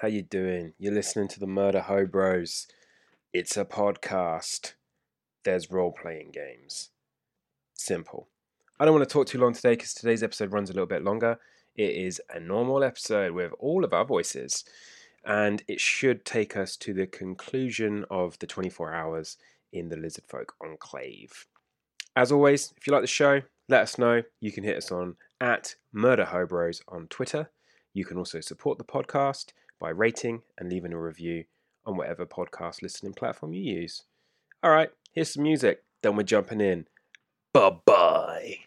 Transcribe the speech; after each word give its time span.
How 0.00 0.08
you 0.08 0.20
doing? 0.20 0.74
You're 0.78 0.92
listening 0.92 1.26
to 1.28 1.40
the 1.40 1.46
Murder 1.46 1.80
Hobros. 1.80 2.66
It's 3.32 3.56
a 3.56 3.64
podcast. 3.64 4.74
There's 5.42 5.70
role-playing 5.70 6.32
games. 6.32 6.90
Simple. 7.72 8.28
I 8.78 8.84
don't 8.84 8.92
want 8.92 9.08
to 9.08 9.12
talk 9.12 9.26
too 9.26 9.38
long 9.38 9.54
today 9.54 9.70
because 9.70 9.94
today's 9.94 10.22
episode 10.22 10.52
runs 10.52 10.68
a 10.68 10.74
little 10.74 10.86
bit 10.86 11.02
longer. 11.02 11.38
It 11.76 11.94
is 11.94 12.20
a 12.28 12.38
normal 12.38 12.84
episode 12.84 13.32
with 13.32 13.52
all 13.58 13.84
of 13.84 13.94
our 13.94 14.04
voices, 14.04 14.66
and 15.24 15.62
it 15.66 15.80
should 15.80 16.26
take 16.26 16.58
us 16.58 16.76
to 16.76 16.92
the 16.92 17.06
conclusion 17.06 18.04
of 18.10 18.38
the 18.38 18.46
24 18.46 18.92
hours 18.92 19.38
in 19.72 19.88
the 19.88 19.96
Lizard 19.96 20.24
Folk 20.28 20.56
Enclave. 20.62 21.46
As 22.14 22.30
always, 22.30 22.74
if 22.76 22.86
you 22.86 22.92
like 22.92 23.02
the 23.02 23.06
show, 23.06 23.40
let 23.70 23.80
us 23.80 23.96
know. 23.96 24.24
You 24.40 24.52
can 24.52 24.62
hit 24.62 24.76
us 24.76 24.92
on 24.92 25.16
at 25.40 25.76
Murder 25.90 26.26
Hobros 26.26 26.82
on 26.86 27.06
Twitter. 27.06 27.48
You 27.94 28.04
can 28.04 28.18
also 28.18 28.40
support 28.40 28.76
the 28.76 28.84
podcast 28.84 29.52
by 29.80 29.90
rating 29.90 30.42
and 30.58 30.68
leaving 30.68 30.92
a 30.92 31.00
review 31.00 31.44
on 31.84 31.96
whatever 31.96 32.26
podcast 32.26 32.82
listening 32.82 33.12
platform 33.12 33.52
you 33.52 33.62
use. 33.62 34.04
All 34.62 34.70
right, 34.70 34.90
here's 35.12 35.34
some 35.34 35.42
music. 35.42 35.84
Then 36.02 36.16
we're 36.16 36.24
jumping 36.24 36.60
in. 36.60 36.86
Bye 37.52 37.76
bye. 37.84 38.65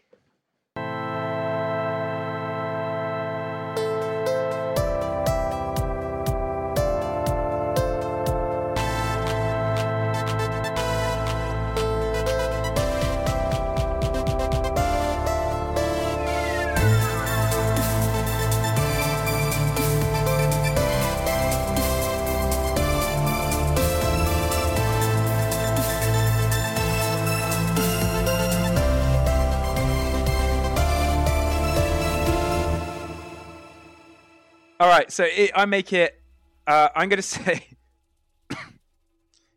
All 34.82 34.88
right, 34.88 35.12
so 35.12 35.26
it, 35.26 35.52
I 35.54 35.66
make 35.66 35.92
it. 35.92 36.22
Uh, 36.66 36.88
I'm 36.96 37.10
going 37.10 37.18
to 37.22 37.22
say 37.22 37.68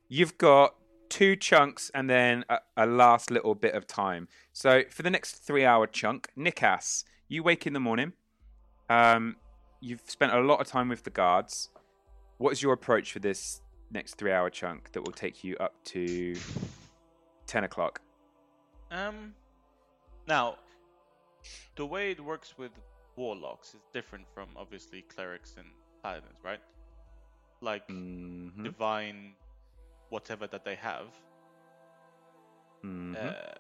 you've 0.09 0.37
got 0.37 0.75
two 1.09 1.37
chunks 1.37 1.93
and 1.95 2.11
then 2.11 2.45
a, 2.49 2.59
a, 2.77 2.87
last 2.87 3.31
little 3.31 3.55
bit 3.55 3.75
of 3.75 3.87
time. 3.87 4.27
So 4.53 4.83
for 4.91 5.03
the 5.03 5.11
next 5.11 5.35
three-hour 5.35 5.87
chunk, 5.87 6.29
Nikas, 6.37 7.05
you 7.29 7.45
wake 7.45 7.69
in 7.69 7.73
the 7.73 7.79
morning. 7.81 8.15
Um, 8.91 9.37
you've 9.81 10.03
spent 10.07 10.33
a 10.33 10.41
lot 10.41 10.61
of 10.61 10.67
time 10.67 10.89
with 10.89 11.05
the 11.05 11.11
guards. 11.11 11.69
What 12.39 12.53
is 12.53 12.61
your 12.61 12.73
approach 12.73 13.13
for 13.13 13.21
this 13.21 13.61
next 13.93 14.15
three-hour 14.15 14.51
chunk 14.51 14.91
that 14.91 15.03
will 15.03 15.13
take 15.13 15.45
you 15.45 15.57
up 15.59 15.75
to 15.85 16.35
ten 17.47 17.63
o'clock? 17.63 18.01
Um, 18.91 19.35
now 20.27 20.57
the 21.77 21.87
way 21.87 22.11
it 22.11 22.21
works 22.21 22.55
with 22.59 22.73
warlocks 23.17 23.75
is 23.75 23.81
different 23.93 24.27
from 24.35 24.49
obviously 24.57 25.03
clerics 25.03 25.57
and 25.59 25.67
paladins, 26.03 26.39
right? 26.43 26.61
Like 27.61 27.87
Mhm. 27.89 28.65
divine, 28.65 29.35
whatever 30.09 30.47
that 30.49 30.65
they 30.65 30.75
have, 30.77 31.09
Mhm. 32.83 33.17
uh, 33.17 33.55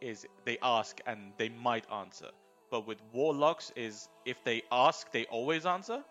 is 0.00 0.26
they 0.44 0.58
ask 0.62 1.00
and 1.06 1.32
they 1.36 1.48
might 1.48 1.90
answer. 1.90 2.30
But 2.70 2.86
with 2.86 3.00
warlocks, 3.12 3.72
is 3.76 4.08
if 4.24 4.42
they 4.44 4.62
ask, 4.70 5.10
they 5.12 5.24
always 5.26 5.66
answer. 5.66 6.04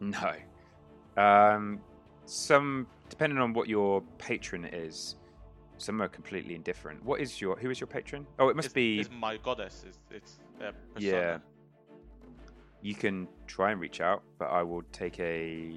No. 0.00 0.34
Um, 1.16 1.82
some 2.24 2.86
depending 3.10 3.38
on 3.38 3.52
what 3.52 3.68
your 3.68 4.00
patron 4.18 4.64
is, 4.64 5.16
some 5.76 6.00
are 6.00 6.08
completely 6.08 6.54
indifferent. 6.54 7.02
What 7.04 7.20
is 7.20 7.40
your 7.40 7.56
who 7.56 7.70
is 7.70 7.80
your 7.80 7.86
patron? 7.86 8.26
Oh, 8.38 8.48
it 8.48 8.56
must 8.56 8.66
It's, 8.66 8.74
be. 8.74 9.00
it's 9.00 9.10
my 9.10 9.36
goddess. 9.36 9.84
It's, 9.86 9.98
it's. 10.10 10.38
Yeah. 10.96 11.38
You 12.84 12.94
can 12.94 13.26
try 13.46 13.70
and 13.70 13.80
reach 13.80 14.02
out, 14.02 14.22
but 14.38 14.50
I 14.50 14.62
will 14.62 14.82
take 14.92 15.18
a. 15.18 15.72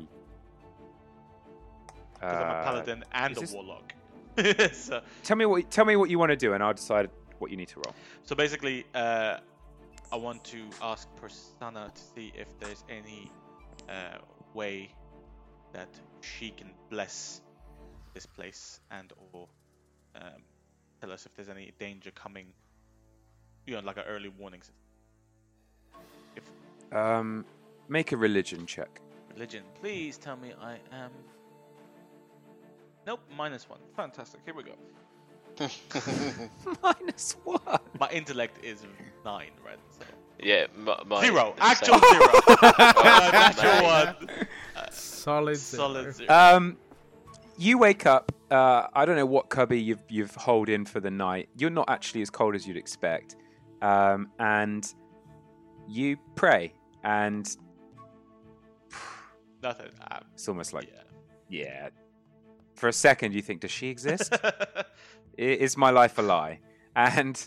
Because 2.15 2.35
I'm 2.35 2.41
a 2.41 2.59
uh, 2.59 2.63
paladin 2.65 3.05
and 3.13 3.37
a 3.37 3.39
this- 3.39 3.53
warlock. 3.53 3.93
so, 4.73 5.01
Tell 5.23 5.37
me 5.37 5.45
what 5.45 5.71
tell 5.71 5.85
me 5.85 5.95
what 5.95 6.09
you 6.09 6.19
want 6.19 6.31
to 6.31 6.35
do, 6.35 6.51
and 6.53 6.61
I'll 6.61 6.73
decide 6.73 7.09
what 7.39 7.49
you 7.49 7.55
need 7.55 7.69
to 7.69 7.81
roll. 7.85 7.95
So 8.23 8.35
basically, 8.35 8.85
uh, 8.93 9.37
I 10.11 10.15
want 10.17 10.43
to 10.45 10.65
ask 10.81 11.07
Persana 11.15 11.93
to 11.93 12.01
see 12.13 12.33
if 12.35 12.47
there's 12.59 12.83
any 12.89 13.31
uh, 13.87 14.17
way 14.53 14.89
that 15.71 15.89
she 16.19 16.49
can 16.49 16.71
bless 16.89 17.41
this 18.13 18.25
place 18.25 18.81
and 18.91 19.13
or 19.31 19.47
um, 20.15 20.43
tell 20.99 21.13
us 21.13 21.25
if 21.25 21.33
there's 21.35 21.49
any 21.49 21.71
danger 21.79 22.11
coming. 22.11 22.47
You 23.65 23.75
know, 23.75 23.79
like 23.81 23.97
an 23.97 24.03
early 24.09 24.29
warning 24.29 24.61
Um, 26.91 27.45
make 27.89 28.11
a 28.11 28.17
religion 28.17 28.65
check. 28.65 29.01
religion, 29.33 29.63
please 29.81 30.17
tell 30.17 30.37
me 30.37 30.53
I 30.61 30.73
am. 30.91 31.11
Nope, 33.05 33.21
minus 33.35 33.69
one. 33.69 33.79
Fantastic. 33.95 34.41
Here 34.45 34.53
we 34.53 34.63
go. 34.63 34.73
Minus 36.83 37.35
one. 37.43 37.79
My 37.99 38.07
intellect 38.11 38.63
is 38.63 38.83
nine, 39.25 39.49
right? 39.65 39.79
So. 39.97 40.05
Yeah, 40.43 40.67
my, 40.75 41.01
my 41.05 41.21
Zero. 41.25 41.55
Actual 41.59 41.97
zero. 41.99 42.27
Uh, 42.61 43.29
natural 43.31 43.71
Nice. 43.81 44.15
one. 44.27 44.47
Solid 44.91 45.55
zero. 45.57 45.81
Solid 45.83 46.15
zero. 46.15 46.29
Um, 46.31 46.77
you 47.57 47.79
wake 47.79 48.05
up. 48.05 48.31
Uh, 48.51 48.87
I 48.93 49.05
don't 49.05 49.15
know 49.15 49.25
what 49.25 49.49
cubby 49.49 49.81
you've 49.81 50.03
you've 50.09 50.35
holed 50.35 50.69
in 50.69 50.85
for 50.85 50.99
the 50.99 51.09
night. 51.11 51.49
You're 51.57 51.71
not 51.71 51.89
actually 51.89 52.21
as 52.21 52.29
cold 52.29 52.53
as 52.53 52.67
you'd 52.67 52.77
expect, 52.77 53.35
um, 53.81 54.29
and 54.37 54.93
you 55.87 56.17
pray, 56.35 56.73
and 57.03 57.47
Nothing. 59.63 59.89
It's 60.33 60.47
almost 60.47 60.73
like 60.73 60.87
yeah. 61.49 61.63
yeah. 61.63 61.89
For 62.75 62.87
a 62.89 62.93
second, 62.93 63.33
you 63.33 63.41
think, 63.41 63.61
does 63.61 63.71
she 63.71 63.87
exist? 63.87 64.31
Is 65.37 65.75
my 65.77 65.89
life 65.89 66.17
a 66.19 66.21
lie? 66.21 66.59
And 66.95 67.43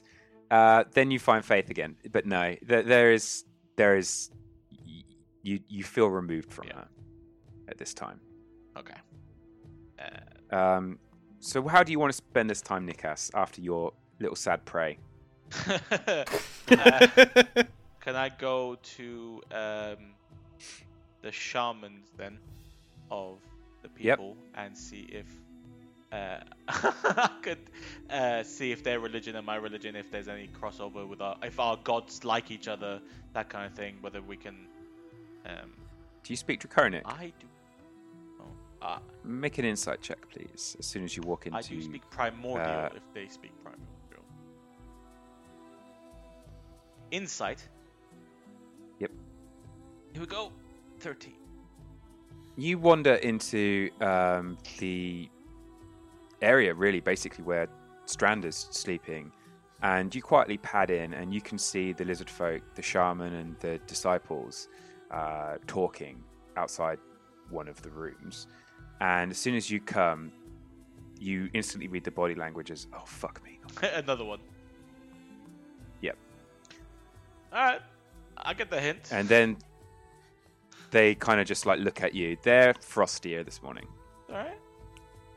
uh, 0.50 0.84
then 0.92 1.10
you 1.12 1.18
find 1.20 1.44
faith 1.44 1.70
again. 1.70 1.96
But 2.10 2.26
no, 2.26 2.56
there, 2.62 2.82
there 2.82 3.12
is 3.12 3.44
there 3.76 3.96
is 3.96 4.30
you 5.42 5.60
you 5.68 5.84
feel 5.84 6.08
removed 6.08 6.52
from 6.52 6.66
Yeah. 6.68 6.74
her 6.74 6.88
at 7.68 7.78
this 7.78 7.94
time. 7.94 8.20
okay. 8.76 8.94
Uh, 9.98 10.54
Um, 10.56 10.98
so 11.38 11.66
how 11.68 11.82
do 11.84 11.92
you 11.92 11.98
want 12.00 12.10
to 12.12 12.16
spend 12.16 12.50
this 12.50 12.60
time, 12.60 12.86
Nikas, 12.88 13.30
after 13.34 13.60
your 13.60 13.92
little 14.18 14.36
sad 14.36 14.64
pray? 14.64 14.98
Uh, 16.70 17.06
can 18.00 18.16
I 18.16 18.28
go 18.30 18.76
to 18.96 19.42
um, 19.52 19.96
the 21.22 21.30
shamans 21.32 22.10
then 22.16 22.38
of 23.10 23.38
the 23.82 23.88
Yep. 23.98 24.18
people 24.18 24.36
and 24.54 24.76
see 24.76 25.08
if 25.10 25.26
uh, 26.12 26.40
I 26.68 27.30
could 27.42 27.58
uh, 28.10 28.42
see 28.42 28.72
if 28.72 28.82
their 28.82 28.98
religion 29.00 29.36
and 29.36 29.46
my 29.46 29.56
religion, 29.56 29.94
if 29.94 30.10
there's 30.10 30.28
any 30.28 30.48
crossover 30.48 31.06
with 31.06 31.20
our, 31.20 31.36
if 31.42 31.60
our 31.60 31.76
gods 31.84 32.24
like 32.24 32.50
each 32.50 32.66
other, 32.68 33.00
that 33.32 33.48
kind 33.48 33.66
of 33.66 33.74
thing. 33.74 33.96
Whether 34.00 34.20
we 34.20 34.36
can, 34.36 34.66
um, 35.46 35.70
Do 36.24 36.32
you 36.32 36.36
speak 36.36 36.60
Draconic? 36.60 37.02
I 37.04 37.32
do. 37.38 37.46
Oh, 38.40 38.86
uh, 38.86 38.98
Make 39.22 39.58
an 39.58 39.64
insight 39.64 40.00
check, 40.00 40.18
please, 40.28 40.74
as 40.78 40.86
soon 40.86 41.04
as 41.04 41.16
you 41.16 41.22
walk 41.22 41.46
into. 41.46 41.58
I 41.58 41.62
do 41.62 41.80
speak 41.80 42.02
primordial 42.10 42.68
uh, 42.68 42.88
if 42.96 43.02
they 43.14 43.28
speak 43.28 43.52
primordial. 43.62 44.24
Insight. 47.12 47.68
Here 50.12 50.20
we 50.20 50.26
go. 50.26 50.52
Thirteen. 50.98 51.34
You 52.56 52.78
wander 52.78 53.14
into 53.14 53.90
um, 54.00 54.58
the 54.78 55.30
area, 56.42 56.74
really, 56.74 57.00
basically 57.00 57.44
where 57.44 57.68
Strand 58.06 58.44
is 58.44 58.68
sleeping, 58.70 59.32
and 59.82 60.14
you 60.14 60.20
quietly 60.20 60.58
pad 60.58 60.90
in, 60.90 61.14
and 61.14 61.32
you 61.32 61.40
can 61.40 61.58
see 61.58 61.92
the 61.92 62.04
lizard 62.04 62.28
folk, 62.28 62.62
the 62.74 62.82
shaman, 62.82 63.34
and 63.34 63.58
the 63.60 63.78
disciples 63.86 64.68
uh, 65.10 65.56
talking 65.66 66.22
outside 66.56 66.98
one 67.48 67.68
of 67.68 67.80
the 67.82 67.90
rooms. 67.90 68.46
And 69.00 69.30
as 69.30 69.38
soon 69.38 69.54
as 69.54 69.70
you 69.70 69.80
come, 69.80 70.32
you 71.18 71.48
instantly 71.54 71.88
read 71.88 72.04
the 72.04 72.10
body 72.10 72.34
language 72.34 72.70
as, 72.70 72.88
"Oh 72.92 73.04
fuck 73.06 73.42
me." 73.44 73.60
Another 73.94 74.24
one. 74.24 74.40
Yep. 76.00 76.16
All 77.52 77.64
right. 77.64 77.80
I 78.36 78.54
get 78.54 78.70
the 78.70 78.80
hint. 78.80 79.10
And 79.12 79.28
then 79.28 79.56
they 80.90 81.14
kind 81.14 81.40
of 81.40 81.46
just 81.46 81.66
like 81.66 81.78
look 81.80 82.02
at 82.02 82.14
you. 82.14 82.36
They're 82.42 82.74
frostier 82.74 83.44
this 83.44 83.62
morning. 83.62 83.86
All 84.28 84.36
right. 84.36 84.58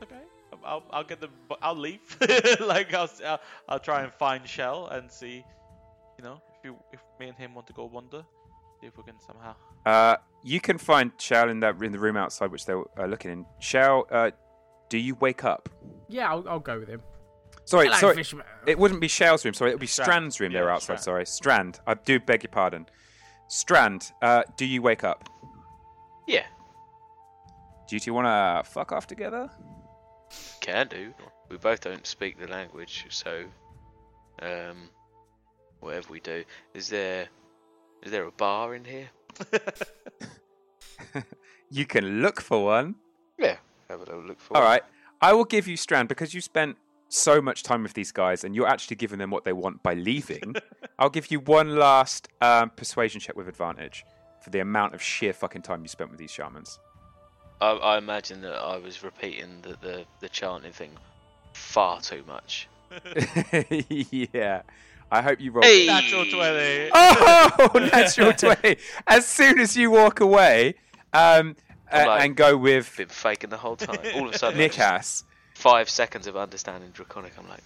Okay. 0.02 0.20
I'll, 0.64 0.82
I'll 0.90 1.04
get 1.04 1.20
the. 1.20 1.28
I'll 1.62 1.76
leave. 1.76 2.00
like 2.60 2.92
I'll, 2.94 3.10
I'll 3.26 3.40
I'll 3.68 3.78
try 3.78 4.02
and 4.02 4.12
find 4.12 4.46
Shell 4.48 4.86
and 4.88 5.10
see, 5.10 5.44
you 6.18 6.24
know, 6.24 6.40
if 6.58 6.64
you 6.64 6.76
if 6.92 7.00
me 7.20 7.28
and 7.28 7.36
him 7.36 7.54
want 7.54 7.66
to 7.66 7.72
go 7.72 7.84
wander, 7.84 8.24
see 8.80 8.86
if 8.86 8.96
we 8.96 9.02
can 9.04 9.20
somehow. 9.20 9.54
Uh, 9.84 10.16
you 10.42 10.60
can 10.60 10.78
find 10.78 11.12
Shell 11.18 11.50
in 11.50 11.60
that 11.60 11.80
in 11.82 11.92
the 11.92 11.98
room 11.98 12.16
outside, 12.16 12.50
which 12.50 12.64
they're 12.66 12.82
uh, 12.98 13.06
looking 13.06 13.30
in. 13.30 13.46
Shell, 13.58 14.06
uh, 14.10 14.30
do 14.88 14.98
you 14.98 15.14
wake 15.16 15.44
up? 15.44 15.68
Yeah, 16.08 16.30
I'll, 16.30 16.48
I'll 16.48 16.60
go 16.60 16.78
with 16.78 16.88
him. 16.88 17.02
Sorry, 17.66 17.86
Hello, 17.86 17.98
sorry. 17.98 18.16
Fishman. 18.16 18.44
It 18.66 18.78
wouldn't 18.78 19.00
be 19.00 19.08
Shell's 19.08 19.44
room. 19.44 19.54
Sorry, 19.54 19.70
it 19.70 19.74
would 19.74 19.80
be 19.80 19.86
Strand. 19.86 20.06
Strand's 20.06 20.40
room. 20.40 20.52
they 20.52 20.58
Yeah, 20.58 20.64
were 20.64 20.70
outside. 20.70 21.00
Strand. 21.00 21.00
Sorry, 21.00 21.26
Strand. 21.26 21.80
I 21.86 21.94
do 21.94 22.20
beg 22.20 22.42
your 22.42 22.50
pardon. 22.50 22.86
Strand, 23.48 24.12
uh, 24.22 24.42
do 24.56 24.66
you 24.66 24.82
wake 24.82 25.02
up? 25.04 25.28
Yeah, 26.26 26.44
Do 27.88 27.96
you 27.96 28.00
two 28.00 28.14
want 28.14 28.26
to 28.26 28.70
fuck 28.70 28.92
off 28.92 29.06
together? 29.06 29.50
can 30.60 30.88
do. 30.88 31.12
We 31.50 31.58
both 31.58 31.80
don't 31.82 32.06
speak 32.06 32.38
the 32.40 32.48
language, 32.48 33.04
so 33.10 33.44
um, 34.40 34.88
whatever 35.80 36.08
we 36.10 36.20
do, 36.20 36.44
is 36.72 36.88
there 36.88 37.28
is 38.02 38.10
there 38.10 38.24
a 38.24 38.32
bar 38.32 38.74
in 38.74 38.84
here? 38.84 39.10
You 41.70 41.86
can 41.86 42.22
look 42.22 42.40
for 42.40 42.64
one. 42.64 42.94
Yeah, 43.38 43.56
have 43.88 44.00
a 44.00 44.04
little 44.04 44.22
look 44.22 44.38
for. 44.40 44.56
All 44.56 44.62
one. 44.62 44.70
right. 44.70 44.82
I 45.20 45.32
will 45.32 45.44
give 45.44 45.66
you 45.66 45.76
Strand 45.76 46.08
because 46.08 46.32
you 46.32 46.40
spent 46.40 46.76
so 47.08 47.40
much 47.40 47.62
time 47.64 47.82
with 47.82 47.94
these 47.94 48.12
guys 48.12 48.44
and 48.44 48.54
you're 48.54 48.68
actually 48.68 48.96
giving 48.96 49.18
them 49.18 49.30
what 49.30 49.44
they 49.44 49.52
want 49.52 49.82
by 49.82 49.94
leaving. 49.94 50.54
I'll 50.98 51.10
give 51.10 51.30
you 51.32 51.40
one 51.40 51.74
last 51.76 52.28
um, 52.40 52.70
persuasion 52.70 53.20
check 53.20 53.34
with 53.36 53.48
advantage 53.48 54.04
for 54.44 54.50
the 54.50 54.60
amount 54.60 54.94
of 54.94 55.02
sheer 55.02 55.32
fucking 55.32 55.62
time 55.62 55.80
you 55.80 55.88
spent 55.88 56.10
with 56.10 56.18
these 56.18 56.30
shamans. 56.30 56.78
I, 57.62 57.70
I 57.70 57.98
imagine 57.98 58.42
that 58.42 58.56
I 58.56 58.76
was 58.76 59.02
repeating 59.02 59.62
the, 59.62 59.70
the 59.80 60.04
the 60.20 60.28
chanting 60.28 60.72
thing 60.72 60.90
far 61.54 62.02
too 62.02 62.22
much. 62.26 62.68
yeah. 63.88 64.62
I 65.10 65.22
hope 65.22 65.40
you 65.40 65.50
roll. 65.50 65.64
Hey! 65.64 65.86
Natural 65.86 66.26
twenty. 66.26 66.90
Oh, 66.92 67.70
natural 67.92 68.32
20. 68.60 68.76
As 69.06 69.26
soon 69.26 69.58
as 69.60 69.76
you 69.76 69.90
walk 69.90 70.20
away 70.20 70.74
um, 71.14 71.56
I'm 71.90 72.06
like- 72.06 72.24
and 72.24 72.36
go 72.36 72.56
with 72.56 72.92
Been 72.98 73.08
faking 73.08 73.48
the 73.50 73.56
whole 73.56 73.76
time. 73.76 73.98
All 74.14 74.28
of 74.28 74.34
a 74.34 74.38
sudden, 74.38 74.60
I 74.60 74.68
just- 74.68 74.78
Nikas, 74.78 75.24
five 75.54 75.88
seconds 75.88 76.26
of 76.26 76.36
understanding 76.36 76.90
draconic. 76.90 77.32
I'm 77.38 77.48
like, 77.48 77.62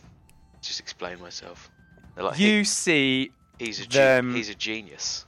just 0.62 0.78
explain 0.78 1.20
myself. 1.20 1.70
They're 2.14 2.24
like, 2.24 2.38
you 2.38 2.64
see 2.64 3.32
he's 3.58 3.80
a 3.80 3.86
ge- 3.86 3.94
them- 3.94 4.34
he's 4.34 4.48
a 4.50 4.54
genius. 4.54 5.24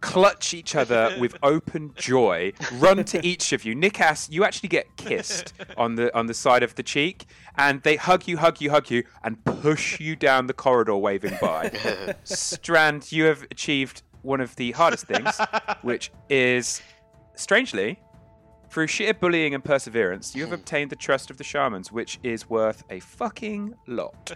Clutch 0.00 0.54
each 0.54 0.74
other 0.74 1.14
with 1.20 1.36
open 1.42 1.92
joy, 1.96 2.52
run 2.74 3.04
to 3.04 3.24
each 3.26 3.52
of 3.52 3.64
you. 3.64 3.74
Nikas, 3.74 4.30
you 4.30 4.44
actually 4.44 4.68
get 4.68 4.96
kissed 4.96 5.52
on 5.76 5.94
the 5.94 6.16
on 6.16 6.26
the 6.26 6.34
side 6.34 6.62
of 6.62 6.74
the 6.74 6.82
cheek, 6.82 7.26
and 7.56 7.82
they 7.82 7.96
hug 7.96 8.26
you, 8.26 8.36
hug 8.36 8.60
you, 8.60 8.70
hug 8.70 8.90
you, 8.90 9.04
and 9.22 9.44
push 9.44 10.00
you 10.00 10.16
down 10.16 10.46
the 10.46 10.54
corridor, 10.54 10.96
waving 10.96 11.36
by. 11.40 11.70
Strand, 12.24 13.10
you 13.12 13.24
have 13.24 13.42
achieved 13.50 14.02
one 14.22 14.40
of 14.40 14.54
the 14.56 14.72
hardest 14.72 15.06
things, 15.06 15.40
which 15.82 16.10
is, 16.28 16.82
strangely, 17.34 17.98
through 18.70 18.86
sheer 18.86 19.14
bullying 19.14 19.54
and 19.54 19.64
perseverance, 19.64 20.34
you 20.34 20.42
have 20.42 20.52
obtained 20.52 20.90
the 20.90 20.96
trust 20.96 21.30
of 21.30 21.38
the 21.38 21.44
shamans, 21.44 21.90
which 21.90 22.18
is 22.22 22.48
worth 22.50 22.84
a 22.90 23.00
fucking 23.00 23.74
lot. 23.86 24.32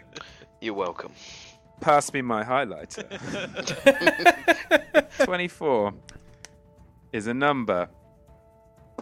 You're 0.60 0.74
welcome. 0.74 1.12
Pass 1.82 2.12
me 2.12 2.23
my 2.23 2.44
highlighter. 2.44 3.05
24 5.25 5.93
is 7.12 7.26
a 7.26 7.34
number. 7.34 7.88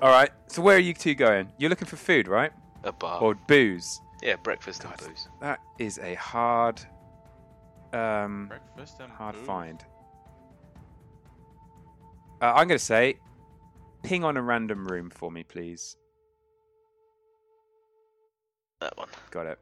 All 0.00 0.08
right. 0.10 0.30
So 0.46 0.62
where 0.62 0.76
are 0.76 0.80
you 0.80 0.94
two 0.94 1.14
going? 1.14 1.52
You're 1.58 1.68
looking 1.70 1.86
for 1.86 1.96
food, 1.96 2.26
right? 2.26 2.52
A 2.84 2.92
bar. 2.92 3.20
Or 3.20 3.34
booze? 3.34 4.00
yeah, 4.22 4.36
breakfast 4.36 4.84
and 4.84 4.96
booze. 4.96 5.28
That 5.40 5.60
is 5.78 5.98
a 5.98 6.14
hard, 6.14 6.80
um, 7.92 8.46
Breakfast 8.48 9.00
and 9.00 9.12
hard 9.12 9.34
booze. 9.34 9.46
find. 9.46 9.84
Uh, 12.40 12.52
I'm 12.56 12.66
going 12.68 12.78
to 12.78 12.84
say, 12.84 13.18
ping 14.02 14.24
on 14.24 14.38
a 14.38 14.42
random 14.42 14.86
room 14.88 15.10
for 15.10 15.30
me, 15.30 15.42
please. 15.42 15.96
That 18.80 18.96
one. 18.96 19.08
Got 19.30 19.46
it. 19.46 19.58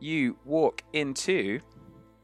You 0.00 0.36
walk 0.46 0.82
into 0.94 1.60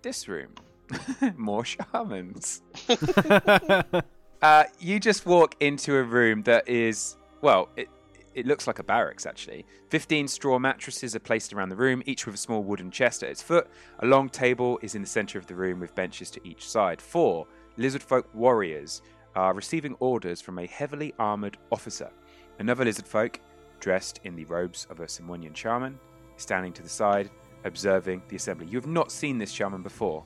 this 0.02 0.28
room. 0.28 0.54
More 1.36 1.64
shamans. 1.64 2.62
Uh, 4.42 4.64
you 4.78 4.98
just 4.98 5.26
walk 5.26 5.54
into 5.60 5.94
a 5.96 6.02
room 6.02 6.42
that 6.44 6.66
is, 6.66 7.16
well, 7.42 7.68
it, 7.76 7.88
it 8.34 8.46
looks 8.46 8.66
like 8.66 8.78
a 8.78 8.82
barracks 8.82 9.26
actually. 9.26 9.66
15 9.90 10.28
straw 10.28 10.58
mattresses 10.58 11.14
are 11.14 11.20
placed 11.20 11.52
around 11.52 11.68
the 11.68 11.76
room, 11.76 12.02
each 12.06 12.24
with 12.24 12.34
a 12.34 12.38
small 12.38 12.62
wooden 12.62 12.90
chest 12.90 13.22
at 13.22 13.28
its 13.28 13.42
foot. 13.42 13.68
A 13.98 14.06
long 14.06 14.30
table 14.30 14.78
is 14.82 14.94
in 14.94 15.02
the 15.02 15.08
center 15.08 15.38
of 15.38 15.46
the 15.46 15.54
room 15.54 15.80
with 15.80 15.94
benches 15.94 16.30
to 16.30 16.40
each 16.46 16.66
side. 16.66 17.02
Four 17.02 17.46
lizard 17.76 18.02
folk 18.02 18.28
warriors 18.34 19.02
are 19.34 19.52
receiving 19.52 19.94
orders 20.00 20.40
from 20.40 20.58
a 20.58 20.66
heavily 20.66 21.12
armored 21.18 21.58
officer. 21.70 22.10
Another 22.58 22.84
lizard 22.84 23.06
folk, 23.06 23.40
dressed 23.78 24.20
in 24.24 24.36
the 24.36 24.44
robes 24.46 24.86
of 24.90 25.00
a 25.00 25.04
Semuanya 25.04 25.54
shaman, 25.54 25.98
standing 26.36 26.72
to 26.72 26.82
the 26.82 26.88
side, 26.88 27.30
observing 27.64 28.22
the 28.28 28.36
assembly. 28.36 28.66
You 28.66 28.78
have 28.78 28.86
not 28.86 29.10
seen 29.12 29.38
this 29.38 29.50
shaman 29.50 29.82
before. 29.82 30.24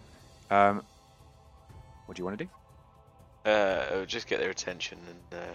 Um, 0.51 0.83
what 2.07 2.17
do 2.17 2.21
you 2.21 2.25
want 2.25 2.39
to 2.39 2.45
do? 2.45 2.51
Uh, 3.51 3.87
it'll 3.93 4.07
just 4.07 4.27
get 4.27 4.41
their 4.41 4.51
attention 4.51 4.99
and 5.09 5.41
uh, 5.41 5.55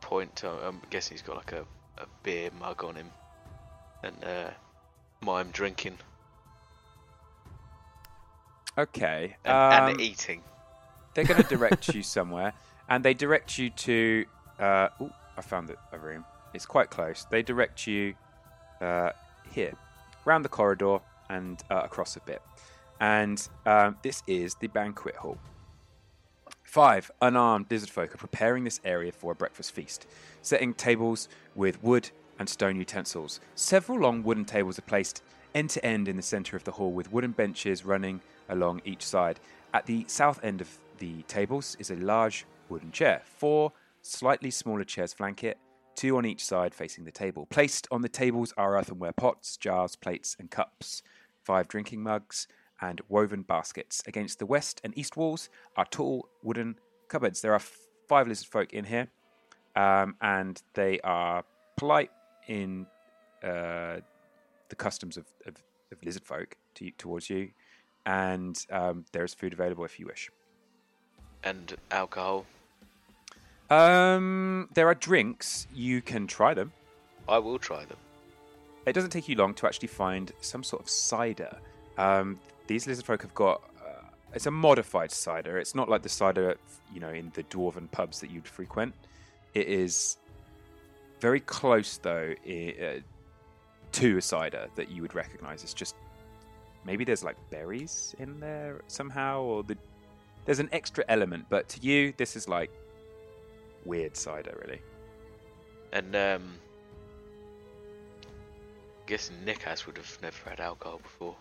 point. 0.00 0.36
To, 0.36 0.48
I'm 0.50 0.80
guessing 0.90 1.14
he's 1.16 1.22
got 1.22 1.36
like 1.36 1.52
a, 1.52 1.62
a 1.98 2.06
beer 2.22 2.50
mug 2.58 2.84
on 2.84 2.94
him, 2.96 3.10
and 4.02 4.14
uh, 4.24 4.50
mime 5.20 5.50
drinking 5.52 5.98
Okay. 8.78 9.36
and, 9.44 9.52
um, 9.52 9.88
and 9.90 10.00
eating. 10.00 10.42
they're 11.14 11.24
going 11.24 11.42
to 11.42 11.48
direct 11.48 11.88
you 11.94 12.02
somewhere, 12.02 12.52
and 12.88 13.04
they 13.04 13.14
direct 13.14 13.58
you 13.58 13.70
to. 13.70 14.24
Uh, 14.58 14.88
ooh, 15.00 15.10
I 15.36 15.42
found 15.42 15.74
a 15.92 15.98
room. 15.98 16.24
It's 16.54 16.66
quite 16.66 16.90
close. 16.90 17.26
They 17.30 17.42
direct 17.42 17.86
you 17.86 18.14
uh, 18.80 19.10
here, 19.52 19.74
round 20.24 20.44
the 20.44 20.48
corridor 20.48 20.98
and 21.28 21.62
uh, 21.70 21.82
across 21.84 22.16
a 22.16 22.20
bit, 22.20 22.42
and 23.00 23.48
um, 23.66 23.96
this 24.02 24.22
is 24.26 24.54
the 24.56 24.68
banquet 24.68 25.16
hall. 25.16 25.38
Five 26.62 27.10
unarmed 27.20 27.66
lizard 27.70 27.90
folk 27.90 28.14
are 28.14 28.18
preparing 28.18 28.62
this 28.62 28.80
area 28.84 29.10
for 29.10 29.32
a 29.32 29.34
breakfast 29.34 29.72
feast, 29.72 30.06
setting 30.40 30.72
tables 30.72 31.28
with 31.56 31.82
wood 31.82 32.10
and 32.38 32.48
stone 32.48 32.76
utensils. 32.76 33.40
Several 33.54 33.98
long 33.98 34.22
wooden 34.22 34.44
tables 34.44 34.78
are 34.78 34.82
placed 34.82 35.22
end 35.54 35.70
to 35.70 35.84
end 35.84 36.06
in 36.06 36.16
the 36.16 36.22
center 36.22 36.56
of 36.56 36.64
the 36.64 36.70
hall, 36.70 36.92
with 36.92 37.12
wooden 37.12 37.32
benches 37.32 37.84
running 37.84 38.20
along 38.48 38.82
each 38.84 39.04
side. 39.04 39.40
At 39.74 39.86
the 39.86 40.04
south 40.06 40.38
end 40.44 40.60
of 40.60 40.78
the 40.98 41.22
tables 41.22 41.76
is 41.80 41.90
a 41.90 41.96
large 41.96 42.46
wooden 42.68 42.92
chair. 42.92 43.22
Four 43.24 43.72
slightly 44.02 44.50
smaller 44.50 44.84
chairs 44.84 45.12
flank 45.12 45.42
it, 45.44 45.58
two 46.00 46.16
on 46.16 46.24
each 46.24 46.42
side 46.42 46.74
facing 46.74 47.04
the 47.04 47.12
table. 47.12 47.44
Placed 47.50 47.86
on 47.90 48.00
the 48.00 48.08
tables 48.08 48.54
are 48.56 48.74
earthenware 48.78 49.12
pots, 49.12 49.58
jars, 49.58 49.96
plates, 49.96 50.34
and 50.40 50.50
cups, 50.50 51.02
five 51.44 51.68
drinking 51.68 52.02
mugs, 52.02 52.48
and 52.80 53.02
woven 53.10 53.42
baskets. 53.42 54.02
Against 54.06 54.38
the 54.38 54.46
west 54.46 54.80
and 54.82 54.96
east 54.96 55.18
walls 55.18 55.50
are 55.76 55.84
tall 55.84 56.30
wooden 56.42 56.76
cupboards. 57.08 57.42
There 57.42 57.52
are 57.52 57.56
f- 57.56 57.76
five 58.08 58.26
lizard 58.26 58.46
folk 58.46 58.72
in 58.72 58.84
here, 58.84 59.08
um, 59.76 60.16
and 60.22 60.62
they 60.72 61.00
are 61.00 61.44
polite 61.76 62.10
in 62.48 62.86
uh, 63.44 64.00
the 64.70 64.76
customs 64.76 65.18
of, 65.18 65.26
of, 65.44 65.56
of 65.92 66.02
lizard 66.02 66.24
folk 66.24 66.56
to, 66.76 66.90
towards 66.92 67.28
you, 67.28 67.50
and 68.06 68.64
um, 68.70 69.04
there 69.12 69.24
is 69.24 69.34
food 69.34 69.52
available 69.52 69.84
if 69.84 70.00
you 70.00 70.06
wish. 70.06 70.30
And 71.44 71.76
alcohol. 71.90 72.46
Um, 73.70 74.68
there 74.74 74.88
are 74.88 74.94
drinks. 74.94 75.66
You 75.72 76.02
can 76.02 76.26
try 76.26 76.54
them. 76.54 76.72
I 77.28 77.38
will 77.38 77.58
try 77.58 77.84
them. 77.84 77.98
It 78.86 78.92
doesn't 78.92 79.10
take 79.10 79.28
you 79.28 79.36
long 79.36 79.54
to 79.54 79.66
actually 79.66 79.88
find 79.88 80.32
some 80.40 80.64
sort 80.64 80.82
of 80.82 80.88
cider. 80.88 81.56
Um, 81.96 82.40
these 82.66 82.86
lizard 82.86 83.04
folk 83.04 83.22
have 83.22 83.34
got. 83.34 83.62
Uh, 83.80 84.02
it's 84.34 84.46
a 84.46 84.50
modified 84.50 85.12
cider. 85.12 85.58
It's 85.58 85.74
not 85.74 85.88
like 85.88 86.02
the 86.02 86.08
cider, 86.08 86.56
you 86.92 87.00
know, 87.00 87.10
in 87.10 87.30
the 87.34 87.44
dwarven 87.44 87.90
pubs 87.90 88.20
that 88.20 88.30
you'd 88.30 88.48
frequent. 88.48 88.94
It 89.54 89.68
is 89.68 90.16
very 91.20 91.40
close, 91.40 91.98
though, 91.98 92.34
uh, 92.48 93.00
to 93.92 94.18
a 94.18 94.22
cider 94.22 94.66
that 94.74 94.90
you 94.90 95.02
would 95.02 95.14
recognize. 95.14 95.62
It's 95.62 95.74
just 95.74 95.94
maybe 96.84 97.04
there's 97.04 97.22
like 97.22 97.36
berries 97.50 98.16
in 98.18 98.40
there 98.40 98.80
somehow, 98.88 99.42
or 99.42 99.62
the 99.62 99.76
there's 100.46 100.58
an 100.60 100.70
extra 100.72 101.04
element. 101.08 101.44
But 101.48 101.68
to 101.68 101.80
you, 101.80 102.12
this 102.16 102.34
is 102.34 102.48
like 102.48 102.70
weird 103.90 104.16
cider, 104.16 104.54
really. 104.62 104.80
And 105.92 106.14
um, 106.16 106.42
guessing 109.06 109.36
Nikas 109.44 109.84
would 109.86 109.96
have 109.96 110.18
never 110.22 110.36
had 110.48 110.60
alcohol 110.60 111.00
before. 111.02 111.36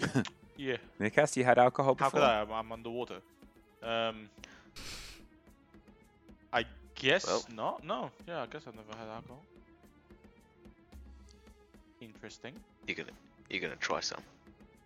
Yeah. 0.60 0.78
Nikas, 0.98 1.36
you 1.36 1.44
had 1.44 1.56
alcohol 1.56 1.94
How 1.96 2.06
before? 2.10 2.18
could 2.20 2.28
I? 2.28 2.40
I'm, 2.40 2.50
I'm 2.50 2.72
underwater. 2.72 3.18
Um. 3.80 4.28
I 6.52 6.64
guess 6.96 7.24
Well- 7.28 7.44
not. 7.54 7.84
No. 7.84 8.10
Yeah, 8.26 8.42
I 8.42 8.46
guess 8.46 8.62
I've 8.66 8.74
never 8.74 8.98
had 8.98 9.06
alcohol. 9.14 9.40
Interesting. 12.00 12.54
You're 12.88 12.96
gonna, 12.96 13.12
you're 13.50 13.60
gonna 13.60 13.76
try 13.76 14.00
some. 14.00 14.20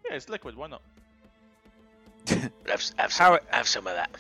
Yeah, 0.05 0.15
it's 0.17 0.29
liquid. 0.29 0.57
Why 0.57 0.67
not? 0.67 0.83
Have, 2.29 2.53
s- 2.73 2.93
have 2.99 3.11
some, 3.13 3.33
How- 3.33 3.41
have 3.57 3.67
some 3.67 3.87
of 3.87 3.95
that. 3.95 4.11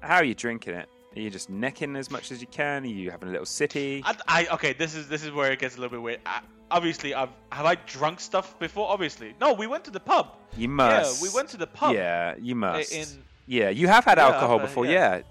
How 0.00 0.16
are 0.16 0.24
you 0.24 0.34
drinking 0.34 0.74
it? 0.74 0.88
Are 1.14 1.20
you 1.20 1.30
just 1.30 1.50
necking 1.50 1.94
as 1.96 2.10
much 2.10 2.30
as 2.32 2.40
you 2.40 2.46
can? 2.46 2.84
Are 2.84 2.86
you 2.86 3.10
having 3.10 3.28
a 3.28 3.32
little 3.32 3.46
city? 3.46 4.02
I, 4.04 4.16
I 4.26 4.46
okay. 4.54 4.72
This 4.72 4.94
is 4.94 5.08
this 5.08 5.22
is 5.24 5.30
where 5.30 5.52
it 5.52 5.58
gets 5.58 5.76
a 5.76 5.80
little 5.80 5.90
bit 5.96 6.02
weird. 6.02 6.20
I, 6.24 6.40
obviously, 6.70 7.14
I've 7.14 7.28
have 7.50 7.66
I 7.66 7.74
drunk 7.86 8.20
stuff 8.20 8.58
before? 8.58 8.88
Obviously, 8.88 9.34
no. 9.40 9.52
We 9.52 9.66
went 9.66 9.84
to 9.84 9.90
the 9.90 10.00
pub. 10.00 10.36
You 10.56 10.68
must. 10.68 11.22
Yeah, 11.22 11.28
we 11.28 11.34
went 11.34 11.48
to 11.50 11.56
the 11.58 11.66
pub. 11.66 11.94
Yeah, 11.94 12.34
you 12.40 12.54
must. 12.54 12.92
in- 12.92 13.22
yeah, 13.46 13.68
you 13.70 13.88
have 13.88 14.04
had 14.04 14.18
Yeah, 14.18 14.28
alcohol 14.28 14.58
uh, 14.60 14.62
before. 14.62 14.86
yeah. 14.86 15.16
Yeah. 15.16 15.22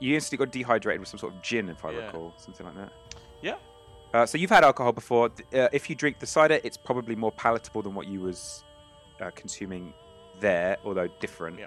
You 0.00 0.14
instantly 0.14 0.44
got 0.46 0.52
dehydrated 0.52 1.00
with 1.00 1.08
some 1.08 1.18
sort 1.18 1.34
of 1.34 1.42
gin, 1.42 1.68
if 1.68 1.84
I 1.84 1.92
recall, 1.92 2.34
something 2.36 2.66
like 2.66 2.74
that. 2.76 2.92
Yeah. 3.42 3.56
Uh, 4.12 4.26
so 4.26 4.38
you've 4.38 4.50
had 4.50 4.64
alcohol 4.64 4.92
before. 4.92 5.30
Uh, 5.52 5.68
if 5.72 5.88
you 5.90 5.96
drink 5.96 6.18
the 6.20 6.26
cider, 6.26 6.60
it's 6.62 6.76
probably 6.76 7.16
more 7.16 7.32
palatable 7.32 7.82
than 7.82 7.94
what 7.94 8.06
you 8.06 8.20
was 8.20 8.64
uh, 9.20 9.30
consuming 9.34 9.92
there, 10.40 10.76
although 10.84 11.08
different. 11.20 11.58
Yeah. 11.58 11.66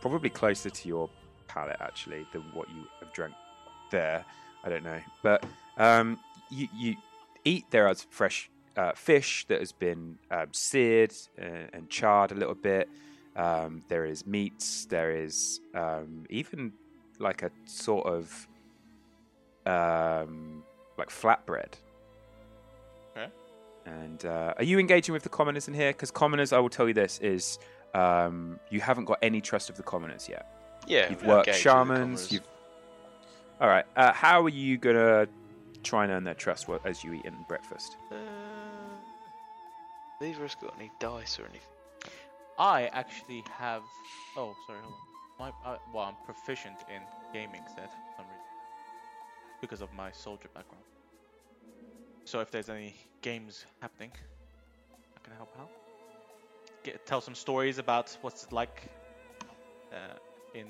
Probably 0.00 0.30
closer 0.30 0.70
to 0.70 0.88
your 0.88 1.08
palate 1.46 1.76
actually 1.80 2.26
than 2.32 2.42
what 2.52 2.68
you 2.70 2.86
have 3.00 3.12
drank 3.12 3.34
there. 3.90 4.24
I 4.64 4.68
don't 4.68 4.84
know, 4.84 5.00
but 5.22 5.44
um, 5.76 6.18
you 6.50 6.68
you 6.74 6.96
eat 7.44 7.66
there 7.70 7.88
as 7.88 8.02
fresh 8.10 8.50
uh, 8.76 8.92
fish 8.92 9.46
that 9.48 9.60
has 9.60 9.72
been 9.72 10.18
um, 10.30 10.48
seared 10.52 11.12
uh, 11.40 11.68
and 11.72 11.88
charred 11.90 12.32
a 12.32 12.34
little 12.34 12.54
bit. 12.54 12.88
Um, 13.36 13.82
there 13.88 14.04
is 14.04 14.26
meats. 14.26 14.86
There 14.86 15.10
is 15.10 15.60
um, 15.74 16.24
even 16.30 16.72
like 17.18 17.42
a 17.42 17.50
sort 17.66 18.06
of 18.06 18.48
um, 19.66 20.62
like 20.98 21.08
flatbread. 21.08 21.74
Okay. 23.16 23.30
And 23.86 24.24
uh, 24.24 24.54
are 24.56 24.64
you 24.64 24.78
engaging 24.78 25.12
with 25.12 25.22
the 25.22 25.28
commoners 25.28 25.68
in 25.68 25.74
here? 25.74 25.92
Because 25.92 26.10
commoners, 26.10 26.52
I 26.52 26.58
will 26.58 26.70
tell 26.70 26.88
you 26.88 26.94
this, 26.94 27.18
is 27.20 27.58
um, 27.94 28.58
you 28.70 28.80
haven't 28.80 29.04
got 29.04 29.18
any 29.22 29.40
trust 29.40 29.68
of 29.70 29.76
the 29.76 29.82
commoners 29.82 30.28
yet. 30.28 30.46
Yeah, 30.86 31.10
You've 31.10 31.24
worked 31.24 31.48
engage 31.48 31.64
with 31.64 31.64
the 31.64 31.70
shamans. 31.70 32.32
You've 32.32 32.44
all 33.60 33.68
right. 33.68 33.84
Uh, 33.96 34.12
how 34.12 34.42
are 34.42 34.48
you 34.48 34.76
gonna 34.76 35.28
try 35.82 36.04
and 36.04 36.12
earn 36.12 36.24
their 36.24 36.34
trust 36.34 36.66
as 36.84 37.04
you 37.04 37.12
eat 37.14 37.24
in 37.24 37.34
breakfast? 37.48 37.96
Uh, 38.10 38.16
neither 40.20 40.38
of 40.38 40.50
us 40.50 40.54
got 40.54 40.74
any 40.76 40.90
dice 40.98 41.38
or 41.38 41.42
anything. 41.42 41.60
I 42.58 42.86
actually 42.92 43.44
have. 43.58 43.82
Oh, 44.36 44.54
sorry. 44.66 44.80
Hold 44.82 44.94
on. 44.94 45.52
My, 45.64 45.70
uh, 45.70 45.78
well, 45.92 46.04
I'm 46.04 46.14
proficient 46.24 46.76
in 46.88 47.02
gaming 47.32 47.62
set 47.74 47.90
for 47.90 48.16
some 48.16 48.26
reason 48.26 48.44
because 49.60 49.80
of 49.80 49.92
my 49.94 50.10
soldier 50.12 50.48
background. 50.54 50.84
So 52.24 52.40
if 52.40 52.50
there's 52.50 52.68
any 52.68 52.94
games 53.22 53.66
happening, 53.80 54.12
I 55.16 55.20
can 55.24 55.34
help 55.36 55.50
out. 55.58 55.70
Get, 56.84 57.04
tell 57.06 57.20
some 57.20 57.34
stories 57.34 57.78
about 57.78 58.16
what's 58.20 58.44
it 58.44 58.52
like 58.52 58.82
uh, 59.92 60.14
in, 60.54 60.66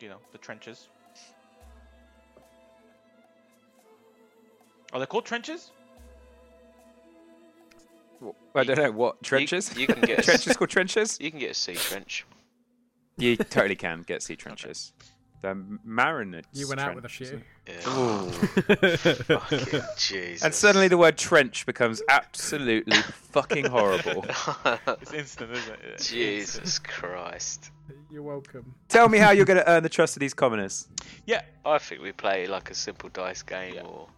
you 0.00 0.08
know, 0.08 0.18
the 0.32 0.38
trenches. 0.38 0.88
Are 4.92 4.98
they 5.00 5.06
called 5.06 5.24
trenches? 5.24 5.70
I 8.54 8.64
don't 8.64 8.76
know 8.76 8.90
what 8.90 9.22
trenches. 9.22 9.74
you 9.76 9.86
can 9.86 10.00
get 10.00 10.10
a 10.10 10.18
s- 10.18 10.26
trenches 10.26 10.56
called 10.56 10.70
trenches. 10.70 11.18
You 11.20 11.30
can 11.30 11.40
get 11.40 11.52
a 11.52 11.54
sea 11.54 11.74
trench. 11.74 12.26
You 13.16 13.36
totally 13.36 13.76
can 13.76 14.02
get 14.02 14.22
sea 14.22 14.36
trenches. 14.36 14.92
The 15.42 15.54
Marinette. 15.84 16.44
You 16.52 16.68
went 16.68 16.80
out 16.80 16.94
with 16.94 17.06
a 17.06 17.08
few. 17.08 17.40
Yeah. 17.66 17.74
Ooh. 17.98 18.30
Fucking 18.30 19.80
Jesus. 19.96 20.42
and 20.44 20.52
suddenly 20.54 20.86
the 20.88 20.98
word 20.98 21.16
trench 21.16 21.64
becomes 21.64 22.02
absolutely 22.10 22.96
fucking 23.32 23.64
horrible. 23.66 24.24
It's 25.00 25.12
instant, 25.14 25.52
isn't 25.52 25.72
it? 25.74 25.80
It's 25.94 26.08
Jesus 26.10 26.78
Christ. 26.78 27.70
You're 28.10 28.22
welcome. 28.22 28.74
Tell 28.88 29.08
me 29.08 29.16
how 29.18 29.30
you're 29.30 29.46
going 29.46 29.58
to 29.60 29.68
earn 29.70 29.82
the 29.82 29.88
trust 29.88 30.14
of 30.16 30.20
these 30.20 30.34
commoners. 30.34 30.88
Yeah, 31.26 31.42
I 31.64 31.78
think 31.78 32.02
we 32.02 32.12
play 32.12 32.46
like 32.46 32.70
a 32.70 32.74
simple 32.74 33.08
dice 33.08 33.42
game 33.42 33.74
Yeah. 33.76 33.82
or 33.82 34.08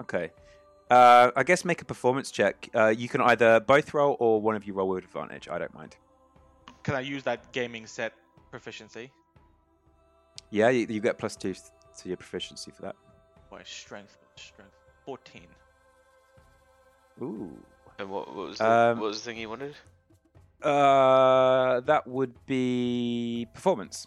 Okay. 0.00 0.30
Uh, 0.90 1.30
I 1.36 1.42
guess 1.42 1.64
make 1.64 1.82
a 1.82 1.84
performance 1.84 2.30
check. 2.30 2.68
Uh, 2.74 2.86
you 2.88 3.08
can 3.08 3.20
either 3.20 3.60
both 3.60 3.92
roll 3.92 4.16
or 4.20 4.40
one 4.40 4.54
of 4.56 4.64
you 4.64 4.72
roll 4.72 4.88
with 4.88 5.04
advantage. 5.04 5.48
I 5.48 5.58
don't 5.58 5.74
mind. 5.74 5.96
can 6.84 6.94
I 6.94 7.00
use 7.00 7.22
that 7.24 7.52
gaming 7.52 7.86
set 7.86 8.12
proficiency? 8.50 9.10
Yeah, 10.50 10.70
you, 10.70 10.86
you 10.88 11.00
get 11.00 11.18
plus 11.18 11.36
two 11.36 11.54
to 11.54 12.08
your 12.08 12.16
proficiency 12.16 12.70
for 12.70 12.82
that. 12.82 12.96
Boy, 13.50 13.62
strength, 13.64 14.16
strength. 14.36 14.72
14. 15.04 15.42
Ooh. 17.22 17.50
and 17.98 18.10
what, 18.10 18.28
what 18.34 18.48
was 18.48 18.58
the, 18.58 18.70
Um, 18.70 19.00
what 19.00 19.08
was 19.08 19.22
the 19.22 19.30
thing 19.30 19.38
you 19.38 19.48
wanted? 19.48 19.74
Uh, 20.62 21.80
that 21.80 22.06
would 22.06 22.34
be 22.46 23.46
performance. 23.54 24.06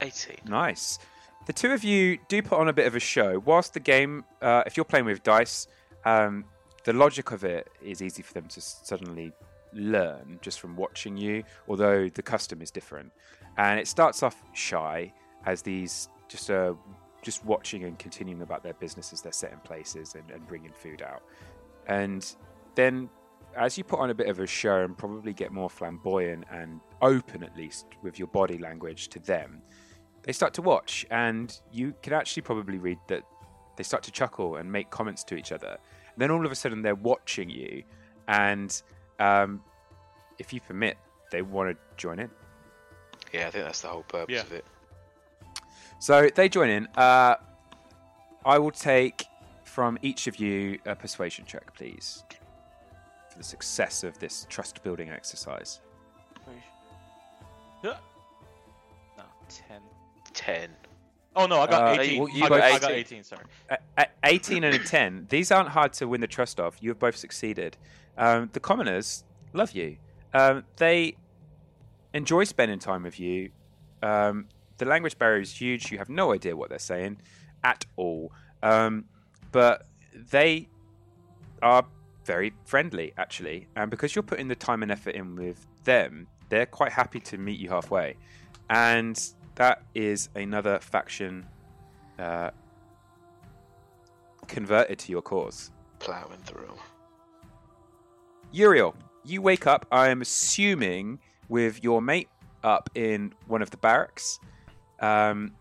18. 0.00 0.36
Nice. 0.46 0.98
The 1.46 1.52
two 1.52 1.72
of 1.72 1.84
you 1.84 2.18
do 2.28 2.42
put 2.42 2.58
on 2.58 2.68
a 2.68 2.72
bit 2.72 2.86
of 2.86 2.94
a 2.94 3.00
show. 3.00 3.40
Whilst 3.44 3.74
the 3.74 3.80
game, 3.80 4.24
uh, 4.40 4.62
if 4.66 4.76
you're 4.76 4.84
playing 4.84 5.06
with 5.06 5.22
dice, 5.22 5.66
um, 6.04 6.44
the 6.84 6.92
logic 6.92 7.32
of 7.32 7.44
it 7.44 7.68
is 7.82 8.00
easy 8.02 8.22
for 8.22 8.32
them 8.32 8.46
to 8.48 8.60
suddenly 8.60 9.32
learn 9.72 10.38
just 10.40 10.60
from 10.60 10.76
watching 10.76 11.16
you, 11.16 11.44
although 11.68 12.08
the 12.08 12.22
custom 12.22 12.62
is 12.62 12.70
different. 12.70 13.12
And 13.58 13.78
it 13.78 13.86
starts 13.86 14.22
off 14.22 14.42
shy 14.52 15.12
as 15.44 15.62
these 15.62 16.08
just 16.28 16.50
uh, 16.50 16.74
just 17.22 17.44
watching 17.44 17.84
and 17.84 17.98
continuing 17.98 18.42
about 18.42 18.62
their 18.62 18.74
business 18.74 19.12
as 19.12 19.22
they're 19.22 19.32
setting 19.32 19.58
places 19.58 20.14
and, 20.14 20.30
and 20.30 20.46
bringing 20.46 20.72
food 20.72 21.02
out. 21.02 21.22
And 21.86 22.34
then 22.74 23.08
as 23.56 23.76
you 23.76 23.84
put 23.84 24.00
on 24.00 24.10
a 24.10 24.14
bit 24.14 24.28
of 24.28 24.40
a 24.40 24.46
show 24.46 24.82
and 24.82 24.96
probably 24.96 25.32
get 25.32 25.52
more 25.52 25.70
flamboyant 25.70 26.44
and 26.50 26.80
open 27.00 27.42
at 27.42 27.56
least 27.56 27.86
with 28.02 28.18
your 28.18 28.28
body 28.28 28.58
language 28.58 29.08
to 29.08 29.18
them, 29.20 29.62
they 30.22 30.32
start 30.32 30.54
to 30.54 30.62
watch 30.62 31.06
and 31.10 31.60
you 31.70 31.94
can 32.02 32.12
actually 32.12 32.42
probably 32.42 32.78
read 32.78 32.98
that 33.08 33.22
they 33.76 33.82
start 33.82 34.02
to 34.04 34.10
chuckle 34.10 34.56
and 34.56 34.70
make 34.70 34.90
comments 34.90 35.22
to 35.24 35.36
each 35.36 35.52
other. 35.52 35.68
And 35.68 36.18
then 36.18 36.30
all 36.30 36.44
of 36.44 36.52
a 36.52 36.54
sudden 36.54 36.82
they're 36.82 36.94
watching 36.94 37.50
you 37.50 37.82
and 38.28 38.82
um, 39.18 39.62
if 40.38 40.52
you 40.52 40.60
permit, 40.60 40.96
they 41.30 41.42
want 41.42 41.70
to 41.70 41.76
join 41.96 42.18
in. 42.18 42.30
Yeah, 43.32 43.46
I 43.46 43.50
think 43.50 43.64
that's 43.64 43.80
the 43.80 43.88
whole 43.88 44.02
purpose 44.02 44.34
Yeah. 44.34 44.42
of 44.42 44.52
it. 44.52 44.64
So 45.98 46.28
they 46.34 46.48
join 46.48 46.68
in. 46.68 46.86
Uh, 46.96 47.36
I 48.44 48.58
will 48.58 48.70
take 48.72 49.24
from 49.64 49.98
each 50.02 50.26
of 50.26 50.36
you 50.36 50.78
a 50.84 50.94
persuasion 50.94 51.44
check, 51.46 51.72
please, 51.74 52.24
for 53.30 53.38
the 53.38 53.44
success 53.44 54.02
of 54.04 54.18
this 54.18 54.46
trust 54.50 54.82
building 54.82 55.10
exercise. 55.10 55.80
Yeah. 57.82 57.96
No, 59.16 59.24
10. 59.48 59.80
10. 60.34 60.70
Oh 61.34 61.46
no, 61.46 61.60
I 61.62 61.66
got 61.66 61.98
Uh, 61.98 62.00
18. 62.02 62.20
well, 62.20 62.28
you 62.28 62.44
I, 62.44 62.48
got 62.48 62.58
got, 62.60 62.62
I 62.72 62.78
got 62.78 62.90
18. 62.92 62.98
18, 63.18 63.24
sorry. 63.24 63.44
A- 63.70 63.78
a- 63.98 64.06
18 64.24 64.64
and 64.64 64.74
a 64.74 64.78
10. 64.78 65.26
These 65.30 65.50
aren't 65.50 65.70
hard 65.70 65.92
to 65.94 66.06
win 66.06 66.20
the 66.20 66.26
trust 66.26 66.60
of. 66.60 66.76
You 66.80 66.90
have 66.90 66.98
both 66.98 67.16
succeeded. 67.16 67.76
Um, 68.18 68.50
the 68.52 68.60
commoners 68.60 69.24
love 69.52 69.72
you. 69.72 69.96
Um, 70.34 70.64
they 70.76 71.16
enjoy 72.14 72.44
spending 72.44 72.78
time 72.78 73.02
with 73.02 73.18
you. 73.18 73.50
Um, 74.02 74.46
the 74.78 74.84
language 74.84 75.18
barrier 75.18 75.40
is 75.40 75.52
huge. 75.52 75.92
You 75.92 75.98
have 75.98 76.08
no 76.08 76.32
idea 76.32 76.56
what 76.56 76.70
they're 76.70 76.78
saying 76.78 77.18
at 77.62 77.84
all. 77.96 78.32
Um, 78.62 79.04
but 79.50 79.86
they 80.30 80.68
are 81.62 81.84
very 82.24 82.52
friendly, 82.64 83.12
actually. 83.16 83.68
And 83.76 83.90
because 83.90 84.14
you're 84.14 84.22
putting 84.22 84.48
the 84.48 84.56
time 84.56 84.82
and 84.82 84.90
effort 84.90 85.14
in 85.14 85.36
with 85.36 85.66
them, 85.84 86.26
they're 86.48 86.66
quite 86.66 86.92
happy 86.92 87.20
to 87.20 87.38
meet 87.38 87.58
you 87.58 87.68
halfway. 87.68 88.16
And 88.70 89.20
that 89.56 89.82
is 89.94 90.28
another 90.34 90.78
faction 90.80 91.46
uh, 92.18 92.50
converted 94.48 94.98
to 95.00 95.12
your 95.12 95.22
cause. 95.22 95.70
Plowing 95.98 96.40
through. 96.44 96.74
Uriel, 98.50 98.94
you 99.24 99.40
wake 99.40 99.66
up, 99.66 99.86
I 99.90 100.08
am 100.08 100.20
assuming, 100.20 101.18
with 101.52 101.84
your 101.84 102.00
mate 102.00 102.30
up 102.64 102.88
in 102.94 103.34
one 103.46 103.60
of 103.60 103.68
the 103.68 103.76
barracks. 103.76 104.40
Um, 105.00 105.52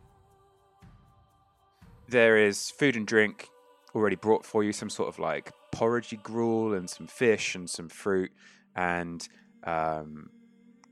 there 2.08 2.38
is 2.38 2.72
food 2.72 2.96
and 2.96 3.06
drink 3.06 3.50
already 3.94 4.16
brought 4.16 4.46
for 4.46 4.64
you, 4.64 4.72
some 4.72 4.90
sort 4.90 5.10
of 5.10 5.20
like 5.20 5.52
porridgey 5.76 6.22
gruel 6.24 6.76
and 6.76 6.90
some 6.90 7.08
fish 7.08 7.56
and 7.56 7.70
some 7.70 7.90
fruit 7.90 8.32
and 8.78 9.28
um, 9.66 10.30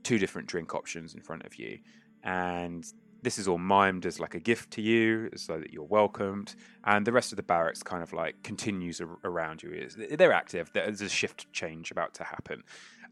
two 0.04 0.20
different 0.20 0.50
drink 0.50 0.76
options 0.76 1.16
in 1.16 1.22
front 1.22 1.46
of 1.46 1.56
you. 1.56 1.80
And 2.26 2.86
this 3.22 3.40
is 3.40 3.48
all 3.48 3.58
mimed 3.58 4.06
as 4.06 4.20
like 4.20 4.36
a 4.36 4.40
gift 4.42 4.72
to 4.72 4.82
you 4.82 5.30
so 5.38 5.60
that 5.60 5.72
you're 5.72 5.84
welcomed. 5.84 6.56
And 6.84 7.08
the 7.08 7.14
rest 7.14 7.32
of 7.32 7.38
the 7.38 7.44
barracks 7.44 7.82
kind 7.82 8.04
of 8.04 8.12
like 8.12 8.44
continues 8.44 9.00
ar- 9.00 9.18
around 9.24 9.64
you. 9.64 9.88
They're 10.12 10.34
active, 10.34 10.72
there's 10.74 11.00
a 11.00 11.08
shift 11.08 11.50
change 11.54 11.90
about 11.90 12.16
to 12.16 12.26
happen. 12.26 12.64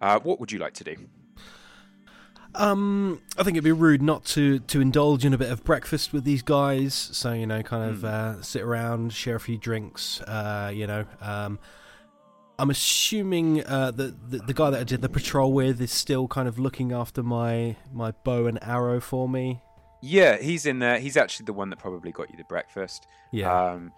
Uh, 0.01 0.19
what 0.19 0.41
would 0.41 0.51
you 0.51 0.59
like 0.59 0.73
to 0.73 0.83
do? 0.83 0.97
Um, 2.57 3.21
I 3.37 3.43
think 3.43 3.55
it'd 3.55 3.63
be 3.63 3.71
rude 3.71 4.01
not 4.01 4.25
to 4.25 4.59
to 4.59 4.81
indulge 4.81 5.23
in 5.25 5.33
a 5.33 5.37
bit 5.37 5.51
of 5.51 5.63
breakfast 5.63 6.11
with 6.13 6.23
these 6.23 6.41
guys. 6.41 6.93
So 6.93 7.31
you 7.33 7.45
know, 7.47 7.61
kind 7.63 7.89
of 7.89 7.99
Hmm. 8.01 8.05
uh, 8.05 8.41
sit 8.41 8.61
around, 8.63 9.13
share 9.13 9.35
a 9.35 9.39
few 9.39 9.57
drinks. 9.57 10.19
Uh, 10.21 10.71
you 10.73 10.87
know, 10.87 11.05
um, 11.21 11.59
I'm 12.59 12.69
assuming 12.71 13.63
uh, 13.63 13.91
that 13.91 14.31
the, 14.31 14.37
the 14.39 14.53
guy 14.53 14.71
that 14.71 14.79
I 14.79 14.83
did 14.83 15.01
the 15.01 15.09
patrol 15.09 15.53
with 15.53 15.79
is 15.79 15.91
still 15.91 16.27
kind 16.27 16.47
of 16.47 16.57
looking 16.57 16.91
after 16.91 17.21
my 17.21 17.75
my 17.93 18.11
bow 18.23 18.47
and 18.47 18.57
arrow 18.63 18.99
for 18.99 19.29
me. 19.29 19.61
Yeah, 20.01 20.37
he's 20.37 20.65
in 20.65 20.79
there. 20.79 20.99
He's 20.99 21.17
actually 21.17 21.45
the 21.45 21.53
one 21.53 21.69
that 21.69 21.77
probably 21.79 22.11
got 22.11 22.29
you 22.31 22.37
the 22.37 22.43
breakfast. 22.45 23.05
Yeah, 23.31 23.51
Um, 23.71 23.91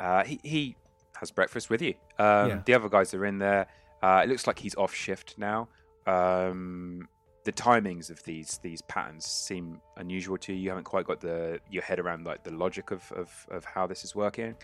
uh, 0.00 0.24
he 0.24 0.40
he 0.42 0.76
has 1.20 1.30
breakfast 1.30 1.70
with 1.70 1.80
you. 1.82 1.94
Um, 2.18 2.48
Yeah. 2.48 2.62
The 2.66 2.74
other 2.74 2.88
guys 2.88 3.14
are 3.14 3.24
in 3.24 3.38
there. 3.38 3.66
Uh, 4.02 4.22
it 4.24 4.28
looks 4.28 4.46
like 4.46 4.58
he's 4.58 4.74
off 4.74 4.92
shift 4.94 5.36
now. 5.38 5.68
Um, 6.06 7.08
the 7.44 7.52
timings 7.52 8.10
of 8.10 8.22
these 8.24 8.58
these 8.62 8.82
patterns 8.82 9.26
seem 9.26 9.80
unusual 9.96 10.38
to 10.38 10.52
you. 10.52 10.58
You 10.60 10.68
haven't 10.68 10.84
quite 10.84 11.06
got 11.06 11.20
the 11.20 11.60
your 11.70 11.82
head 11.82 11.98
around 11.98 12.24
like 12.24 12.44
the 12.44 12.52
logic 12.52 12.90
of 12.90 13.10
of, 13.12 13.46
of 13.50 13.64
how 13.64 13.86
this 13.86 14.04
is 14.04 14.14
working, 14.14 14.54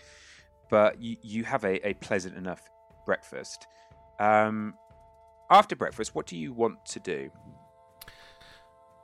but 0.69 1.01
you 1.01 1.17
you 1.21 1.43
have 1.43 1.63
a, 1.63 1.87
a 1.87 1.93
pleasant 1.95 2.37
enough 2.37 2.61
breakfast. 3.05 3.67
Um, 4.19 4.73
after 5.49 5.75
breakfast, 5.75 6.13
what 6.13 6.27
do 6.27 6.37
you 6.37 6.53
want 6.53 6.85
to 6.87 6.99
do? 6.99 7.31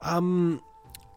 um, 0.05 0.62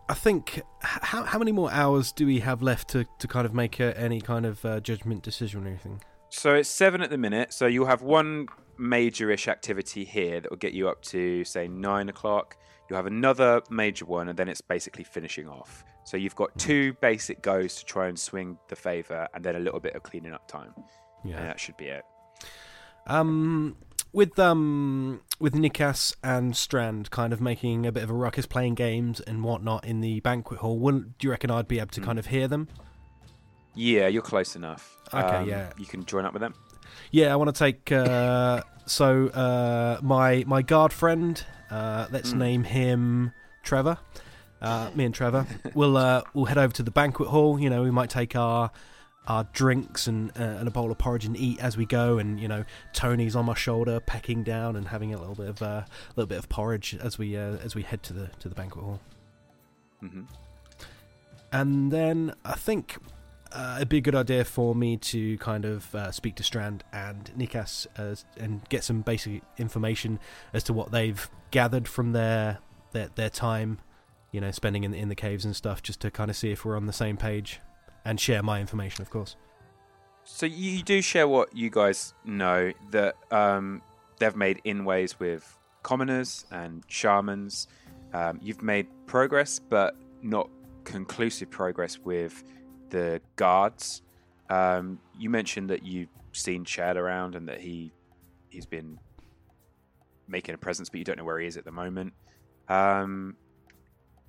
I 0.09 0.15
think 0.15 0.63
how 0.81 1.25
how 1.25 1.39
many 1.39 1.53
more 1.53 1.71
hours 1.71 2.13
do 2.13 2.27
we 2.27 2.41
have 2.41 2.63
left 2.63 2.89
to 2.89 3.07
to 3.19 3.29
kind 3.29 3.47
of 3.47 3.55
make 3.55 3.79
a, 3.79 3.99
any 3.99 4.21
kind 4.21 4.47
of 4.47 4.65
uh, 4.65 4.81
judgment 4.81 5.23
decision 5.23 5.65
or 5.65 5.69
anything? 5.69 6.03
So 6.31 6.55
it's 6.55 6.69
seven 6.69 7.03
at 7.03 7.11
the 7.11 7.19
minute. 7.19 7.53
So 7.53 7.67
you'll 7.67 7.87
have 7.87 8.03
one 8.03 8.49
major-ish 8.79 9.49
activity 9.49 10.05
here 10.05 10.41
that 10.41 10.51
will 10.51 10.57
get 10.59 10.73
you 10.73 10.89
up 10.89 11.03
to 11.03 11.45
say 11.45 11.69
nine 11.69 12.09
o'clock. 12.09 12.57
You'll 12.89 12.97
have 12.97 13.07
another 13.07 13.61
major 13.71 14.05
one, 14.07 14.29
and 14.29 14.39
then 14.39 14.49
it's 14.49 14.61
basically 14.63 15.05
finishing 15.05 15.49
off. 15.49 15.85
So 16.05 16.17
you've 16.17 16.37
got 16.37 16.57
two 16.59 16.95
basic 17.03 17.43
goes 17.43 17.75
to 17.77 17.85
try 17.85 18.09
and 18.09 18.19
swing 18.19 18.57
the 18.69 18.77
favor, 18.77 19.29
and 19.35 19.45
then 19.45 19.57
a 19.57 19.61
little 19.61 19.81
bit 19.81 19.95
of 19.95 20.03
cleaning 20.03 20.33
up 20.33 20.49
time. 20.49 20.73
Yeah, 21.25 21.37
and 21.39 21.47
that 21.49 21.61
should 21.61 21.77
be 21.77 21.87
it. 21.87 22.05
Um, 23.07 23.77
with 24.13 24.39
um 24.39 25.21
with 25.39 25.55
Nikas 25.55 26.15
and 26.25 26.57
Strand 26.57 27.11
kind 27.11 27.33
of 27.33 27.41
making 27.41 27.87
a 27.87 27.93
bit 27.93 28.03
of 28.03 28.11
a 28.11 28.15
ruckus, 28.15 28.47
playing 28.47 28.75
games 28.75 29.21
and 29.21 29.45
whatnot 29.45 29.85
in 29.85 30.01
the 30.01 30.21
banquet 30.21 30.61
hall. 30.61 30.79
Wouldn't, 30.79 31.19
do 31.19 31.27
you 31.27 31.31
reckon 31.31 31.51
I'd 31.51 31.69
be 31.69 31.79
able 31.79 31.89
to 31.89 32.01
Hmm. 32.01 32.07
kind 32.07 32.19
of 32.19 32.27
hear 32.27 32.49
them? 32.49 32.69
Yeah, 33.75 34.09
you're 34.09 34.23
close 34.23 34.57
enough. 34.57 34.97
Um, 35.13 35.25
Okay, 35.25 35.51
yeah. 35.51 35.73
You 35.79 35.87
can 35.87 36.05
join 36.05 36.25
up 36.25 36.33
with 36.33 36.41
them. 36.41 36.55
Yeah, 37.11 37.33
I 37.33 37.37
want 37.37 37.55
to 37.55 37.59
take. 37.59 37.93
Uh, 37.93 38.63
so 38.89 39.29
uh, 39.29 39.99
my 40.03 40.45
my 40.47 40.63
guard 40.63 40.93
friend, 40.93 41.43
uh, 41.71 42.07
let's 42.11 42.33
Mm. 42.33 42.39
name 42.39 42.65
him 42.65 43.33
Trevor. 43.63 43.99
Uh, 44.61 44.91
me 44.97 45.05
and 45.05 45.15
Trevor, 45.15 45.47
we'll 45.75 45.97
uh, 45.97 46.23
we'll 46.35 46.47
head 46.47 46.59
over 46.59 46.73
to 46.75 46.83
the 46.83 46.91
banquet 46.91 47.29
hall. 47.29 47.61
You 47.61 47.71
know, 47.71 47.83
we 47.83 47.91
might 47.93 48.11
take 48.11 48.35
our 48.35 48.71
our 49.29 49.45
drinks 49.53 50.07
and 50.09 50.31
uh, 50.39 50.43
and 50.59 50.67
a 50.67 50.71
bowl 50.71 50.91
of 50.91 50.99
porridge 50.99 51.25
and 51.27 51.37
eat 51.37 51.61
as 51.61 51.77
we 51.77 51.87
go. 51.87 52.19
And 52.19 52.41
you 52.41 52.49
know, 52.49 52.65
Tony's 52.93 53.37
on 53.37 53.45
my 53.45 53.55
shoulder, 53.55 54.01
pecking 54.01 54.43
down 54.43 54.75
and 54.75 54.89
having 54.89 55.15
a 55.15 55.19
little 55.19 55.35
bit 55.37 55.49
of 55.49 55.63
a 55.63 55.67
uh, 55.67 55.85
little 56.17 56.27
bit 56.29 56.39
of 56.39 56.49
porridge 56.49 56.97
as 57.01 57.19
we 57.19 57.37
uh, 57.37 57.57
as 57.65 57.75
we 57.77 57.83
head 57.83 58.03
to 58.05 58.13
the 58.13 58.31
to 58.41 58.49
the 58.49 58.55
banquet 58.57 58.85
hall. 58.85 59.01
hmm 60.01 60.23
And 61.53 61.93
then 61.93 62.35
I 62.45 62.55
think 62.55 62.97
uh, 63.53 63.75
it'd 63.77 63.89
be 63.89 63.99
a 63.99 64.03
good 64.03 64.15
idea 64.15 64.45
for 64.45 64.75
me 64.75 64.97
to 64.97 65.39
kind 65.39 65.65
of 65.65 65.95
uh, 65.95 66.11
speak 66.11 66.35
to 66.37 66.43
Strand 66.43 66.85
and 66.93 67.31
Nikas 67.37 67.87
as, 67.97 68.25
and 68.37 68.67
get 68.69 68.85
some 68.85 69.01
basic 69.01 69.43
information 69.57 70.19
as 70.53 70.63
to 70.65 70.73
what 70.73 70.91
they've 70.93 71.29
gathered 71.51 71.89
from 71.89 72.13
their 72.13 72.59
their, 72.93 73.09
their 73.15 73.31
time, 73.31 73.79
you 74.33 74.41
know, 74.41 74.51
spending 74.51 74.85
in 74.85 74.95
in 74.95 75.09
the 75.09 75.15
caves 75.15 75.45
and 75.45 75.55
stuff, 75.57 75.83
just 75.83 76.01
to 76.01 76.11
kind 76.11 76.31
of 76.31 76.37
see 76.37 76.51
if 76.51 76.65
we're 76.65 76.77
on 76.77 76.87
the 76.87 76.93
same 76.93 77.17
page, 77.17 77.61
and 78.05 78.21
share 78.21 78.43
my 78.43 78.61
information, 78.61 79.03
of 79.03 79.11
course. 79.11 79.37
So 80.25 80.45
you 80.45 80.83
do 80.83 81.01
share 81.01 81.27
what 81.27 81.57
you 81.57 81.71
guys 81.71 82.13
know 82.25 82.73
that 82.91 83.17
um, 83.31 83.81
they've 84.19 84.37
made 84.37 84.61
in 84.65 84.85
ways 84.85 85.19
with 85.19 85.57
commoners 85.83 86.45
and 86.51 86.85
shamans. 86.87 87.67
Um, 88.13 88.39
you've 88.43 88.63
made 88.63 88.89
progress, 89.07 89.59
but 89.59 89.97
not 90.23 90.51
conclusive 90.85 91.51
progress 91.51 91.99
with 91.99 92.45
the 92.91 93.21
guards. 93.37 94.03
Um, 94.51 94.99
you 95.19 95.31
mentioned 95.31 95.71
that 95.71 95.85
you've 95.85 96.09
seen 96.33 96.65
Chad 96.65 96.97
around 96.97 97.35
and 97.35 97.49
that 97.49 97.61
he 97.61 97.93
he's 98.49 98.67
been 98.67 98.99
making 100.27 100.55
a 100.55 100.59
presence, 100.59 100.89
but 100.89 100.99
you 100.99 101.05
don't 101.05 101.19
know 101.19 101.25
where 101.25 101.39
he 101.39 101.47
is 101.47 101.57
at 101.57 101.65
the 101.65 101.73
moment. 101.73 102.13
Um, 102.69 103.37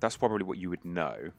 that's 0.00 0.16
probably 0.16 0.44
what 0.44 0.58
you 0.58 0.70
would 0.70 0.84
know. 0.84 1.30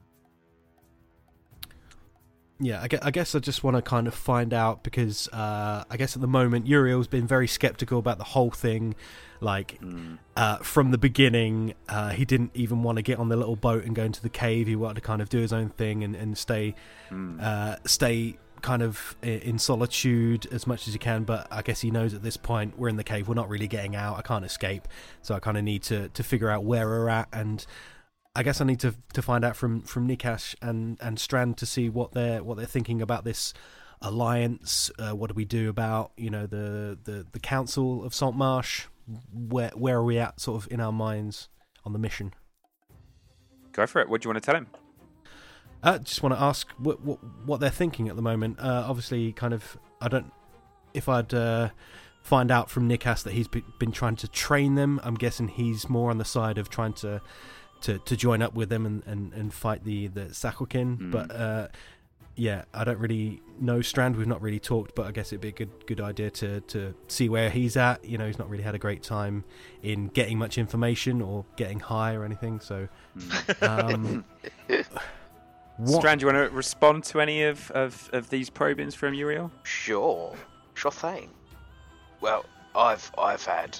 Yeah, 2.63 2.79
I 2.81 2.87
gue- 2.87 2.99
I 3.01 3.09
guess 3.09 3.33
I 3.33 3.39
just 3.39 3.63
want 3.63 3.75
to 3.75 3.81
kind 3.81 4.07
of 4.07 4.13
find 4.13 4.53
out 4.53 4.83
because 4.83 5.27
uh, 5.29 5.83
I 5.89 5.97
guess 5.97 6.15
at 6.15 6.21
the 6.21 6.27
moment 6.27 6.67
Uriel's 6.67 7.07
been 7.07 7.25
very 7.25 7.47
skeptical 7.47 7.97
about 7.97 8.19
the 8.19 8.23
whole 8.23 8.51
thing. 8.51 8.93
Like 9.39 9.79
Mm. 9.81 10.19
uh, 10.37 10.57
from 10.57 10.91
the 10.91 10.99
beginning, 10.99 11.73
uh, 11.89 12.09
he 12.09 12.23
didn't 12.25 12.51
even 12.53 12.83
want 12.83 12.97
to 12.97 13.01
get 13.01 13.17
on 13.17 13.29
the 13.29 13.35
little 13.35 13.55
boat 13.55 13.83
and 13.85 13.95
go 13.95 14.03
into 14.03 14.21
the 14.21 14.29
cave. 14.29 14.67
He 14.67 14.75
wanted 14.75 14.95
to 14.95 15.01
kind 15.01 15.19
of 15.23 15.29
do 15.29 15.39
his 15.39 15.51
own 15.51 15.69
thing 15.69 16.03
and, 16.03 16.15
and 16.15 16.37
stay 16.37 16.75
Mm. 17.09 17.41
uh, 17.41 17.77
stay 17.85 18.37
kind 18.61 18.83
of 18.83 19.15
in 19.23 19.57
solitude 19.57 20.45
as 20.51 20.67
much 20.67 20.87
as 20.87 20.93
he 20.93 20.99
can. 20.99 21.23
But 21.23 21.47
I 21.49 21.63
guess 21.63 21.81
he 21.81 21.89
knows 21.89 22.13
at 22.13 22.21
this 22.21 22.37
point 22.37 22.77
we're 22.77 22.89
in 22.89 22.97
the 22.97 23.03
cave. 23.03 23.27
We're 23.27 23.33
not 23.33 23.49
really 23.49 23.67
getting 23.67 23.95
out. 23.95 24.19
I 24.19 24.21
can't 24.21 24.45
escape, 24.45 24.87
so 25.23 25.33
I 25.33 25.39
kind 25.39 25.57
of 25.57 25.63
need 25.63 25.81
to 25.83 26.09
to 26.09 26.23
figure 26.23 26.49
out 26.51 26.63
where 26.63 26.85
we're 26.87 27.09
at 27.09 27.27
and. 27.33 27.65
I 28.35 28.43
guess 28.43 28.61
I 28.61 28.65
need 28.65 28.79
to 28.81 28.95
to 29.13 29.21
find 29.21 29.43
out 29.43 29.55
from 29.55 29.81
from 29.81 30.07
Nikash 30.07 30.55
and 30.61 30.97
and 31.01 31.19
Strand 31.19 31.57
to 31.57 31.65
see 31.65 31.89
what 31.89 32.13
they're 32.13 32.43
what 32.43 32.57
they're 32.57 32.65
thinking 32.65 33.01
about 33.01 33.23
this 33.25 33.53
alliance. 34.01 34.89
Uh, 34.97 35.11
what 35.11 35.29
do 35.29 35.33
we 35.33 35.45
do 35.45 35.69
about 35.69 36.11
you 36.17 36.29
know 36.29 36.45
the 36.45 36.97
the 37.03 37.25
the 37.31 37.39
council 37.39 38.03
of 38.05 38.13
Saltmarsh? 38.13 38.85
Where 39.33 39.71
where 39.75 39.97
are 39.97 40.03
we 40.03 40.17
at, 40.17 40.39
sort 40.39 40.63
of 40.63 40.71
in 40.71 40.79
our 40.79 40.93
minds 40.93 41.49
on 41.85 41.93
the 41.93 41.99
mission? 41.99 42.33
Go 43.73 43.85
for 43.85 44.01
it. 44.01 44.09
What 44.09 44.21
do 44.21 44.27
you 44.27 44.33
want 44.33 44.43
to 44.43 44.45
tell 44.45 44.55
him? 44.55 44.67
I 45.83 45.97
just 45.97 46.21
want 46.21 46.35
to 46.35 46.41
ask 46.41 46.69
what, 46.77 47.01
what 47.01 47.19
what 47.45 47.59
they're 47.59 47.69
thinking 47.69 48.07
at 48.07 48.15
the 48.15 48.21
moment. 48.21 48.59
Uh, 48.59 48.85
obviously, 48.87 49.33
kind 49.33 49.53
of, 49.53 49.77
I 49.99 50.07
don't. 50.07 50.31
If 50.93 51.09
I'd 51.09 51.33
uh, 51.33 51.69
find 52.21 52.51
out 52.51 52.69
from 52.69 52.87
Nikas 52.87 53.23
that 53.23 53.33
he's 53.33 53.47
be, 53.47 53.63
been 53.79 53.91
trying 53.91 54.15
to 54.17 54.27
train 54.27 54.75
them, 54.75 54.99
I'm 55.03 55.15
guessing 55.15 55.47
he's 55.47 55.89
more 55.89 56.11
on 56.11 56.17
the 56.17 56.25
side 56.25 56.57
of 56.57 56.69
trying 56.69 56.93
to 56.93 57.21
to, 57.81 57.99
to 57.99 58.15
join 58.15 58.41
up 58.41 58.53
with 58.53 58.69
them 58.69 58.85
and, 58.85 59.03
and, 59.05 59.33
and 59.33 59.53
fight 59.53 59.83
the 59.83 60.07
the 60.07 60.25
Sahuagin. 60.25 60.97
Mm. 60.97 61.11
But 61.11 61.35
uh, 61.35 61.67
yeah, 62.35 62.63
I 62.73 62.83
don't 62.83 62.99
really 62.99 63.41
know 63.59 63.81
Strand. 63.81 64.15
We've 64.15 64.27
not 64.27 64.41
really 64.41 64.59
talked, 64.59 64.95
but 64.95 65.05
I 65.05 65.11
guess 65.11 65.27
it'd 65.27 65.41
be 65.41 65.49
a 65.49 65.51
good 65.51 65.85
good 65.85 66.01
idea 66.01 66.29
to 66.31 66.61
to 66.61 66.93
see 67.07 67.29
where 67.29 67.49
he's 67.49 67.77
at. 67.77 68.03
You 68.05 68.17
know, 68.17 68.25
he's 68.27 68.39
not 68.39 68.49
really 68.49 68.63
had 68.63 68.75
a 68.75 68.79
great 68.79 69.03
time 69.03 69.43
in 69.83 70.07
getting 70.07 70.37
much 70.37 70.57
information 70.57 71.21
or 71.21 71.45
getting 71.55 71.79
high 71.79 72.13
or 72.13 72.23
anything. 72.23 72.59
So. 72.59 72.87
Um, 73.61 74.25
what- 75.77 75.99
Strand, 75.99 76.19
do 76.19 76.27
you 76.27 76.33
want 76.33 76.49
to 76.49 76.55
respond 76.55 77.03
to 77.05 77.19
any 77.21 77.43
of, 77.43 77.71
of, 77.71 78.09
of 78.13 78.29
these 78.29 78.49
probings 78.49 78.93
from 78.93 79.13
Uriel? 79.13 79.51
Sure, 79.63 80.35
sure 80.75 80.91
thing. 80.91 81.29
Well, 82.21 82.45
I've 82.75 83.11
I've 83.17 83.43
had 83.43 83.77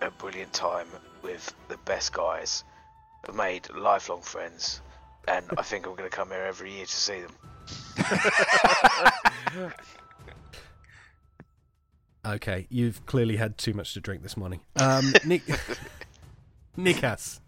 a 0.00 0.10
brilliant 0.10 0.52
time 0.52 0.86
with 1.22 1.54
the 1.68 1.76
best 1.78 2.12
guys. 2.12 2.64
I've 3.28 3.34
made 3.34 3.68
lifelong 3.70 4.22
friends, 4.22 4.80
and 5.28 5.44
I 5.58 5.62
think 5.62 5.86
I'm 5.86 5.94
going 5.94 6.08
to 6.08 6.16
come 6.16 6.28
here 6.28 6.44
every 6.46 6.72
year 6.72 6.86
to 6.86 6.96
see 6.96 7.20
them. 7.20 7.32
Okay, 12.24 12.66
you've 12.68 13.04
clearly 13.06 13.36
had 13.36 13.56
too 13.56 13.72
much 13.72 13.94
to 13.94 14.00
drink 14.00 14.22
this 14.22 14.36
morning. 14.36 14.60
Um, 14.76 15.12
Nick, 15.24 15.42
Nikas, 16.78 17.40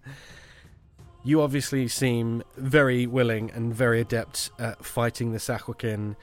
you 1.25 1.43
obviously 1.43 1.89
seem 1.89 2.43
very 2.57 3.07
willing 3.07 3.51
and 3.51 3.75
very 3.75 4.01
adept 4.01 4.51
at 4.59 4.85
fighting 4.85 5.33
the 5.33 5.39
Sahuagin. 5.39 6.17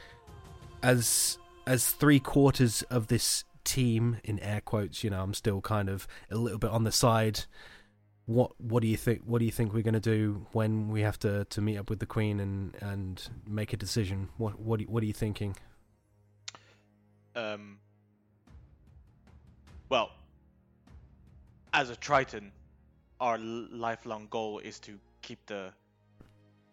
As 0.81 1.37
as 1.67 1.89
three 1.89 2.19
quarters 2.19 2.81
of 2.83 3.07
this 3.07 3.43
team, 3.69 4.17
in 4.23 4.39
air 4.39 4.61
quotes, 4.61 5.03
you 5.03 5.11
know, 5.11 5.21
I'm 5.21 5.35
still 5.35 5.61
kind 5.61 5.89
of 5.89 6.07
a 6.31 6.35
little 6.35 6.57
bit 6.57 6.71
on 6.71 6.83
the 6.83 6.91
side. 6.91 7.41
What 8.25 8.51
what 8.59 8.81
do 8.81 8.87
you 8.87 8.97
think? 8.97 9.21
What 9.25 9.39
do 9.39 9.45
you 9.45 9.51
think 9.51 9.73
we're 9.73 9.83
going 9.83 9.93
to 9.93 9.99
do 9.99 10.47
when 10.51 10.89
we 10.89 11.01
have 11.01 11.19
to, 11.19 11.45
to 11.45 11.61
meet 11.61 11.77
up 11.77 11.89
with 11.89 11.99
the 11.99 12.05
Queen 12.05 12.39
and, 12.39 12.75
and 12.81 13.29
make 13.47 13.71
a 13.73 13.77
decision? 13.77 14.29
What 14.37 14.59
what 14.59 14.81
what 14.81 15.03
are 15.03 15.05
you 15.05 15.13
thinking? 15.13 15.55
Um. 17.35 17.77
Well, 19.89 20.11
as 21.73 21.89
a 21.89 21.95
Triton, 21.95 22.51
our 23.19 23.37
lifelong 23.39 24.27
goal 24.29 24.59
is 24.59 24.79
to 24.79 24.99
keep 25.21 25.43
the 25.47 25.71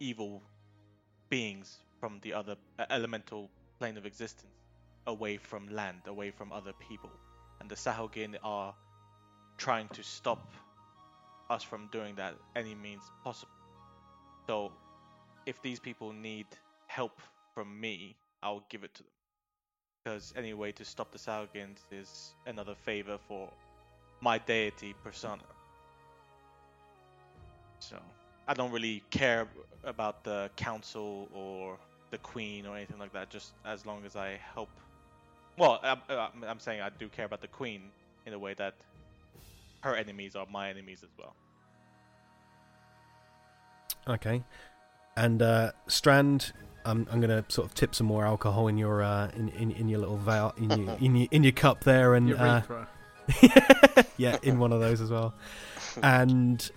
evil 0.01 0.43
beings 1.31 1.79
from 2.01 2.19
the 2.23 2.33
other 2.35 2.57
elemental 2.91 3.51
plane 3.79 3.97
of 3.97 4.05
existence 4.05 4.56
away 5.07 5.37
from 5.37 5.69
land, 5.69 6.01
away 6.07 6.31
from 6.31 6.53
other 6.53 6.73
people. 6.89 7.11
And 7.61 7.71
the 7.71 7.75
Sahuagin 7.75 8.37
are 8.43 8.75
trying 9.57 9.89
to 9.89 10.03
stop 10.03 10.53
us 11.49 11.63
from 11.63 11.89
doing 11.93 12.15
that 12.17 12.35
any 12.55 12.75
means 12.75 13.03
possible. 13.25 13.53
So, 14.47 14.73
if 15.47 15.61
these 15.63 15.79
people 15.81 16.13
need 16.13 16.47
help 16.87 17.21
from 17.55 17.81
me, 17.81 18.17
I'll 18.43 18.65
give 18.69 18.85
it 18.85 18.95
to 18.95 19.03
them. 19.03 19.13
Because 20.05 20.33
any 20.37 20.55
way 20.55 20.73
to 20.73 20.85
stop 20.85 21.11
the 21.11 21.19
Sahuagins 21.19 21.79
is 21.91 22.35
another 22.47 22.75
favor 22.75 23.19
for 23.29 23.49
my 24.21 24.39
deity 24.39 24.95
Persana. 25.05 25.41
So, 27.79 27.97
I 28.49 28.55
don't 28.55 28.73
really 28.73 29.03
care 29.11 29.49
about 29.85 30.25
the 30.25 30.51
council 30.57 31.29
or 31.35 31.79
the 32.11 32.19
queen 32.19 32.67
or 32.67 32.77
anything 32.77 32.99
like 32.99 33.13
that. 33.13 33.31
Just 33.31 33.53
as 33.65 33.85
long 33.87 34.05
as 34.05 34.17
I 34.17 34.39
help. 34.55 34.71
Well, 35.59 35.81
I'm, 35.83 36.01
I'm- 36.09 36.45
I'm 36.47 36.61
saying 36.61 36.81
I 36.81 36.91
do 36.91 37.09
care 37.09 37.25
about 37.25 37.41
the 37.41 37.49
queen 37.49 37.83
in 38.27 38.33
a 38.33 38.39
way 38.39 38.55
that 38.55 38.75
her 39.81 39.95
enemies 39.95 40.35
are 40.37 40.47
my 40.51 40.69
enemies 40.69 41.03
as 41.03 41.11
well. 41.19 41.35
Okay. 44.09 44.43
And 45.17 45.41
uh, 45.43 45.73
Strand, 45.87 46.53
I'm 46.85 47.07
I'm 47.11 47.21
gonna 47.21 47.45
sort 47.49 47.67
of 47.67 47.75
tip 47.75 47.95
some 47.95 48.07
more 48.07 48.25
alcohol 48.27 48.69
in 48.69 48.77
your 48.77 49.03
uh, 49.03 49.31
in, 49.35 49.49
in 49.51 49.71
in 49.73 49.89
your 49.89 49.99
little 50.01 50.19
vial 50.19 50.53
in 50.59 50.71
your 50.71 50.97
in 51.01 51.17
your, 51.17 51.29
in 51.31 51.43
your 51.43 51.53
cup 51.53 51.85
there, 51.85 52.15
and 52.15 52.35
uh, 52.35 52.61
yeah, 54.19 54.37
in 54.43 54.59
one 54.59 54.73
of 54.73 54.81
those 54.81 55.01
as 55.01 55.11
well. 55.11 55.35
And 56.03 56.71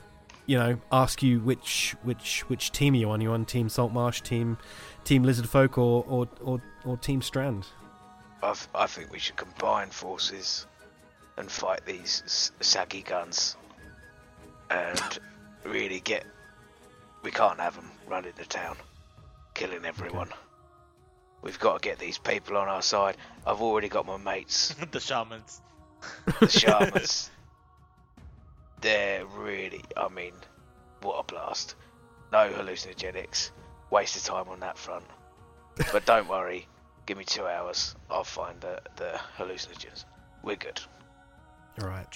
you 0.45 0.57
know, 0.57 0.79
ask 0.91 1.21
you 1.21 1.41
which 1.41 1.95
which 2.03 2.41
which 2.49 2.71
team 2.71 2.93
are 2.93 2.97
you 2.97 3.09
on? 3.11 3.21
You 3.21 3.31
on 3.31 3.45
Team 3.45 3.67
Saltmarsh, 3.69 4.21
Team 4.21 4.57
Team 5.03 5.23
Lizard 5.23 5.49
Folk, 5.49 5.77
or 5.77 6.05
or 6.07 6.27
or, 6.41 6.61
or 6.85 6.97
Team 6.97 7.21
Strand? 7.21 7.67
I 8.43 8.55
I 8.75 8.87
think 8.87 9.11
we 9.11 9.19
should 9.19 9.35
combine 9.35 9.89
forces 9.89 10.65
and 11.37 11.49
fight 11.51 11.85
these 11.85 12.23
s- 12.25 12.51
saggy 12.59 13.01
guns 13.01 13.55
and 14.69 15.19
really 15.63 15.99
get. 15.99 16.25
We 17.23 17.31
can't 17.31 17.59
have 17.59 17.75
them 17.75 17.89
running 18.07 18.33
the 18.37 18.45
town, 18.45 18.77
killing 19.53 19.83
everyone. 19.85 20.29
We've 21.41 21.59
got 21.59 21.81
to 21.81 21.89
get 21.89 21.99
these 21.99 22.17
people 22.17 22.57
on 22.57 22.67
our 22.67 22.81
side. 22.81 23.17
I've 23.45 23.61
already 23.61 23.89
got 23.89 24.05
my 24.05 24.17
mates, 24.17 24.73
the 24.91 24.99
shamans. 24.99 25.61
the 26.39 26.47
shamans. 26.49 27.29
They're 28.81 29.25
really, 29.25 29.83
I 29.97 30.07
mean, 30.09 30.33
what 31.01 31.15
a 31.19 31.23
blast. 31.23 31.75
No 32.31 32.49
hallucinogenics. 32.49 33.51
Waste 33.89 34.15
of 34.17 34.23
time 34.23 34.47
on 34.49 34.59
that 34.61 34.77
front. 34.77 35.05
But 35.91 36.05
don't 36.05 36.27
worry, 36.29 36.67
give 37.09 37.17
me 37.17 37.25
two 37.25 37.47
hours. 37.47 37.95
I'll 38.11 38.23
find 38.23 38.61
the, 38.61 38.79
the 38.95 39.19
hallucinogens. 39.35 40.05
We're 40.43 40.55
good. 40.55 40.79
All 41.81 41.87
right. 41.87 42.07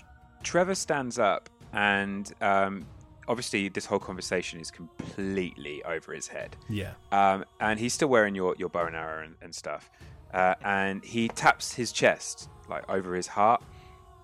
Trevor 0.44 0.76
stands 0.76 1.18
up, 1.18 1.50
and 1.74 2.32
um, 2.42 2.86
obviously, 3.28 3.70
this 3.70 3.88
whole 3.88 3.98
conversation 3.98 4.60
is 4.60 4.70
completely 4.70 5.84
over 5.84 6.14
his 6.14 6.28
head. 6.28 6.56
Yeah. 6.70 6.92
Um, 7.12 7.44
and 7.60 7.80
he's 7.80 7.96
still 7.96 8.08
wearing 8.08 8.36
your, 8.36 8.56
your 8.60 8.70
bow 8.70 8.86
and 8.86 8.96
arrow 8.96 9.24
and, 9.24 9.34
and 9.42 9.56
stuff. 9.56 9.90
Uh, 10.32 10.54
and 10.64 11.04
he 11.04 11.28
taps 11.28 11.74
his 11.74 11.92
chest, 11.92 12.50
like 12.70 12.88
over 12.88 13.16
his 13.16 13.26
heart, 13.26 13.64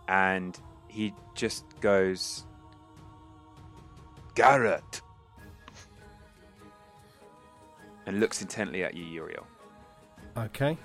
and 0.08 0.60
he 0.88 1.16
just 1.34 1.64
goes, 1.82 2.46
Garrett! 4.36 5.02
And 8.06 8.20
looks 8.20 8.44
intently 8.44 8.84
at 8.84 8.94
you, 8.94 9.06
Uriel. 9.06 9.48
Okay. 10.38 10.78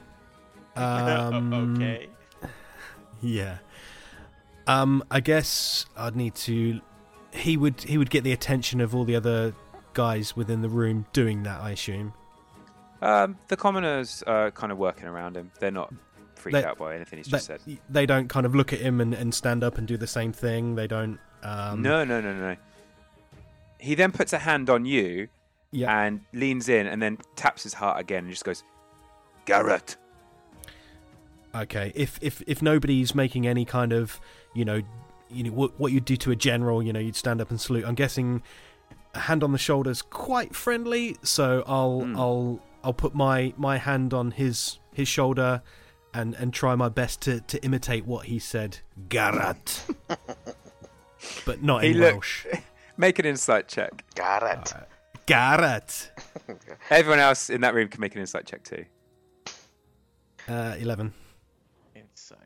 Um, 0.76 1.76
okay. 1.76 2.08
Yeah. 3.20 3.58
Um, 4.66 5.04
I 5.10 5.20
guess 5.20 5.86
I'd 5.96 6.16
need 6.16 6.34
to. 6.36 6.80
He 7.32 7.56
would 7.56 7.80
he 7.82 7.98
would 7.98 8.10
get 8.10 8.24
the 8.24 8.32
attention 8.32 8.80
of 8.80 8.94
all 8.94 9.04
the 9.04 9.14
other 9.16 9.54
guys 9.92 10.34
within 10.36 10.62
the 10.62 10.68
room 10.68 11.06
doing 11.12 11.42
that. 11.44 11.60
I 11.60 11.70
assume. 11.70 12.12
Um, 13.02 13.36
the 13.48 13.56
commoners 13.56 14.22
are 14.26 14.50
kind 14.50 14.72
of 14.72 14.78
working 14.78 15.04
around 15.06 15.36
him. 15.36 15.50
They're 15.60 15.70
not 15.70 15.92
freaked 16.36 16.54
They- 16.54 16.64
out 16.64 16.78
by 16.78 16.94
anything 16.96 17.18
he's 17.18 17.26
They, 17.26 17.32
just 17.32 17.46
said. 17.46 17.60
they 17.90 18.06
don't 18.06 18.28
kind 18.28 18.46
of 18.46 18.54
look 18.54 18.72
at 18.72 18.80
him 18.80 19.00
and, 19.00 19.12
and 19.14 19.34
stand 19.34 19.62
up 19.62 19.76
and 19.78 19.86
do 19.86 19.96
the 19.96 20.06
same 20.06 20.32
thing. 20.32 20.74
They 20.74 20.86
don't. 20.86 21.18
Um, 21.42 21.82
no, 21.82 22.02
no, 22.04 22.20
no, 22.20 22.32
no. 22.34 22.56
He 23.78 23.94
then 23.94 24.10
puts 24.10 24.32
a 24.32 24.38
hand 24.38 24.70
on 24.70 24.86
you 24.86 25.28
Yeah. 25.70 25.94
and 26.04 26.22
leans 26.32 26.68
in 26.70 26.86
and 26.86 27.02
then 27.02 27.18
taps 27.36 27.62
his 27.64 27.74
heart 27.74 28.00
again 28.00 28.24
and 28.24 28.30
just 28.30 28.44
goes, 28.44 28.64
Garrett. 29.44 29.96
Okay. 31.54 31.92
If 31.94 32.18
if 32.20 32.42
if 32.46 32.62
nobody's 32.62 33.14
making 33.14 33.46
any 33.46 33.64
kind 33.64 33.92
of 33.92 34.20
you 34.54 34.64
know 34.64 34.82
you 35.30 35.44
know 35.44 35.50
what 35.52 35.78
what 35.78 35.92
you'd 35.92 36.04
do 36.04 36.16
to 36.18 36.30
a 36.30 36.36
general, 36.36 36.82
you 36.82 36.92
know, 36.92 37.00
you'd 37.00 37.16
stand 37.16 37.40
up 37.40 37.50
and 37.50 37.60
salute. 37.60 37.84
I'm 37.84 37.94
guessing 37.94 38.42
a 39.14 39.20
hand 39.20 39.42
on 39.44 39.52
the 39.52 39.58
shoulder's 39.58 40.02
quite 40.02 40.54
friendly, 40.54 41.16
so 41.22 41.62
I'll 41.66 42.00
Hmm. 42.00 42.16
I'll 42.18 42.60
I'll 42.82 42.92
put 42.92 43.14
my 43.14 43.52
my 43.56 43.76
hand 43.78 44.12
on 44.12 44.32
his 44.32 44.78
his 44.92 45.08
shoulder 45.08 45.62
and 46.12 46.34
and 46.34 46.52
try 46.52 46.74
my 46.74 46.88
best 46.88 47.20
to 47.22 47.40
to 47.42 47.64
imitate 47.64 48.04
what 48.06 48.26
he 48.26 48.38
said. 48.38 48.78
Garrett. 49.08 49.84
but 51.44 51.62
not 51.62 51.82
He 51.84 51.90
in 51.92 51.98
look- 52.00 52.12
Welsh. 52.14 52.46
Make 52.96 53.18
an 53.18 53.26
insight 53.26 53.66
check. 53.66 54.04
Garrett. 54.14 54.72
Garrett. 55.26 56.12
Everyone 56.90 57.18
else 57.18 57.50
in 57.50 57.62
that 57.62 57.74
room 57.74 57.88
can 57.88 58.00
make 58.00 58.14
an 58.14 58.20
insight 58.20 58.46
check 58.46 58.62
too. 58.62 58.84
Uh, 60.48 60.74
Eleven. 60.78 61.12
Insight. 61.94 62.38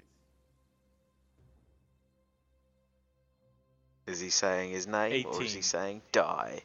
Is 4.06 4.20
he 4.20 4.30
saying 4.30 4.70
his 4.70 4.86
name 4.86 5.26
or 5.26 5.42
is 5.42 5.52
he 5.52 5.60
saying 5.60 6.02
die? 6.12 6.62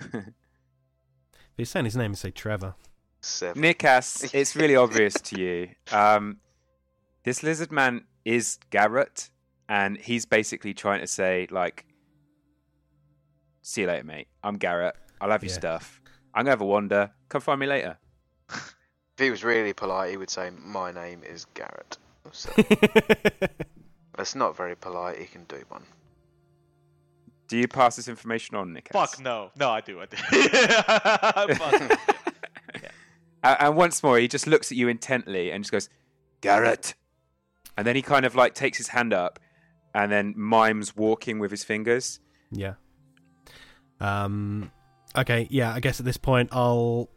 If 0.00 1.58
he's 1.58 1.68
saying 1.70 1.84
his 1.84 1.96
name, 1.96 2.14
say 2.14 2.30
Trevor. 2.30 2.74
Seven. 3.20 3.62
Nikas, 3.62 4.30
it's 4.34 4.56
really 4.56 4.74
obvious 4.74 5.14
to 5.14 5.40
you. 5.40 5.68
Um, 5.92 6.38
this 7.24 7.42
lizard 7.42 7.70
man 7.70 8.04
is 8.24 8.58
Garrett, 8.70 9.28
and 9.68 9.98
he's 9.98 10.24
basically 10.24 10.72
trying 10.74 11.00
to 11.00 11.06
say, 11.06 11.46
like, 11.50 11.84
see 13.60 13.82
you 13.82 13.86
later, 13.88 14.04
mate. 14.04 14.28
I'm 14.42 14.56
Garrett. 14.56 14.96
I'll 15.20 15.30
have 15.30 15.44
your 15.44 15.50
Yeah. 15.50 15.58
stuff. 15.58 16.00
I'm 16.34 16.44
going 16.44 16.46
to 16.46 16.50
have 16.52 16.60
a 16.62 16.66
wander. 16.66 17.10
Come 17.28 17.42
find 17.42 17.60
me 17.60 17.66
later. 17.66 17.98
If 19.16 19.24
he 19.24 19.30
was 19.30 19.44
really 19.44 19.72
polite, 19.72 20.10
he 20.10 20.16
would 20.16 20.30
say, 20.30 20.50
"My 20.64 20.90
name 20.92 21.22
is 21.22 21.44
Garrett." 21.54 21.98
So, 22.32 22.50
that's 24.16 24.34
not 24.34 24.56
very 24.56 24.74
polite. 24.74 25.18
He 25.18 25.26
can 25.26 25.44
do 25.44 25.62
one. 25.68 25.84
Do 27.48 27.58
you 27.58 27.68
pass 27.68 27.96
this 27.96 28.08
information 28.08 28.56
on, 28.56 28.72
Nick? 28.72 28.88
Fuck 28.92 29.20
no. 29.20 29.50
No, 29.56 29.70
I 29.70 29.82
do. 29.82 30.00
I 30.00 30.06
do. 30.06 30.16
Fuck. 31.54 31.92
And, 33.42 33.56
and 33.60 33.76
once 33.76 34.02
more, 34.02 34.18
he 34.18 34.28
just 34.28 34.46
looks 34.46 34.72
at 34.72 34.78
you 34.78 34.88
intently 34.88 35.50
and 35.50 35.62
just 35.62 35.72
goes, 35.72 35.88
Garrett. 36.40 36.94
And 37.76 37.86
then 37.86 37.96
he 37.96 38.02
kind 38.02 38.24
of 38.24 38.34
like 38.34 38.54
takes 38.54 38.78
his 38.78 38.88
hand 38.88 39.12
up 39.12 39.38
and 39.94 40.10
then 40.10 40.32
mimes 40.36 40.96
walking 40.96 41.38
with 41.38 41.50
his 41.50 41.64
fingers. 41.64 42.20
Yeah. 42.50 42.74
Um. 44.00 44.70
Okay. 45.16 45.46
Yeah. 45.50 45.74
I 45.74 45.80
guess 45.80 46.00
at 46.00 46.06
this 46.06 46.16
point, 46.16 46.50
I'll 46.52 47.10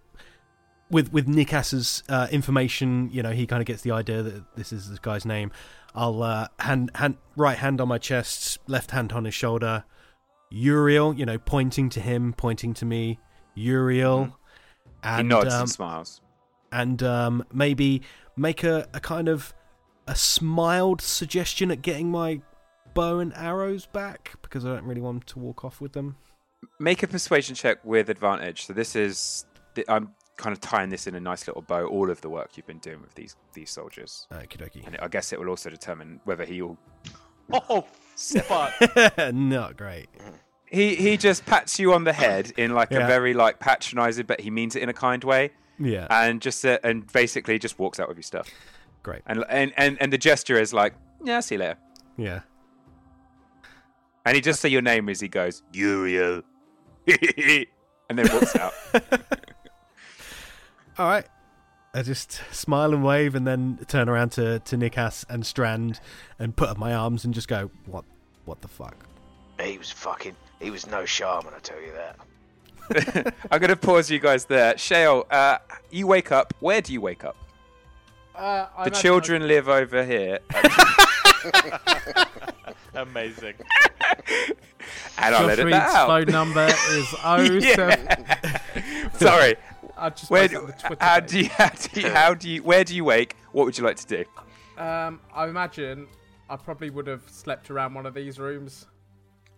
with 0.89 1.12
with 1.12 1.28
Nikas's 1.28 2.04
uh, 2.10 2.28
information, 2.32 3.10
you 3.12 3.24
know, 3.24 3.32
he 3.32 3.48
kind 3.48 3.62
of 3.62 3.65
gets 3.65 3.82
the 3.82 3.91
idea 3.91 4.24
that 4.24 4.56
this 4.56 4.71
is 4.71 4.89
this 4.89 5.00
guy's 5.00 5.26
name. 5.26 5.52
I'll 5.93 6.21
uh, 6.24 6.48
hand 6.60 6.91
hand 6.95 7.17
right 7.36 7.58
hand 7.58 7.82
on 7.82 7.88
my 7.88 7.98
chest, 7.98 8.60
left 8.67 8.91
hand 8.91 9.12
on 9.13 9.26
his 9.26 9.34
shoulder. 9.34 9.84
Uriel, 10.52 11.13
you 11.13 11.26
know, 11.26 11.38
pointing 11.38 11.89
to 11.89 12.00
him, 12.00 12.34
pointing 12.34 12.74
to 12.76 12.86
me. 12.86 13.19
Uriel, 13.56 14.38
and 15.04 15.21
he 15.21 15.28
nods 15.28 15.54
um, 15.54 15.62
and 15.62 15.69
smiles. 15.69 16.21
and 16.71 17.02
um, 17.02 17.45
maybe 17.54 18.02
make 18.36 18.63
a, 18.63 18.88
a 18.93 19.00
kind 19.00 19.28
of 19.28 19.54
a 20.08 20.15
smiled 20.15 21.02
suggestion 21.02 21.71
at 21.71 21.82
getting 21.82 22.12
my 22.12 22.41
bow 22.93 23.19
and 23.19 23.34
arrows 23.36 23.86
back 23.86 24.34
because 24.41 24.65
I 24.65 24.69
don't 24.76 24.86
really 24.86 25.02
want 25.02 25.26
to 25.28 25.39
walk 25.39 25.65
off 25.65 25.82
with 25.82 25.93
them. 25.93 26.17
Make 26.80 27.02
a 27.04 27.08
persuasion 27.08 27.56
check 27.56 27.84
with 27.84 28.10
advantage. 28.10 28.65
So 28.65 28.74
this 28.74 28.95
is 28.95 29.45
I'm 29.88 30.12
kind 30.38 30.54
of 30.54 30.60
tying 30.60 30.89
this 30.89 31.08
in 31.08 31.15
a 31.15 31.19
nice 31.19 31.48
little 31.48 31.62
bow. 31.62 31.86
All 31.86 32.10
of 32.10 32.21
the 32.21 32.30
work 32.30 32.58
you've 32.58 32.67
been 32.67 32.80
doing 32.80 33.02
with 33.02 33.13
these 33.15 33.36
these 33.54 33.69
soldiers, 33.71 34.28
Okie 34.32 34.58
dokie. 34.58 34.86
and 34.86 34.98
I 34.98 35.08
guess 35.08 35.32
it 35.34 35.39
will 35.39 35.50
also 35.50 35.69
determine 35.69 36.19
whether 36.26 36.45
he'll. 36.45 36.78
Oh, 37.54 37.86
fuck. 38.15 38.74
Not 39.34 39.78
great. 39.78 40.10
He 40.65 40.95
he 40.95 41.15
just 41.15 41.45
pats 41.45 41.78
you 41.80 41.93
on 41.93 42.04
the 42.04 42.12
head 42.13 42.52
in 42.58 42.74
like 42.74 42.89
Yeah. 42.89 43.02
a 43.06 43.08
very 43.08 43.36
like 43.36 43.60
patronising, 43.60 44.26
but 44.26 44.41
he 44.41 44.50
means 44.50 44.76
it 44.76 44.82
in 44.82 44.89
a 44.89 44.93
kind 44.93 45.24
way, 45.24 45.52
Yeah, 45.78 46.08
and 46.10 46.41
just 46.41 46.65
uh, 46.65 46.80
and 46.84 47.06
basically 47.13 47.60
just 47.60 47.78
walks 47.78 48.00
out 48.00 48.08
with 48.08 48.17
your 48.17 48.24
stuff. 48.24 48.50
great. 49.04 49.21
And 49.28 49.45
and 49.48 49.74
and, 49.78 49.95
and 50.02 50.12
the 50.12 50.17
gesture 50.17 50.58
is 50.60 50.74
like, 50.74 50.95
yeah, 51.24 51.39
see 51.41 51.54
you 51.56 51.60
later. 51.60 51.78
Yeah. 52.17 52.39
And 54.26 54.34
he 54.36 54.41
just 54.41 54.60
say 54.60 54.69
your 54.69 54.82
name 54.82 55.08
as 55.10 55.19
he 55.19 55.28
goes, 55.28 55.62
Uriel, 55.71 56.41
and 57.08 58.17
then 58.17 58.28
walks 58.34 58.56
out. 58.56 58.74
All 60.97 61.08
right. 61.08 61.25
I 61.93 62.01
just 62.01 62.41
smile 62.51 62.93
and 62.93 63.03
wave, 63.03 63.36
and 63.36 63.45
then 63.47 63.79
turn 63.88 64.10
around 64.10 64.31
to 64.34 64.60
to 64.60 64.75
Nikas 64.77 65.25
and 65.29 65.45
Strand, 65.45 65.99
and 66.39 66.55
put 66.55 66.69
up 66.69 66.77
my 66.77 66.93
arms 66.93 67.25
and 67.25 67.34
just 67.34 67.47
go, 67.47 67.69
"What? 67.86 68.03
What 68.45 68.62
the 68.62 68.67
fuck?" 68.67 68.95
He 69.62 69.77
was 69.77 69.91
fucking. 69.91 70.36
He 70.60 70.69
was 70.71 70.88
no 70.88 71.05
shaman, 71.05 71.53
I 71.55 71.60
tell 71.60 71.79
you 71.81 71.91
that. 71.93 73.34
I'm 73.51 73.60
going 73.60 73.69
to 73.69 73.75
pause 73.75 74.10
you 74.12 74.19
guys 74.19 74.45
there. 74.45 74.77
Shale, 74.77 75.25
uh, 75.31 75.58
you 75.91 76.08
wake 76.08 76.31
up. 76.31 76.53
Where 76.60 76.81
do 76.81 76.93
you 76.93 77.01
wake 77.01 77.23
up? 77.25 77.36
Uh, 78.36 78.67
I 78.77 78.84
The 78.84 78.89
imagine 78.89 79.01
children 79.01 79.47
live 79.47 79.67
over 79.69 80.03
here. 80.05 80.39
Amazing. 82.95 83.53
and 85.17 85.36
I'll 85.36 85.43
Josh 85.47 85.51
edit 85.51 85.71
that 85.71 85.95
out. 85.95 86.08
phone 86.08 86.25
number 86.27 86.65
is 86.67 87.15
oh 87.23 87.60
seven. 87.60 88.08
Yeah. 88.08 89.12
Sorry. 89.17 89.55
I 89.97 90.10
just 90.10 90.29
Where 90.29 90.47
do, 90.47 90.67
the 90.67 90.73
Twitter 90.73 90.97
how 91.03 91.19
page. 91.19 91.29
do 91.31 91.39
you 91.39 91.49
how 91.49 91.69
do 91.69 92.01
you 92.01 92.10
how 92.10 92.34
do 92.34 92.49
you 92.49 92.63
where 92.63 92.84
do 92.84 92.95
you 92.95 93.03
wake? 93.05 93.36
What 93.51 93.65
would 93.65 93.77
you 93.77 93.84
like 93.84 93.97
to 93.97 94.08
do? 94.08 94.25
Um, 94.81 95.21
I 95.34 95.47
imagine 95.47 96.08
I 96.49 96.58
probably 96.58 96.89
would 96.89 97.08
have 97.08 97.23
slept 97.29 97.71
around 97.71 97.93
one 97.93 98.05
of 98.05 98.13
these 98.13 98.39
rooms. 98.39 98.88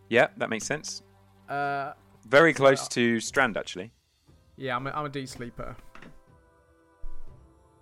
Yeah, 0.09 0.27
that 0.37 0.49
makes 0.49 0.65
sense. 0.65 1.01
Uh, 1.49 1.93
Very 2.27 2.53
close 2.53 2.87
to 2.89 3.19
Strand, 3.19 3.57
actually. 3.57 3.91
yeah, 4.57 4.75
I'm 4.75 4.85
a, 4.87 4.91
I'm 4.91 5.05
a 5.05 5.09
D 5.09 5.25
sleeper. 5.25 5.75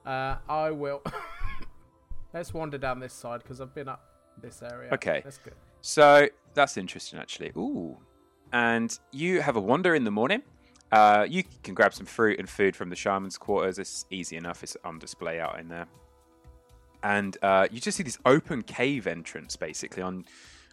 Uh, 0.05 0.37
I 0.47 0.71
will. 0.71 1.01
Let's 2.33 2.53
wander 2.53 2.77
down 2.77 2.99
this 2.99 3.13
side 3.13 3.41
because 3.43 3.61
I've 3.61 3.73
been 3.73 3.87
up 3.89 4.03
this 4.41 4.61
area. 4.61 4.91
Okay. 4.93 5.21
That's 5.23 5.37
good. 5.37 5.53
So 5.81 6.27
that's 6.53 6.77
interesting, 6.77 7.19
actually. 7.19 7.51
Ooh, 7.57 7.97
and 8.53 8.97
you 9.11 9.41
have 9.41 9.55
a 9.55 9.61
wander 9.61 9.95
in 9.95 10.03
the 10.03 10.11
morning. 10.11 10.41
Uh, 10.95 11.25
you 11.29 11.43
can 11.61 11.73
grab 11.73 11.93
some 11.93 12.05
fruit 12.05 12.39
and 12.39 12.49
food 12.49 12.73
from 12.73 12.89
the 12.89 12.95
shaman's 12.95 13.37
quarters. 13.37 13.79
It's 13.79 14.05
easy 14.11 14.37
enough. 14.37 14.63
It's 14.63 14.77
on 14.85 14.97
display 14.97 15.41
out 15.41 15.59
in 15.59 15.67
there. 15.67 15.87
And 17.03 17.37
uh, 17.41 17.67
you 17.69 17.81
just 17.81 17.97
see 17.97 18.03
this 18.03 18.17
open 18.25 18.61
cave 18.61 19.05
entrance, 19.05 19.57
basically 19.57 20.01
on 20.01 20.23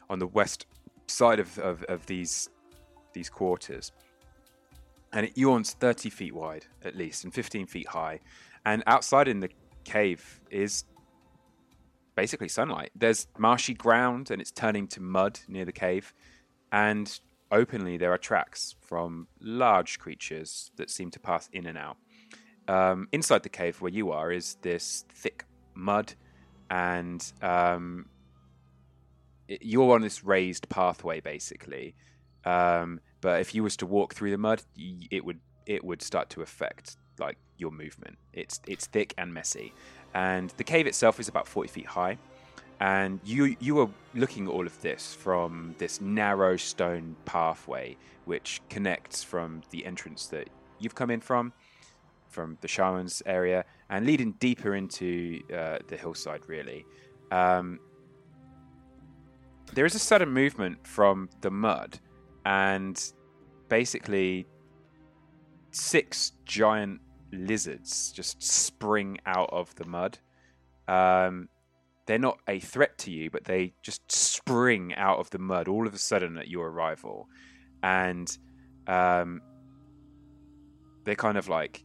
on 0.08 0.20
the 0.20 0.28
west 0.28 0.66
side 1.08 1.40
of, 1.40 1.58
of, 1.58 1.82
of 1.84 2.06
these 2.06 2.48
these 3.12 3.28
quarters. 3.28 3.90
And 5.12 5.26
it 5.26 5.36
yawns 5.36 5.72
30 5.72 6.08
feet 6.08 6.36
wide, 6.36 6.66
at 6.84 6.96
least, 6.96 7.24
and 7.24 7.34
15 7.34 7.66
feet 7.66 7.88
high. 7.88 8.20
And 8.64 8.84
outside 8.86 9.26
in 9.26 9.40
the 9.40 9.50
cave 9.82 10.40
is 10.52 10.84
basically 12.14 12.48
sunlight. 12.48 12.92
There's 12.94 13.26
marshy 13.38 13.74
ground 13.74 14.30
and 14.30 14.40
it's 14.40 14.52
turning 14.52 14.86
to 14.88 15.00
mud 15.00 15.40
near 15.48 15.64
the 15.64 15.72
cave. 15.72 16.14
And 16.70 17.18
openly, 17.52 17.96
there 17.96 18.12
are 18.12 18.18
tracks 18.18 18.74
from 18.80 19.28
large 19.40 19.98
creatures 19.98 20.70
that 20.76 20.90
seem 20.90 21.10
to 21.12 21.20
pass 21.20 21.48
in 21.52 21.66
and 21.66 21.78
out. 21.78 21.96
Um, 22.68 23.08
inside 23.12 23.42
the 23.42 23.48
cave 23.48 23.80
where 23.80 23.92
you 23.92 24.10
are 24.12 24.32
is 24.32 24.56
this 24.62 25.04
thick 25.12 25.44
mud, 25.74 26.14
and 26.70 27.32
um, 27.42 28.06
it- 29.48 29.62
you're 29.62 29.94
on 29.94 30.00
this 30.02 30.24
raised 30.24 30.68
pathway 30.68 31.20
basically. 31.20 31.94
Um, 32.44 33.00
but 33.20 33.40
if 33.40 33.54
you 33.54 33.62
was 33.62 33.76
to 33.78 33.86
walk 33.86 34.14
through 34.14 34.30
the 34.32 34.38
mud, 34.38 34.62
it 35.10 35.24
would 35.24 35.40
it 35.66 35.84
would 35.84 36.02
start 36.02 36.28
to 36.30 36.42
affect 36.42 36.96
like 37.18 37.38
your 37.56 37.70
movement. 37.70 38.18
It's 38.32 38.60
it's 38.66 38.86
thick 38.86 39.14
and 39.16 39.32
messy, 39.32 39.72
and 40.14 40.50
the 40.56 40.64
cave 40.64 40.86
itself 40.86 41.20
is 41.20 41.28
about 41.28 41.46
forty 41.46 41.68
feet 41.68 41.86
high. 41.86 42.18
And 42.82 43.20
you 43.24 43.56
you 43.60 43.78
are 43.78 43.88
looking 44.12 44.48
at 44.48 44.50
all 44.50 44.66
of 44.66 44.80
this 44.80 45.14
from 45.14 45.76
this 45.78 46.00
narrow 46.00 46.56
stone 46.56 47.14
pathway, 47.24 47.96
which 48.24 48.60
connects 48.68 49.22
from 49.22 49.62
the 49.70 49.86
entrance 49.86 50.26
that 50.26 50.50
you've 50.80 50.96
come 50.96 51.08
in 51.08 51.20
from, 51.20 51.52
from 52.28 52.58
the 52.60 52.66
shaman's 52.66 53.22
area, 53.24 53.64
and 53.88 54.04
leading 54.04 54.32
deeper 54.32 54.74
into 54.74 55.40
uh, 55.56 55.78
the 55.86 55.96
hillside. 55.96 56.40
Really, 56.48 56.84
um, 57.30 57.78
there 59.74 59.84
is 59.84 59.94
a 59.94 60.00
sudden 60.00 60.30
movement 60.30 60.84
from 60.84 61.30
the 61.40 61.52
mud, 61.52 62.00
and 62.44 63.00
basically 63.68 64.44
six 65.70 66.32
giant 66.44 67.00
lizards 67.30 68.10
just 68.10 68.42
spring 68.42 69.18
out 69.24 69.50
of 69.52 69.72
the 69.76 69.84
mud. 69.84 70.18
Um, 70.88 71.48
they're 72.06 72.18
not 72.18 72.38
a 72.48 72.58
threat 72.60 72.98
to 72.98 73.10
you, 73.10 73.30
but 73.30 73.44
they 73.44 73.74
just 73.82 74.10
spring 74.10 74.94
out 74.94 75.18
of 75.18 75.30
the 75.30 75.38
mud 75.38 75.68
all 75.68 75.86
of 75.86 75.94
a 75.94 75.98
sudden 75.98 76.36
at 76.36 76.48
your 76.48 76.68
arrival, 76.68 77.28
and 77.82 78.36
um, 78.86 79.40
they're 81.04 81.14
kind 81.14 81.38
of 81.38 81.48
like 81.48 81.84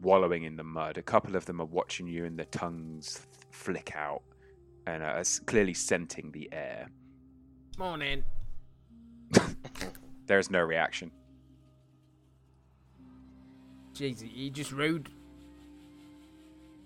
wallowing 0.00 0.44
in 0.44 0.56
the 0.56 0.64
mud. 0.64 0.98
A 0.98 1.02
couple 1.02 1.36
of 1.36 1.46
them 1.46 1.60
are 1.60 1.66
watching 1.66 2.06
you, 2.06 2.24
and 2.24 2.38
their 2.38 2.46
tongues 2.46 3.26
flick 3.50 3.92
out 3.96 4.22
and 4.86 5.02
are 5.02 5.22
clearly 5.46 5.74
scenting 5.74 6.30
the 6.32 6.48
air. 6.52 6.88
Morning. 7.78 8.22
There's 10.26 10.50
no 10.50 10.60
reaction. 10.60 11.10
Jeez, 13.94 14.22
you 14.32 14.50
just 14.50 14.72
rude. 14.72 15.08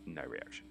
No 0.06 0.22
reaction. 0.22 0.66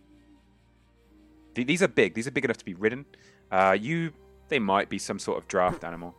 Th- 1.59 1.67
These 1.67 1.83
are 1.83 1.87
big. 1.87 2.13
These 2.13 2.27
are 2.27 2.31
big 2.31 2.45
enough 2.45 2.57
to 2.57 2.65
be 2.65 2.73
ridden. 2.73 3.05
Uh, 3.51 3.77
you, 3.79 4.11
they 4.47 4.59
might 4.59 4.89
be 4.89 4.97
some 4.97 5.19
sort 5.19 5.37
of 5.37 5.47
draft 5.47 5.83
animal. 5.83 6.15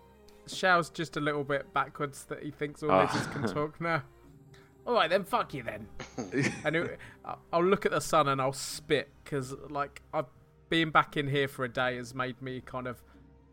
Shou's 0.47 0.91
just 0.91 1.17
a 1.17 1.21
little 1.21 1.45
bit 1.45 1.73
backwards 1.73 2.25
that 2.25 2.43
he 2.43 2.51
thinks 2.51 2.83
all 2.83 2.91
Ah. 2.91 3.03
lizards 3.13 3.27
can 3.29 3.47
talk 3.47 3.81
now. 3.81 4.03
All 4.87 4.95
right, 4.95 5.11
then 5.11 5.25
fuck 5.25 5.53
you 5.55 5.63
then. 5.63 5.87
and 6.65 6.75
it, 6.75 6.99
I'll 7.53 7.63
look 7.65 7.85
at 7.85 7.93
the 7.93 8.01
sun 8.01 8.29
and 8.29 8.41
I'll 8.41 8.55
spit 8.55 9.11
because, 9.23 9.55
like, 9.69 10.01
I've 10.13 10.25
being 10.71 10.91
back 10.91 11.17
in 11.19 11.29
here 11.29 11.49
for 11.49 11.65
a 11.65 11.69
day 11.69 11.97
has 11.97 12.15
made 12.15 12.41
me 12.41 12.63
kind 12.65 12.87
of 12.89 13.03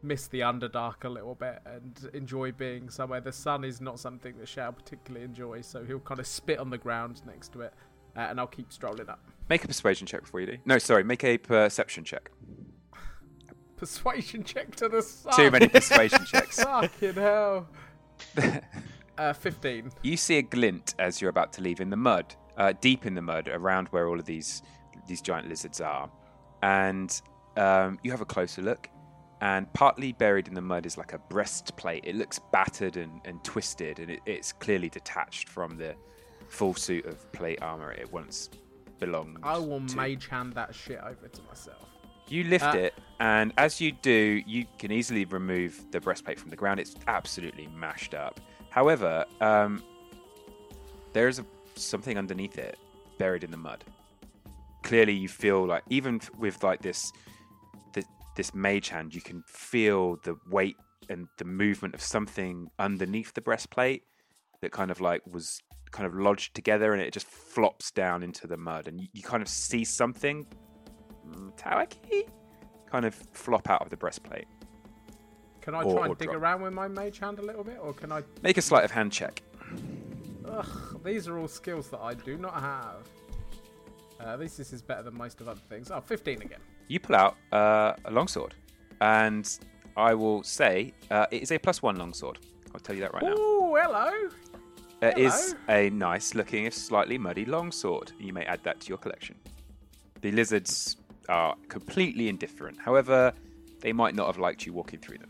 miss 0.02 0.28
the 0.28 0.40
underdark 0.40 1.04
a 1.04 1.10
little 1.10 1.36
bit 1.36 1.60
and 1.66 2.10
enjoy 2.14 2.54
being 2.54 2.90
somewhere. 2.90 3.20
The 3.20 3.34
sun 3.34 3.66
is 3.66 3.82
not 3.82 4.00
something 4.00 4.38
that 4.38 4.48
Shao 4.48 4.72
particularly 4.72 5.26
enjoys, 5.26 5.66
so 5.68 5.84
he'll 5.84 6.00
kind 6.00 6.20
of 6.20 6.26
spit 6.28 6.60
on 6.60 6.70
the 6.70 6.78
ground 6.78 7.22
next 7.26 7.52
to 7.54 7.62
it, 7.62 7.74
uh, 8.18 8.22
and 8.22 8.40
I'll 8.40 8.48
keep 8.48 8.74
strolling 8.74 9.08
up. 9.08 9.20
Make 9.50 9.64
a 9.64 9.68
persuasion 9.68 10.08
check 10.08 10.22
before 10.22 10.42
you 10.42 10.48
do. 10.48 10.58
No, 10.66 10.78
sorry. 10.78 11.04
Make 11.04 11.24
a 11.24 11.38
perception 11.38 12.04
check. 12.04 12.32
Persuasion 13.78 14.44
check 14.44 14.76
to 14.78 14.90
the 14.90 15.04
sun. 15.04 15.34
Too 15.34 15.52
many 15.52 15.68
persuasion 15.70 16.26
checks. 16.26 16.62
Fucking 16.64 17.14
hell. 17.14 17.68
Uh, 19.18 19.34
fifteen. 19.34 19.92
You 20.04 20.16
see 20.16 20.38
a 20.38 20.44
glint 20.44 20.94
as 21.00 21.20
you're 21.20 21.32
about 21.32 21.52
to 21.54 21.62
leave 21.64 21.80
in 21.80 21.90
the 21.90 21.98
mud, 21.98 22.36
uh, 22.56 22.74
deep 22.82 23.08
in 23.08 23.16
the 23.16 23.22
mud, 23.22 23.48
around 23.48 23.88
where 23.88 24.08
all 24.08 24.20
of 24.20 24.26
these 24.26 24.62
these 25.08 25.24
giant 25.24 25.50
lizards 25.50 25.82
are, 25.82 26.08
and 26.62 27.20
um, 27.56 27.98
you 28.04 28.12
have 28.12 28.22
a 28.22 28.26
closer 28.26 28.62
look. 28.62 28.88
And 29.42 29.72
partly 29.74 30.12
buried 30.12 30.48
in 30.48 30.54
the 30.54 30.62
mud 30.62 30.86
is 30.86 31.00
like 31.00 31.14
a 31.14 31.18
breastplate. 31.18 32.06
It 32.06 32.16
looks 32.16 32.40
battered 32.52 32.96
and, 32.96 33.20
and 33.26 33.44
twisted, 33.44 33.98
and 33.98 34.12
it, 34.12 34.20
it's 34.28 34.52
clearly 34.52 34.90
detached 34.90 35.50
from 35.50 35.78
the 35.78 35.96
full 36.48 36.74
suit 36.74 37.06
of 37.06 37.32
plate 37.32 37.60
armor 37.62 37.92
it 37.92 38.12
once 38.12 38.50
belonged. 39.00 39.38
I 39.44 39.58
will 39.58 39.86
to. 39.86 39.96
mage 39.96 40.28
hand 40.28 40.54
that 40.54 40.74
shit 40.74 41.00
over 41.00 41.28
to 41.28 41.42
myself. 41.44 41.86
You 42.30 42.44
lift 42.44 42.66
Uh, 42.66 42.78
it, 42.78 42.94
and 43.20 43.54
as 43.58 43.80
you 43.80 43.92
do, 43.94 44.42
you 44.46 44.66
can 44.80 44.92
easily 44.92 45.24
remove 45.26 45.86
the 45.92 46.02
breastplate 46.02 46.40
from 46.40 46.50
the 46.50 46.56
ground. 46.58 46.80
It's 46.80 46.96
absolutely 47.08 47.68
mashed 47.68 48.14
up. 48.14 48.40
However, 48.70 49.24
um, 49.40 49.82
there 51.14 51.28
is 51.28 51.40
a 51.40 51.46
something 51.76 52.18
underneath 52.18 52.58
it, 52.58 52.78
buried 53.18 53.44
in 53.44 53.52
the 53.52 53.58
mud. 53.58 53.84
Clearly, 54.84 55.14
you 55.14 55.30
feel 55.30 55.66
like 55.66 55.84
even 55.90 56.20
with 56.38 56.64
like 56.64 56.82
this, 56.82 57.12
this, 57.94 58.06
this 58.36 58.54
mage 58.54 58.90
hand, 58.90 59.14
you 59.16 59.22
can 59.22 59.44
feel 59.48 60.18
the 60.24 60.36
weight 60.50 60.76
and 61.10 61.28
the 61.38 61.46
movement 61.46 61.94
of 61.94 62.02
something 62.02 62.70
underneath 62.80 63.34
the 63.34 63.42
breastplate 63.42 64.04
that 64.62 64.72
kind 64.72 64.92
of 64.92 65.00
like 65.00 65.22
was 65.32 65.62
kind 65.92 66.06
of 66.08 66.16
lodged 66.16 66.54
together, 66.56 66.94
and 66.94 67.02
it 67.02 67.12
just 67.14 67.28
flops 67.28 67.92
down 67.92 68.24
into 68.24 68.48
the 68.48 68.58
mud, 68.58 68.88
and 68.88 69.02
you, 69.02 69.08
you 69.14 69.24
kind 69.24 69.42
of 69.42 69.48
see 69.50 69.84
something, 69.84 70.46
mm, 71.30 71.58
Tawaki, 71.58 72.28
kind 72.90 73.06
of 73.06 73.16
flop 73.34 73.70
out 73.70 73.82
of 73.82 73.90
the 73.90 73.98
breastplate. 73.98 74.46
Can 75.62 75.76
I 75.76 75.84
Or- 75.84 75.98
try 75.98 76.06
and 76.08 76.18
dig 76.18 76.30
drop. 76.30 76.42
around 76.42 76.62
with 76.62 76.74
my 76.74 76.88
mage 76.88 77.20
hand 77.20 77.40
a 77.40 77.42
little 77.42 77.64
bit, 77.64 77.78
or 77.82 77.94
can 77.94 78.12
I? 78.12 78.24
Make 78.42 78.58
a 78.58 78.62
sleight 78.62 78.86
of 78.86 78.92
hand 78.92 79.12
check. 79.12 79.42
Ugh, 80.48 81.02
these 81.04 81.28
are 81.28 81.38
all 81.38 81.48
skills 81.48 81.90
that 81.90 82.00
I 82.00 82.14
do 82.14 82.38
not 82.38 82.54
have. 82.54 83.08
Uh, 84.20 84.30
at 84.30 84.40
least 84.40 84.58
this 84.58 84.72
is 84.74 84.82
better 84.82 85.04
than 85.04 85.16
most 85.18 85.42
of 85.42 85.48
other 85.50 85.60
things. 85.70 85.92
Oh, 85.92 86.00
15 86.00 86.42
again. 86.42 86.60
You 86.88 87.00
pull 87.00 87.16
out 87.18 87.36
uh, 87.52 87.94
a 88.06 88.12
longsword, 88.12 88.56
and 89.02 89.48
I 89.98 90.14
will 90.14 90.42
say 90.44 90.94
uh, 91.12 91.26
it 91.32 91.42
is 91.42 91.52
a 91.52 91.58
plus 91.60 91.82
one 91.82 91.98
longsword. 91.98 92.40
I'll 92.74 92.80
tell 92.80 92.96
you 92.96 93.02
that 93.02 93.14
right 93.14 93.24
now. 93.24 93.36
Oh, 93.38 93.76
hello. 93.76 94.30
It 95.02 95.18
is 95.18 95.56
hello. 95.68 95.80
a 95.80 95.90
nice 95.92 96.34
looking, 96.34 96.66
if 96.66 96.74
slightly 96.74 97.18
muddy 97.18 97.46
longsword. 97.46 98.12
You 98.20 98.34
may 98.34 98.46
add 98.46 98.64
that 98.64 98.80
to 98.82 98.90
your 98.90 98.98
collection. 98.98 99.36
The 100.22 100.32
lizards 100.32 100.98
are 101.30 101.56
completely 101.68 102.30
indifferent. 102.30 102.80
However, 102.80 103.34
they 103.82 103.94
might 103.94 104.16
not 104.16 104.28
have 104.28 104.40
liked 104.40 104.66
you 104.66 104.74
walking 104.74 105.00
through 105.00 105.20
them. 105.20 105.30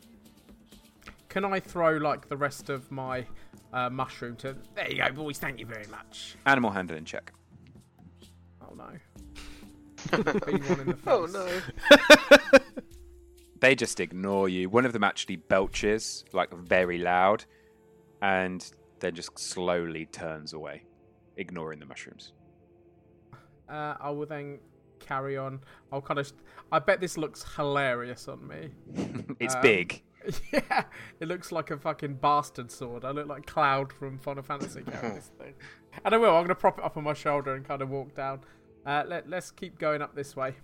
Can 1.27 1.43
I 1.43 1.59
throw 1.59 1.97
like 1.97 2.29
the 2.29 2.37
rest 2.37 2.69
of 2.69 2.89
my 2.91 3.25
uh, 3.73 3.89
mushroom 3.89 4.37
to? 4.37 4.55
There 4.75 4.89
you 4.89 4.97
go, 4.97 5.11
boys. 5.11 5.37
Thank 5.37 5.59
you 5.59 5.65
very 5.65 5.87
much. 5.87 6.35
Animal 6.45 6.71
handling 6.71 7.03
check. 7.03 7.33
Oh 8.61 8.73
no. 8.73 8.89
Been 10.23 10.63
one 10.63 10.79
in 10.79 10.87
the. 10.87 10.97
Oh 11.05 11.25
no. 11.25 12.59
They 13.59 13.75
just 13.75 13.99
ignore 13.99 14.49
you. 14.49 14.69
One 14.69 14.85
of 14.85 14.93
them 14.93 15.03
actually 15.03 15.37
belches, 15.37 16.23
like 16.31 16.53
very 16.53 16.97
loud, 16.97 17.45
and 18.21 18.69
then 18.99 19.15
just 19.15 19.37
slowly 19.37 20.05
turns 20.07 20.53
away, 20.53 20.83
ignoring 21.37 21.79
the 21.79 21.85
mushrooms. 21.85 22.33
Uh, 23.69 23.95
I 23.99 24.09
will 24.11 24.25
then 24.25 24.59
carry 24.99 25.37
on. 25.37 25.59
I'll 25.91 26.01
kind 26.01 26.19
of. 26.19 26.31
I 26.71 26.79
bet 26.79 26.99
this 27.01 27.17
looks 27.17 27.43
hilarious 27.55 28.27
on 28.27 28.47
me. 28.47 28.69
It's 29.39 29.55
Um, 29.55 29.61
big. 29.61 30.03
yeah, 30.51 30.83
it 31.19 31.27
looks 31.27 31.51
like 31.51 31.69
a 31.71 31.77
fucking 31.77 32.15
bastard 32.15 32.71
sword. 32.71 33.05
I 33.05 33.11
look 33.11 33.27
like 33.27 33.45
Cloud 33.45 33.93
from 33.93 34.17
Final 34.19 34.43
Fantasy 34.43 34.81
carrying 34.81 35.15
this 35.15 35.31
thing. 35.39 35.53
And 36.03 36.13
I 36.13 36.17
will. 36.17 36.29
I'm 36.29 36.37
going 36.41 36.47
to 36.49 36.55
prop 36.55 36.79
it 36.79 36.83
up 36.83 36.97
on 36.97 37.03
my 37.03 37.13
shoulder 37.13 37.53
and 37.55 37.63
kind 37.65 37.81
of 37.81 37.89
walk 37.89 38.15
down. 38.15 38.41
Uh, 38.85 39.03
let, 39.07 39.29
let's 39.29 39.51
keep 39.51 39.77
going 39.79 40.01
up 40.01 40.15
this 40.15 40.35
way. 40.35 40.55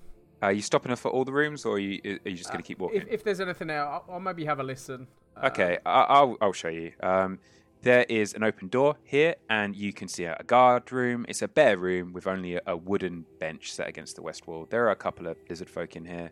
Are 0.42 0.52
you 0.52 0.62
stopping 0.62 0.92
us 0.92 1.00
for 1.00 1.10
all 1.12 1.24
the 1.24 1.32
rooms, 1.32 1.64
or 1.66 1.76
are 1.76 1.80
you, 1.80 2.02
are 2.26 2.30
you 2.30 2.36
just 2.36 2.50
going 2.52 2.62
to 2.62 2.68
keep 2.68 2.80
walking? 2.80 3.02
If, 3.04 3.08
if 3.10 3.24
there's 3.24 3.40
anything 3.40 3.68
there, 3.68 3.86
I'll, 3.88 4.04
I'll 4.10 4.20
maybe 4.20 4.44
have 4.46 4.60
a 4.60 4.64
listen. 4.64 5.08
Uh, 5.38 5.48
Okay, 5.48 5.78
I- 5.86 6.02
I'll 6.10 6.36
I'll 6.42 6.52
show 6.54 6.68
you. 6.70 6.92
Um, 7.02 7.40
there 7.84 8.06
is 8.08 8.34
an 8.34 8.44
open 8.44 8.70
door 8.70 8.96
here, 9.04 9.36
and 9.50 9.76
you 9.76 9.92
can 9.94 10.08
see 10.08 10.24
a 10.24 10.42
guard 10.48 10.92
room. 10.92 11.26
It's 11.28 11.42
a 11.42 11.48
bare 11.48 11.78
room 11.78 12.14
with 12.14 12.28
only 12.28 12.60
a, 12.66 12.76
wooden 12.78 13.26
bench 13.40 13.74
set 13.74 13.88
against 13.90 14.16
the 14.16 14.22
west 14.22 14.48
wall. 14.48 14.66
There 14.70 14.86
are 14.88 14.92
a 14.92 14.96
couple 14.96 15.28
of 15.28 15.38
lizard 15.50 15.70
folk 15.70 15.96
in 15.98 16.06
here, 16.06 16.32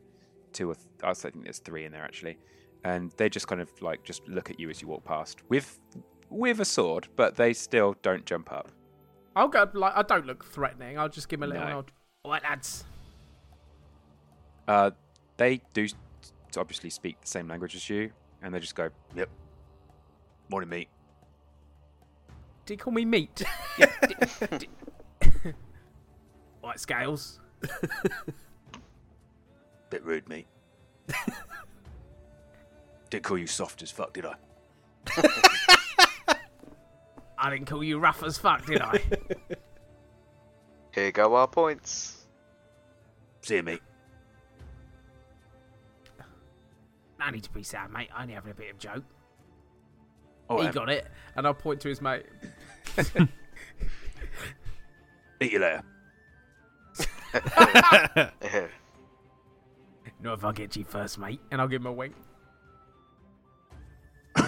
two 0.53 0.71
or 0.71 0.75
th- 0.75 0.87
I 1.03 1.13
think 1.13 1.43
there's 1.43 1.59
three 1.59 1.83
in 1.85 1.91
there 1.91 2.03
actually, 2.03 2.37
and 2.85 3.11
they 3.17 3.29
just 3.29 3.47
kind 3.47 3.61
of 3.61 3.69
like 3.81 4.03
just 4.03 4.25
look 4.27 4.49
at 4.49 4.59
you 4.59 4.69
as 4.69 4.81
you 4.81 4.87
walk 4.87 5.03
past 5.03 5.39
with 5.49 5.79
with 6.29 6.61
a 6.61 6.65
sword, 6.65 7.09
but 7.17 7.35
they 7.35 7.51
still 7.53 7.95
don't 8.01 8.25
jump 8.25 8.51
up. 8.51 8.71
I'll 9.35 9.49
go. 9.49 9.69
Like 9.73 9.93
I 9.95 10.01
don't 10.03 10.25
look 10.25 10.45
threatening. 10.45 10.97
I'll 10.97 11.09
just 11.09 11.27
give 11.27 11.39
him 11.39 11.43
a 11.43 11.47
little 11.47 11.67
No. 11.67 11.73
nod. 11.75 11.91
All 12.23 12.31
right, 12.31 12.43
lads. 12.43 12.85
Uh, 14.67 14.91
they 15.37 15.61
do 15.73 15.87
obviously 16.57 16.89
speak 16.89 17.19
the 17.19 17.27
same 17.27 17.47
language 17.47 17.75
as 17.75 17.89
you, 17.89 18.11
and 18.41 18.53
they 18.53 18.59
just 18.59 18.75
go, 18.75 18.89
"Yep, 19.15 19.29
morning, 20.49 20.69
mate." 20.69 20.89
Do 22.65 22.73
you 22.73 22.77
call 22.77 22.93
me 22.93 23.05
meat? 23.05 23.43
Right, 26.63 26.79
scales. 26.79 27.39
Bit 29.89 30.03
rude, 30.05 30.29
mate. 30.29 30.47
Didn't 33.09 33.23
call 33.23 33.37
you 33.37 33.47
soft 33.47 33.81
as 33.81 33.91
fuck, 33.91 34.13
did 34.13 34.25
I? 34.25 34.35
I 37.37 37.49
didn't 37.49 37.65
call 37.65 37.83
you 37.83 37.97
rough 37.97 38.23
as 38.23 38.37
fuck, 38.37 38.65
did 38.65 38.81
I? 38.81 39.01
Here 40.93 41.11
go 41.11 41.35
our 41.35 41.47
points. 41.47 42.27
See 43.41 43.55
you, 43.55 43.63
mate. 43.63 43.81
no 47.19 47.29
need 47.31 47.43
to 47.43 47.51
be 47.51 47.63
sad, 47.63 47.91
mate. 47.91 48.09
I 48.15 48.21
only 48.21 48.35
having 48.35 48.51
a 48.51 48.55
bit 48.55 48.69
of 48.71 48.77
joke. 48.77 49.03
Oh, 50.51 50.61
he 50.61 50.67
um, 50.67 50.73
got 50.73 50.89
it, 50.89 51.07
and 51.35 51.47
I'll 51.47 51.53
point 51.53 51.79
to 51.81 51.89
his 51.89 52.01
mate. 52.01 52.25
Eat 55.41 55.53
you 55.53 55.59
later. 55.59 55.83
No, 60.23 60.33
if 60.33 60.45
I 60.45 60.51
get 60.51 60.75
you 60.75 60.83
first, 60.83 61.17
mate, 61.17 61.41
and 61.49 61.59
I'll 61.59 61.67
give 61.67 61.81
him 61.81 61.87
a 61.87 61.91
wink. 61.91 62.13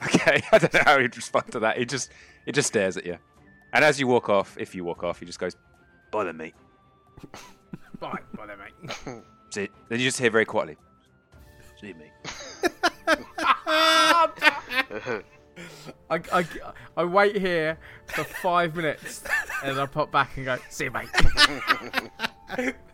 Okay, 0.00 0.40
I 0.52 0.58
don't 0.58 0.72
know 0.74 0.82
how 0.84 1.00
he'd 1.00 1.16
respond 1.16 1.50
to 1.50 1.58
that. 1.60 1.76
He 1.76 1.84
just, 1.84 2.12
he 2.46 2.52
just 2.52 2.68
stares 2.68 2.96
at 2.96 3.04
you, 3.04 3.18
and 3.72 3.84
as 3.84 3.98
you 3.98 4.06
walk 4.06 4.28
off, 4.28 4.56
if 4.56 4.72
you 4.72 4.84
walk 4.84 5.02
off, 5.02 5.18
he 5.18 5.26
just 5.26 5.40
goes, 5.40 5.56
"Bye 6.12 6.22
then, 6.22 6.36
mate." 6.36 6.54
Bye, 7.98 8.20
bye 8.36 8.46
then, 8.46 8.58
mate. 8.58 9.22
See, 9.50 9.68
then 9.88 9.98
you 9.98 10.04
just 10.06 10.18
hear 10.20 10.30
very 10.30 10.44
quietly, 10.44 10.76
"See 11.80 11.88
you, 11.88 11.94
mate." 11.96 12.12
I, 16.10 16.20
I, 16.32 16.46
I 16.96 17.04
wait 17.04 17.36
here 17.36 17.78
for 18.06 18.24
five 18.24 18.76
minutes, 18.76 19.24
and 19.64 19.78
I 19.78 19.86
pop 19.86 20.10
back 20.10 20.36
and 20.36 20.46
go, 20.46 20.56
"See 20.70 20.84
you, 20.84 20.90
mate." 20.90 21.08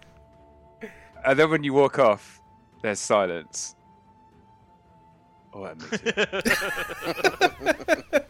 And 1.24 1.38
then 1.38 1.50
when 1.50 1.64
you 1.64 1.72
walk 1.72 1.98
off, 1.98 2.38
there's 2.83 2.98
silence. 2.98 3.74
All 5.54 5.64
right, 5.64 5.76
mate. 8.12 8.22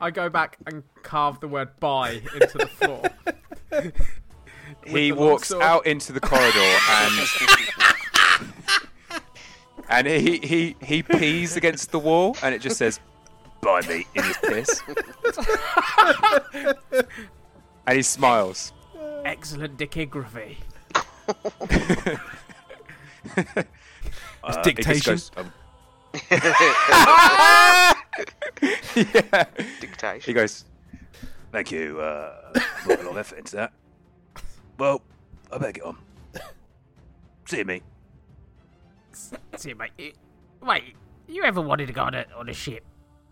I 0.00 0.10
go 0.10 0.30
back 0.30 0.56
and 0.66 0.82
carve 1.02 1.40
the 1.40 1.48
word 1.48 1.78
"bye" 1.78 2.22
into 2.34 2.58
the 2.58 2.66
floor. 2.66 3.02
he 4.86 5.10
the 5.10 5.12
walks 5.12 5.52
out 5.52 5.86
into 5.86 6.12
the 6.12 6.20
corridor 6.20 6.58
and 6.90 7.28
and 9.88 10.06
he, 10.06 10.38
he 10.38 10.76
he 10.82 11.02
pees 11.02 11.56
against 11.56 11.90
the 11.90 11.98
wall 11.98 12.36
and 12.42 12.54
it 12.54 12.60
just 12.60 12.76
says 12.76 13.00
bye 13.60 13.80
mate 13.88 14.06
in 14.14 14.24
his 14.24 14.36
piss. 14.38 14.82
And 17.86 17.96
he 17.96 18.02
smiles. 18.02 18.72
Excellent 19.24 19.78
dickigraphy. 19.78 20.56
Uh, 24.44 24.62
he 24.64 24.72
just 24.72 24.76
dictation. 24.76 25.12
goes, 25.12 25.30
um, 25.36 25.52
yeah. 28.94 30.18
He 30.22 30.32
goes 30.32 30.64
thank 31.52 31.70
you 31.70 32.00
uh 32.00 32.52
put 32.84 33.00
a 33.00 33.02
lot 33.02 33.10
of 33.12 33.16
effort 33.18 33.38
into 33.38 33.56
that. 33.56 33.72
Well 34.78 35.02
I 35.52 35.58
better 35.58 35.72
get 35.72 35.84
on. 35.84 35.98
See 37.46 37.58
you 37.58 37.64
mate 37.64 37.82
See 39.56 39.70
you, 39.70 39.74
mate. 39.76 39.90
You- 39.98 40.12
Wait, 40.62 40.94
you 41.28 41.44
ever 41.44 41.60
wanted 41.60 41.86
to 41.86 41.92
go 41.92 42.02
on 42.02 42.14
a, 42.14 42.24
on 42.36 42.48
a 42.48 42.52
ship, 42.54 42.84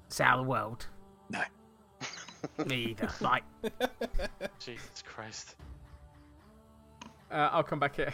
sail 0.08 0.36
the 0.38 0.42
world? 0.44 0.86
no 1.30 1.42
Me 2.66 2.76
either. 2.90 3.08
Like, 3.20 3.42
Jesus 4.60 5.02
Christ. 5.04 5.56
uh, 7.32 7.48
I'll 7.52 7.64
come 7.64 7.80
back 7.80 7.96
here. 7.96 8.12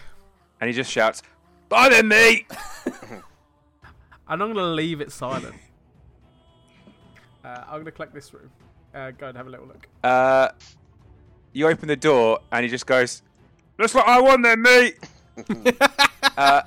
and 0.60 0.68
he 0.68 0.74
just 0.74 0.90
shouts 0.90 1.22
bye 1.68 1.88
then 1.90 2.08
mate 2.08 2.46
I'm 4.28 4.38
not 4.38 4.46
going 4.46 4.56
to 4.56 4.62
leave 4.64 5.00
it 5.00 5.12
silent. 5.12 5.54
Uh, 7.44 7.64
I'm 7.66 7.72
going 7.72 7.86
to 7.86 7.90
collect 7.90 8.14
this 8.14 8.32
room. 8.32 8.48
Uh, 8.94 9.10
go 9.10 9.26
and 9.26 9.36
have 9.36 9.48
a 9.48 9.50
little 9.50 9.66
look. 9.66 9.88
Uh, 10.04 10.50
you 11.52 11.66
open 11.66 11.88
the 11.88 11.96
door 11.96 12.38
and 12.52 12.62
he 12.62 12.70
just 12.70 12.86
goes, 12.86 13.22
"Looks 13.80 13.96
like 13.96 14.06
I 14.06 14.20
won 14.20 14.42
then, 14.42 14.62
mate." 14.62 14.96
uh, 16.36 16.62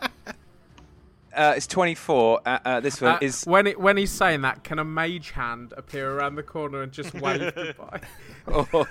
uh, 1.36 1.54
it's 1.56 1.68
twenty-four. 1.68 2.42
Uh, 2.46 2.60
uh, 2.66 2.80
this 2.80 3.02
one 3.02 3.16
Uh, 3.16 3.20
is. 3.22 3.44
when 3.46 3.68
it 3.68 3.80
when 3.80 3.98
he's 3.98 4.12
saying 4.12 4.42
that, 4.42 4.64
can 4.64 4.80
a 4.80 4.84
mage 4.86 5.32
hand 5.32 5.74
appear 5.78 6.12
around 6.12 6.36
the 6.36 6.44
corner 6.44 6.82
and 6.82 6.92
just 6.92 7.14
wave 7.14 7.54
goodbye? 7.56 8.02
Oh. 8.48 8.86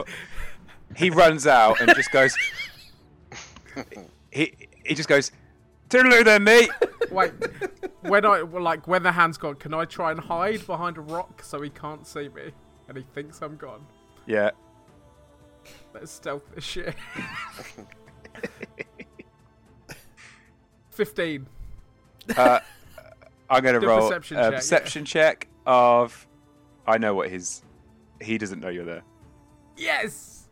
he 0.97 1.11
runs 1.11 1.47
out 1.47 1.81
and 1.81 1.95
just 1.95 2.11
goes. 2.13 2.37
he 4.31 4.53
he 4.85 4.95
just 4.95 5.09
goes, 5.09 5.33
"Toodaloo 5.91 6.25
then, 6.25 6.45
mate." 6.45 6.71
Wait, 7.11 7.33
when 8.03 8.25
I 8.25 8.41
like 8.41 8.87
when 8.87 9.03
the 9.03 9.13
hand's 9.13 9.39
gone, 9.39 9.55
can 9.57 9.75
I 9.75 9.85
try 9.85 10.11
and 10.11 10.21
hide 10.21 10.67
behind 10.67 10.97
a 10.99 11.01
rock 11.03 11.43
so 11.43 11.61
he 11.63 11.71
can't 11.71 12.07
see 12.07 12.29
me 12.29 12.51
and 12.89 12.97
he 12.97 13.05
thinks 13.15 13.41
I'm 13.43 13.57
gone? 13.57 13.87
Yeah. 14.27 14.51
Let's 15.95 16.11
stealth 16.13 16.43
this 16.55 16.65
shit. 16.65 16.95
15. 20.91 21.47
Uh, 22.37 22.61
I'm 23.51 23.63
going 23.63 23.79
to 23.79 23.87
roll 23.87 24.09
perception 24.09 24.39
a 24.39 24.43
check, 24.43 24.51
yeah. 24.51 24.57
perception 24.57 25.05
check 25.05 25.49
of. 25.67 26.27
I 26.87 26.99
know 26.99 27.15
what 27.15 27.29
his. 27.29 27.63
He 28.21 28.39
doesn't 28.39 28.61
know 28.61 28.69
you're 28.69 28.85
there. 28.85 29.03
Yes! 29.77 30.49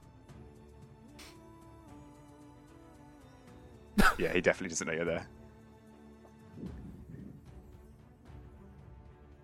Yeah, 4.18 4.33
he 4.33 4.41
definitely 4.41 4.68
doesn't 4.70 4.87
know 4.87 4.93
you're 4.95 5.05
there. 5.05 5.27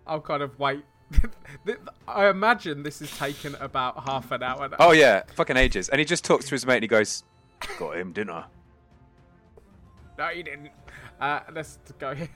I'll 0.05 0.21
kind 0.21 0.43
of 0.43 0.57
wait. 0.59 0.83
I 2.07 2.27
imagine 2.27 2.83
this 2.83 2.99
has 2.99 3.15
taken 3.17 3.55
about 3.55 4.03
half 4.03 4.31
an 4.31 4.43
hour 4.43 4.67
now. 4.69 4.77
Oh 4.79 4.91
yeah, 4.91 5.23
fucking 5.35 5.57
ages. 5.57 5.89
And 5.89 5.99
he 5.99 6.05
just 6.05 6.23
talks 6.23 6.45
to 6.45 6.51
his 6.51 6.65
mate 6.65 6.75
and 6.75 6.83
he 6.83 6.87
goes, 6.87 7.23
"Got 7.77 7.97
him, 7.97 8.11
didn't 8.11 8.31
I?" 8.31 8.45
No, 10.17 10.29
you 10.29 10.43
didn't. 10.43 10.69
Uh, 11.19 11.41
let's 11.53 11.77
go 11.99 12.15
here. 12.15 12.29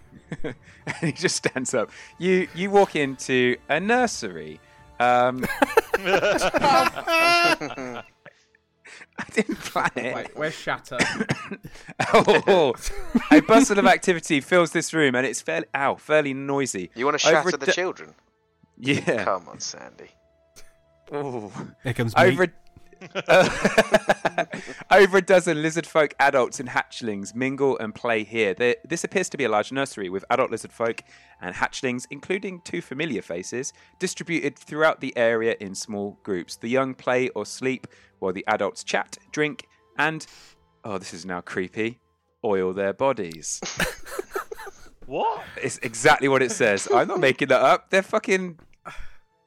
and 0.44 0.56
he 1.02 1.12
just 1.12 1.38
stands 1.38 1.74
up. 1.74 1.90
You 2.18 2.48
you 2.54 2.70
walk 2.70 2.96
into 2.96 3.56
a 3.70 3.80
nursery. 3.80 4.60
Um, 5.00 5.46
I 9.18 9.26
didn't 9.32 9.60
plan 9.60 9.92
it. 9.96 10.16
Wait, 10.16 10.36
where's 10.38 10.54
Shatter? 10.54 10.98
oh, 12.14 12.74
a 13.32 13.42
bustle 13.42 13.80
of 13.80 13.86
activity 13.86 14.42
fills 14.42 14.72
this 14.72 14.94
room, 14.94 15.16
and 15.16 15.26
it's 15.26 15.42
fairly 15.42 15.68
ow, 15.76 15.96
fairly 15.96 16.34
noisy. 16.34 16.92
You 16.96 17.06
want 17.06 17.16
to 17.16 17.20
shatter 17.20 17.50
a 17.50 17.52
the 17.52 17.66
d- 17.66 17.72
children? 17.72 18.14
Yeah. 18.78 19.24
Come 19.24 19.48
on, 19.48 19.60
Sandy. 19.60 20.10
Ooh. 21.14 21.52
Here 21.84 21.94
comes 21.94 22.16
me. 22.16 22.24
Over. 22.24 22.54
Uh, 23.28 23.50
over 24.92 25.18
a 25.18 25.22
dozen 25.22 25.62
lizard 25.62 25.86
folk 25.86 26.14
adults 26.20 26.60
and 26.60 26.70
hatchlings 26.70 27.36
mingle 27.36 27.78
and 27.78 27.94
play 27.94 28.24
here. 28.24 28.54
There- 28.54 28.76
this 28.84 29.04
appears 29.04 29.30
to 29.30 29.38
be 29.38 29.44
a 29.44 29.50
large 29.50 29.72
nursery 29.72 30.10
with 30.10 30.26
adult 30.30 30.52
lizard 30.52 30.74
folk 30.74 31.02
and 31.42 31.56
hatchlings, 31.56 32.06
including 32.10 32.62
two 32.62 32.82
familiar 32.82 33.22
faces, 33.22 33.74
distributed 34.00 34.58
throughout 34.58 35.02
the 35.02 35.16
area 35.18 35.56
in 35.60 35.76
small 35.76 36.20
groups. 36.24 36.56
The 36.56 36.70
young 36.70 36.94
play 36.94 37.30
or 37.30 37.46
sleep 37.46 37.88
while 38.20 38.34
the 38.34 38.46
adults 38.48 38.84
chat, 38.84 39.18
drink, 39.32 39.68
and 39.98 40.26
oh, 40.84 40.98
this 40.98 41.14
is 41.14 41.26
now 41.26 41.42
creepy. 41.42 42.00
Oil 42.46 42.74
their 42.74 42.94
bodies. 42.94 43.62
What? 45.06 45.44
It's 45.62 45.78
exactly 45.80 46.28
what 46.28 46.42
it 46.42 46.52
says. 46.52 46.88
I'm 46.94 47.08
not 47.08 47.20
making 47.20 47.50
that 47.50 47.62
up. 47.62 47.90
They're 47.90 48.02
fucking 48.02 48.60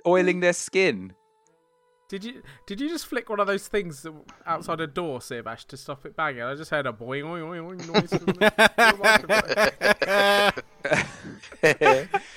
oiling 0.06 0.40
their 0.40 0.52
skin. 0.52 1.14
Did 2.08 2.22
you 2.24 2.42
did 2.66 2.80
you 2.80 2.88
just 2.88 3.06
flick 3.06 3.28
one 3.28 3.40
of 3.40 3.48
those 3.48 3.66
things 3.66 4.06
outside 4.46 4.80
a 4.80 4.86
door, 4.86 5.18
Seabash, 5.18 5.66
to 5.66 5.76
stop 5.76 6.06
it 6.06 6.14
banging? 6.14 6.42
I 6.42 6.54
just 6.54 6.70
heard 6.70 6.86
a 6.86 6.92
boing 6.92 7.24
oing 7.24 7.66
oing 7.66 7.82
noise. 7.92 8.12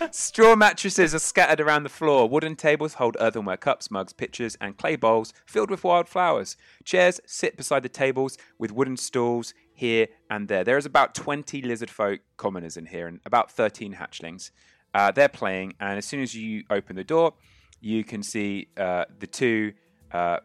Straw 0.12 0.56
mattresses 0.56 1.14
are 1.14 1.20
scattered 1.20 1.62
around 1.62 1.84
the 1.84 1.90
floor. 1.90 2.28
Wooden 2.28 2.56
tables 2.56 2.96
hold 2.96 3.16
earthenware 3.20 3.58
cups, 3.58 3.92
mugs, 3.92 4.12
pitchers, 4.12 4.58
and 4.60 4.76
clay 4.76 4.96
bowls 4.96 5.34
filled 5.46 5.70
with 5.70 5.84
wild 5.84 6.10
flowers. 6.10 6.58
Chairs 6.84 7.22
sit 7.28 7.56
beside 7.56 7.84
the 7.84 7.90
tables 7.90 8.40
with 8.58 8.72
wooden 8.72 8.98
stools 8.98 9.54
here 9.72 10.08
and 10.32 10.48
there. 10.48 10.64
There 10.64 10.78
is 10.78 10.88
about 10.88 11.14
20 11.14 11.62
lizard 11.62 11.92
folk 11.92 12.22
commoners 12.38 12.76
in 12.76 12.88
here 12.88 13.08
and 13.08 13.20
about 13.24 13.52
13 13.52 13.94
hatchlings. 13.96 14.50
Uh, 14.96 15.12
they're 15.12 15.30
playing, 15.30 15.76
and 15.80 16.00
as 16.00 16.06
soon 16.06 16.22
as 16.22 16.34
you 16.34 16.64
open 16.72 16.96
the 16.96 17.04
door, 17.04 17.34
you 17.82 18.04
can 18.04 18.24
see 18.24 18.68
uh, 18.78 19.06
the 19.20 19.28
two 19.28 19.74
uh, 20.12 20.40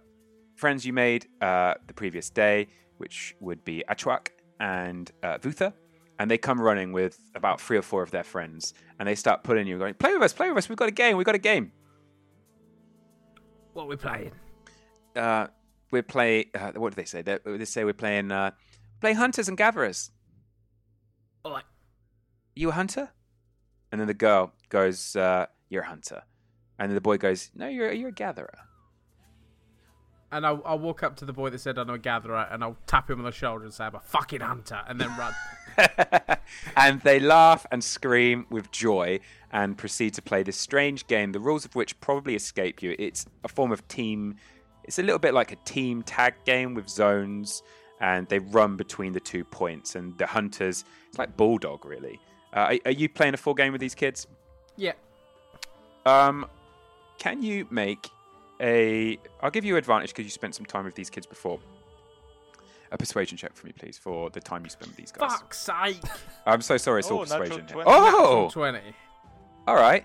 friends 0.56 0.84
you 0.86 0.92
made 0.92 1.26
uh, 1.40 1.74
the 1.86 1.94
previous 1.94 2.30
day, 2.30 2.68
which 2.98 3.34
would 3.40 3.64
be 3.64 3.84
Achwak 3.88 4.28
and 4.60 5.10
uh, 5.22 5.38
Vutha. 5.38 5.72
And 6.18 6.30
they 6.30 6.38
come 6.38 6.60
running 6.60 6.92
with 6.92 7.18
about 7.34 7.60
three 7.60 7.76
or 7.76 7.82
four 7.82 8.02
of 8.02 8.12
their 8.12 8.22
friends, 8.22 8.72
and 9.00 9.08
they 9.08 9.16
start 9.16 9.42
pulling 9.42 9.66
you, 9.66 9.78
going, 9.78 9.94
"Play 9.94 10.12
with 10.12 10.22
us, 10.22 10.32
play 10.32 10.48
with 10.48 10.58
us. 10.58 10.68
We've 10.68 10.78
got 10.78 10.88
a 10.88 10.92
game. 10.92 11.16
We've 11.16 11.26
got 11.26 11.34
a 11.34 11.38
game. 11.38 11.72
what 13.72 13.84
are 13.84 13.88
we 13.88 13.96
playing? 13.96 14.30
Uh, 15.16 15.48
we're 15.90 16.04
play. 16.04 16.46
Uh, 16.54 16.70
what 16.76 16.94
do 16.94 16.96
they 16.96 17.04
say? 17.04 17.22
They, 17.22 17.38
they 17.44 17.64
say 17.64 17.82
we're 17.82 17.94
playing 17.94 18.30
uh, 18.30 18.52
playing 19.00 19.16
hunters 19.16 19.48
and 19.48 19.58
gatherers. 19.58 20.12
All 21.44 21.50
right. 21.52 21.64
You 22.54 22.68
a 22.68 22.72
hunter? 22.72 23.10
And 23.90 24.00
then 24.00 24.06
the 24.06 24.14
girl 24.14 24.52
goes, 24.68 25.16
uh, 25.16 25.46
"You're 25.68 25.82
a 25.82 25.86
hunter." 25.86 26.22
And 26.78 26.94
the 26.94 27.00
boy 27.00 27.18
goes, 27.18 27.50
"No, 27.54 27.68
you're 27.68 27.92
you're 27.92 28.08
a 28.08 28.12
gatherer." 28.12 28.58
And 30.32 30.44
I'll, 30.44 30.60
I'll 30.64 30.78
walk 30.80 31.04
up 31.04 31.14
to 31.16 31.24
the 31.24 31.32
boy 31.32 31.50
that 31.50 31.60
said 31.60 31.78
I'm 31.78 31.90
a 31.90 31.98
gatherer, 31.98 32.48
and 32.50 32.64
I'll 32.64 32.76
tap 32.88 33.08
him 33.08 33.20
on 33.20 33.24
the 33.24 33.30
shoulder 33.30 33.64
and 33.64 33.72
say 33.72 33.84
I'm 33.84 33.94
a 33.94 34.00
fucking 34.00 34.40
hunter, 34.40 34.80
and 34.88 35.00
then 35.00 35.16
run. 35.16 35.32
and 36.76 37.00
they 37.02 37.20
laugh 37.20 37.64
and 37.70 37.84
scream 37.84 38.46
with 38.50 38.72
joy 38.72 39.20
and 39.52 39.78
proceed 39.78 40.14
to 40.14 40.22
play 40.22 40.42
this 40.42 40.56
strange 40.56 41.06
game, 41.06 41.30
the 41.30 41.38
rules 41.38 41.64
of 41.64 41.76
which 41.76 41.98
probably 42.00 42.34
escape 42.34 42.82
you. 42.82 42.96
It's 42.98 43.26
a 43.44 43.48
form 43.48 43.70
of 43.70 43.86
team, 43.86 44.34
it's 44.82 44.98
a 44.98 45.02
little 45.02 45.20
bit 45.20 45.34
like 45.34 45.52
a 45.52 45.56
team 45.64 46.02
tag 46.02 46.34
game 46.44 46.74
with 46.74 46.88
zones, 46.88 47.62
and 48.00 48.28
they 48.28 48.40
run 48.40 48.76
between 48.76 49.12
the 49.12 49.20
two 49.20 49.44
points. 49.44 49.94
And 49.94 50.18
the 50.18 50.26
hunters, 50.26 50.84
it's 51.08 51.18
like 51.18 51.36
Bulldog, 51.36 51.84
really. 51.84 52.18
Uh, 52.52 52.58
are, 52.58 52.78
are 52.86 52.92
you 52.92 53.08
playing 53.08 53.34
a 53.34 53.36
full 53.36 53.54
game 53.54 53.70
with 53.70 53.80
these 53.80 53.94
kids? 53.94 54.26
yeah. 54.76 54.92
Um, 56.06 56.46
can 57.24 57.42
you 57.42 57.66
make 57.70 58.10
a. 58.60 59.18
I'll 59.42 59.50
give 59.50 59.64
you 59.64 59.76
advantage 59.78 60.10
because 60.10 60.24
you 60.24 60.30
spent 60.30 60.54
some 60.54 60.66
time 60.66 60.84
with 60.84 60.94
these 60.94 61.08
kids 61.08 61.26
before. 61.26 61.58
A 62.92 62.98
persuasion 62.98 63.38
check 63.38 63.54
for 63.56 63.66
me, 63.66 63.72
please, 63.72 63.96
for 63.96 64.28
the 64.30 64.40
time 64.40 64.62
you 64.62 64.68
spent 64.70 64.88
with 64.88 64.96
these 64.98 65.10
guys. 65.10 65.32
Fuck's 65.32 65.58
sake. 65.58 65.96
I'm 66.46 66.60
so 66.60 66.76
sorry, 66.76 67.00
it's 67.00 67.10
all 67.10 67.20
Oh, 67.20 67.22
natural 67.24 67.40
persuasion. 67.40 67.66
20. 67.66 67.84
Oh, 67.90 68.50
Twenty. 68.52 68.94
all 69.66 69.74
right. 69.74 70.04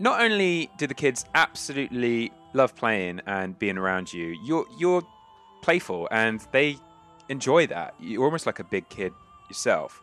Not 0.00 0.20
only 0.20 0.68
do 0.78 0.86
the 0.88 0.94
kids 0.94 1.24
absolutely 1.36 2.32
love 2.54 2.74
playing 2.74 3.20
and 3.26 3.56
being 3.58 3.78
around 3.78 4.12
you, 4.12 4.36
you're 4.44 4.66
you're 4.80 5.02
playful 5.62 6.08
and 6.10 6.44
they 6.52 6.76
enjoy 7.28 7.68
that. 7.68 7.94
You're 8.00 8.24
almost 8.24 8.46
like 8.46 8.58
a 8.58 8.64
big 8.64 8.88
kid 8.88 9.12
yourself. 9.48 10.02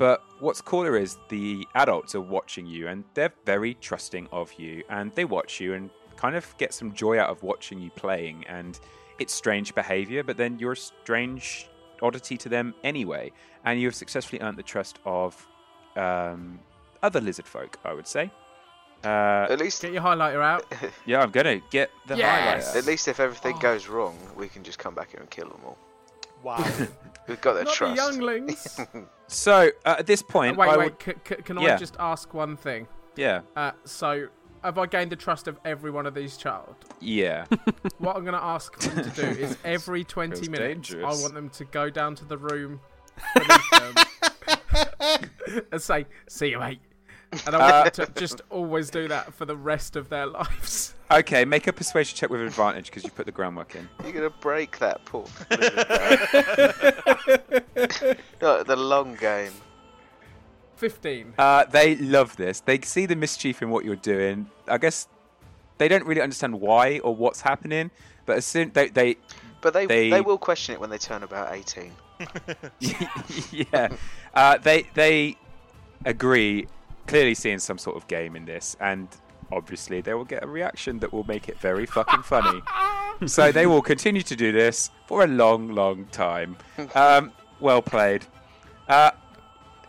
But 0.00 0.24
what's 0.38 0.62
cooler 0.62 0.96
is 0.96 1.18
the 1.28 1.68
adults 1.74 2.14
are 2.14 2.22
watching 2.22 2.64
you 2.64 2.88
and 2.88 3.04
they're 3.12 3.34
very 3.44 3.74
trusting 3.74 4.28
of 4.32 4.50
you 4.54 4.82
and 4.88 5.14
they 5.14 5.26
watch 5.26 5.60
you 5.60 5.74
and 5.74 5.90
kind 6.16 6.34
of 6.36 6.56
get 6.56 6.72
some 6.72 6.94
joy 6.94 7.18
out 7.20 7.28
of 7.28 7.42
watching 7.42 7.78
you 7.78 7.90
playing 7.90 8.46
and 8.48 8.80
it's 9.18 9.34
strange 9.34 9.74
behavior, 9.74 10.24
but 10.24 10.38
then 10.38 10.58
you're 10.58 10.72
a 10.72 10.76
strange 10.76 11.68
oddity 12.00 12.38
to 12.38 12.48
them 12.48 12.74
anyway. 12.82 13.30
And 13.66 13.78
you 13.78 13.88
have 13.88 13.94
successfully 13.94 14.40
earned 14.40 14.56
the 14.56 14.62
trust 14.62 14.98
of 15.04 15.46
um, 15.96 16.60
other 17.02 17.20
lizard 17.20 17.44
folk, 17.46 17.76
I 17.84 17.92
would 17.92 18.06
say. 18.08 18.30
Uh, 19.04 19.48
At 19.50 19.58
least, 19.58 19.82
Get 19.82 19.92
your 19.92 20.00
highlighter 20.02 20.42
out. 20.42 20.64
yeah, 21.04 21.20
I'm 21.20 21.30
gonna 21.30 21.60
get 21.70 21.90
the 22.06 22.16
Yes! 22.16 22.72
highlighter. 22.72 22.78
at 22.78 22.86
least 22.86 23.06
if 23.06 23.20
everything 23.20 23.56
Oh. 23.56 23.60
goes 23.60 23.86
wrong, 23.86 24.16
we 24.34 24.48
can 24.48 24.62
just 24.62 24.78
come 24.78 24.94
back 24.94 25.10
here 25.10 25.20
and 25.20 25.28
kill 25.28 25.48
them 25.50 25.60
all. 25.66 25.76
Wow. 26.42 26.64
We've 27.28 27.40
got 27.40 27.54
their 27.54 27.64
Not 27.64 27.74
trust. 27.74 27.96
the 27.96 28.02
younglings. 28.02 28.80
So 29.32 29.70
uh, 29.84 29.94
at 30.00 30.06
this 30.08 30.22
point, 30.22 30.56
wait, 30.56 30.68
I 30.70 30.76
wait. 30.76 30.84
would- 30.86 31.02
C- 31.04 31.34
c- 31.36 31.42
can 31.42 31.56
I 31.56 31.62
Yeah. 31.62 31.76
just 31.76 31.94
ask 32.00 32.34
one 32.34 32.56
thing? 32.56 32.88
yeah, 33.14 33.42
Uh, 33.54 33.70
so, 33.84 34.26
have 34.64 34.76
I 34.76 34.86
gained 34.86 35.12
the 35.12 35.16
trust 35.16 35.46
of 35.46 35.56
every 35.64 35.92
one 35.92 36.04
of 36.04 36.14
these 36.14 36.36
child? 36.36 36.74
yeah. 36.98 37.44
What 37.98 38.16
I'm 38.16 38.22
going 38.24 38.34
to 38.34 38.42
ask 38.42 38.76
them 38.80 39.04
to 39.04 39.10
do 39.10 39.22
is 39.40 39.56
every 39.64 40.02
20 40.02 40.48
minutes, 40.50 40.88
dangerous. 40.88 41.04
I 41.04 41.22
want 41.22 41.34
them 41.34 41.48
to 41.50 41.64
go 41.66 41.90
down 41.90 42.16
to 42.16 42.24
the 42.24 42.38
room 42.38 42.80
and 45.72 45.80
say, 45.80 46.06
"See 46.28 46.48
you, 46.50 46.58
mate." 46.58 46.80
And 47.46 47.54
I 47.54 47.58
want 47.58 47.72
Uh, 47.72 47.90
them 47.90 48.06
to 48.14 48.20
just 48.20 48.40
always 48.50 48.90
do 48.90 49.06
that 49.08 49.32
for 49.34 49.44
the 49.44 49.56
rest 49.56 49.94
of 49.96 50.08
their 50.08 50.26
lives. 50.26 50.94
okay, 51.10 51.44
make 51.44 51.66
a 51.68 51.72
persuasion 51.72 52.16
check 52.16 52.28
with 52.30 52.40
advantage 52.40 52.86
because 52.86 53.04
you 53.04 53.10
put 53.10 53.26
the 53.26 53.32
groundwork 53.32 53.76
in. 53.76 53.88
You're 54.02 54.12
gonna 54.12 54.30
break 54.30 54.78
that 54.80 55.04
poor. 55.04 55.26
no, 58.42 58.62
the 58.62 58.76
long 58.76 59.14
game. 59.14 59.52
15. 60.76 61.34
Uh, 61.38 61.64
they 61.66 61.96
love 61.96 62.36
this. 62.36 62.60
They 62.60 62.80
see 62.80 63.06
the 63.06 63.16
mischief 63.16 63.62
in 63.62 63.70
what 63.70 63.84
you're 63.84 63.96
doing. 63.96 64.50
I 64.66 64.78
guess 64.78 65.08
they 65.78 65.88
don't 65.88 66.04
really 66.06 66.22
understand 66.22 66.60
why 66.60 66.98
or 67.00 67.14
what's 67.14 67.42
happening, 67.42 67.90
but 68.26 68.36
as 68.38 68.46
soon 68.46 68.70
they 68.72 68.88
they 68.88 69.16
But 69.60 69.74
they, 69.74 69.86
They- 69.86 70.10
they 70.10 70.20
will 70.22 70.38
question 70.38 70.74
it 70.74 70.80
when 70.80 70.90
they 70.90 70.98
turn 70.98 71.22
about 71.22 71.52
18. 71.54 71.92
yeah, 73.52 73.88
uh, 74.34 74.58
they 74.58 74.86
they 74.94 75.36
agree, 76.04 76.66
clearly 77.10 77.34
seeing 77.34 77.58
some 77.58 77.76
sort 77.76 77.96
of 77.96 78.06
game 78.06 78.36
in 78.36 78.44
this, 78.44 78.76
and 78.78 79.08
obviously 79.50 80.00
they 80.00 80.14
will 80.14 80.24
get 80.24 80.44
a 80.44 80.46
reaction 80.46 81.00
that 81.00 81.12
will 81.12 81.24
make 81.24 81.48
it 81.48 81.58
very 81.58 81.84
fucking 81.84 82.22
funny. 82.22 82.62
so 83.26 83.50
they 83.50 83.66
will 83.66 83.82
continue 83.82 84.22
to 84.22 84.36
do 84.36 84.52
this 84.52 84.90
for 85.08 85.24
a 85.24 85.26
long, 85.26 85.74
long 85.74 86.06
time. 86.12 86.56
Um, 86.94 87.32
well 87.58 87.82
played. 87.82 88.26
Uh, 88.88 89.10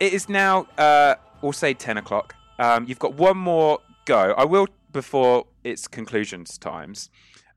it 0.00 0.12
is 0.12 0.28
now, 0.28 0.66
uh, 0.78 1.14
we'll 1.42 1.52
say 1.52 1.74
ten 1.74 1.96
o'clock. 1.96 2.34
Um, 2.58 2.86
you've 2.88 2.98
got 2.98 3.14
one 3.14 3.38
more 3.38 3.78
go. 4.04 4.34
I 4.36 4.44
will 4.44 4.66
before 4.90 5.46
its 5.62 5.86
conclusions 5.86 6.58
times. 6.58 7.08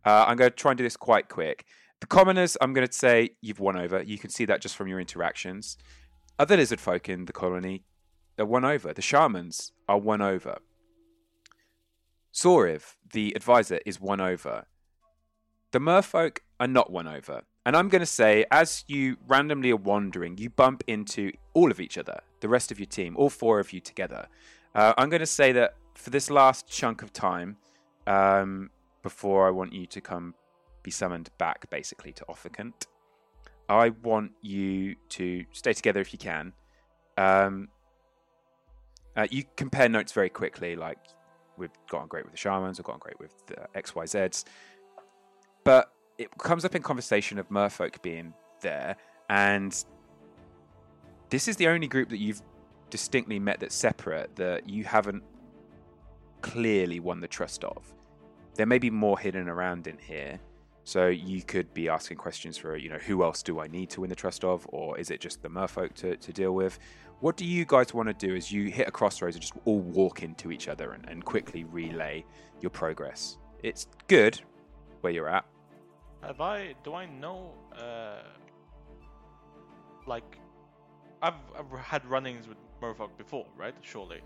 Uh, 0.05 0.25
I'm 0.27 0.37
going 0.37 0.51
to 0.51 0.55
try 0.55 0.73
and 0.73 0.77
do 0.77 0.83
this 0.83 0.95
quite 0.95 1.27
quick. 1.27 1.65
The 2.01 2.05
commoners, 2.05 2.55
I'm 2.61 2.73
going 2.73 2.87
to 2.87 2.93
say 2.93 3.31
you've 3.41 3.59
won 3.59 3.75
over. 3.75 4.03
You 4.03 4.19
can 4.19 4.29
see 4.29 4.45
that 4.45 4.61
just 4.61 4.75
from 4.75 4.87
your 4.87 4.99
interactions. 4.99 5.75
Other 6.37 6.55
lizard 6.55 6.79
folk 6.79 7.09
in 7.09 7.25
the 7.25 7.33
colony 7.33 7.83
are 8.43 8.45
won 8.45 8.65
over. 8.65 8.93
The 8.93 9.01
shamans 9.01 9.71
are 9.87 9.97
won 9.97 10.21
over. 10.21 10.57
Sauriv, 12.33 12.95
the 13.13 13.33
advisor, 13.35 13.79
is 13.85 13.99
won 13.99 14.19
over. 14.19 14.65
The 15.71 15.79
merfolk 15.79 16.39
are 16.59 16.67
not 16.67 16.91
won 16.91 17.07
over. 17.07 17.43
And 17.65 17.75
I'm 17.75 17.89
going 17.89 18.01
to 18.01 18.05
say, 18.05 18.45
as 18.51 18.83
you 18.87 19.17
randomly 19.27 19.71
are 19.71 19.77
wandering, 19.77 20.37
you 20.37 20.49
bump 20.49 20.83
into 20.85 21.31
all 21.53 21.71
of 21.71 21.79
each 21.79 21.97
other, 21.97 22.19
the 22.41 22.49
rest 22.49 22.71
of 22.71 22.79
your 22.79 22.85
team, 22.85 23.15
all 23.17 23.29
four 23.29 23.59
of 23.59 23.73
you 23.73 23.79
together. 23.79 24.27
Uh, 24.75 24.93
I'm 24.97 25.09
going 25.09 25.21
to 25.21 25.25
say 25.25 25.51
that 25.53 25.75
for 25.95 26.09
this 26.11 26.29
last 26.29 26.67
chunk 26.67 27.01
of 27.01 27.11
time, 27.11 27.57
um, 28.05 28.69
before 29.01 29.47
I 29.47 29.51
want 29.51 29.73
you 29.73 29.87
to 29.87 30.01
come 30.01 30.35
be 30.83 30.91
summoned 30.91 31.29
back, 31.39 31.67
basically, 31.69 32.11
to 32.13 32.25
Othokent, 32.25 32.85
I 33.67 33.89
want 33.89 34.33
you 34.41 34.95
to 35.09 35.45
stay 35.51 35.73
together 35.73 36.01
if 36.01 36.13
you 36.13 36.19
can. 36.19 36.53
Um, 37.17 37.69
uh, 39.15 39.27
you 39.29 39.43
compare 39.55 39.89
notes 39.89 40.11
very 40.11 40.29
quickly, 40.29 40.75
like 40.75 40.97
we've 41.57 41.71
gotten 41.89 42.07
great 42.07 42.25
with 42.25 42.33
the 42.33 42.37
shamans, 42.37 42.77
we've 42.77 42.85
gotten 42.85 42.99
great 42.99 43.19
with 43.19 43.45
the 43.47 43.67
XYZs. 43.75 44.43
But 45.63 45.91
it 46.17 46.29
comes 46.37 46.65
up 46.65 46.75
in 46.75 46.81
conversation 46.81 47.39
of 47.39 47.49
merfolk 47.49 48.01
being 48.01 48.33
there, 48.61 48.95
and 49.29 49.83
this 51.29 51.47
is 51.47 51.55
the 51.55 51.67
only 51.67 51.87
group 51.87 52.09
that 52.09 52.17
you've 52.17 52.41
distinctly 52.89 53.39
met 53.39 53.59
that's 53.59 53.75
separate 53.75 54.35
that 54.35 54.69
you 54.69 54.83
haven't 54.83 55.23
clearly 56.41 56.99
won 56.99 57.19
the 57.19 57.27
trust 57.27 57.63
of. 57.63 57.93
There 58.55 58.65
may 58.65 58.77
be 58.77 58.89
more 58.89 59.17
hidden 59.17 59.49
around 59.49 59.87
in 59.87 59.97
here, 59.97 60.39
so 60.83 61.07
you 61.07 61.41
could 61.41 61.73
be 61.73 61.89
asking 61.89 62.17
questions 62.17 62.57
for, 62.57 62.77
you 62.77 62.89
know, 62.89 62.99
who 62.99 63.23
else 63.23 63.41
do 63.41 63.59
I 63.59 63.67
need 63.67 63.89
to 63.91 64.01
win 64.01 64.09
the 64.09 64.15
trust 64.15 64.43
of, 64.43 64.67
or 64.69 64.97
is 64.99 65.09
it 65.09 65.19
just 65.19 65.41
the 65.41 65.49
merfolk 65.49 65.93
to, 65.95 66.15
to 66.15 66.31
deal 66.31 66.53
with? 66.53 66.77
What 67.25 67.37
do 67.37 67.43
you 67.43 67.65
guys 67.65 67.91
want 67.91 68.07
to 68.07 68.13
do 68.13 68.35
as 68.35 68.51
you 68.51 68.69
hit 68.69 68.87
a 68.87 68.91
crossroads 68.91 69.35
and 69.35 69.41
just 69.41 69.55
all 69.65 69.79
walk 69.79 70.21
into 70.21 70.51
each 70.51 70.67
other 70.67 70.91
and, 70.91 71.09
and 71.09 71.25
quickly 71.25 71.63
relay 71.63 72.23
your 72.61 72.69
progress? 72.69 73.39
It's 73.63 73.87
good 74.07 74.39
where 75.01 75.11
you're 75.11 75.27
at. 75.27 75.43
Have 76.21 76.39
I? 76.39 76.75
Do 76.83 76.93
I 76.93 77.07
know? 77.07 77.55
Uh, 77.75 78.17
like, 80.05 80.37
I've, 81.23 81.33
I've 81.57 81.79
had 81.79 82.05
run-ins 82.05 82.47
with 82.47 82.57
Merfolk 82.79 83.17
before, 83.17 83.47
right? 83.57 83.73
Surely. 83.81 84.21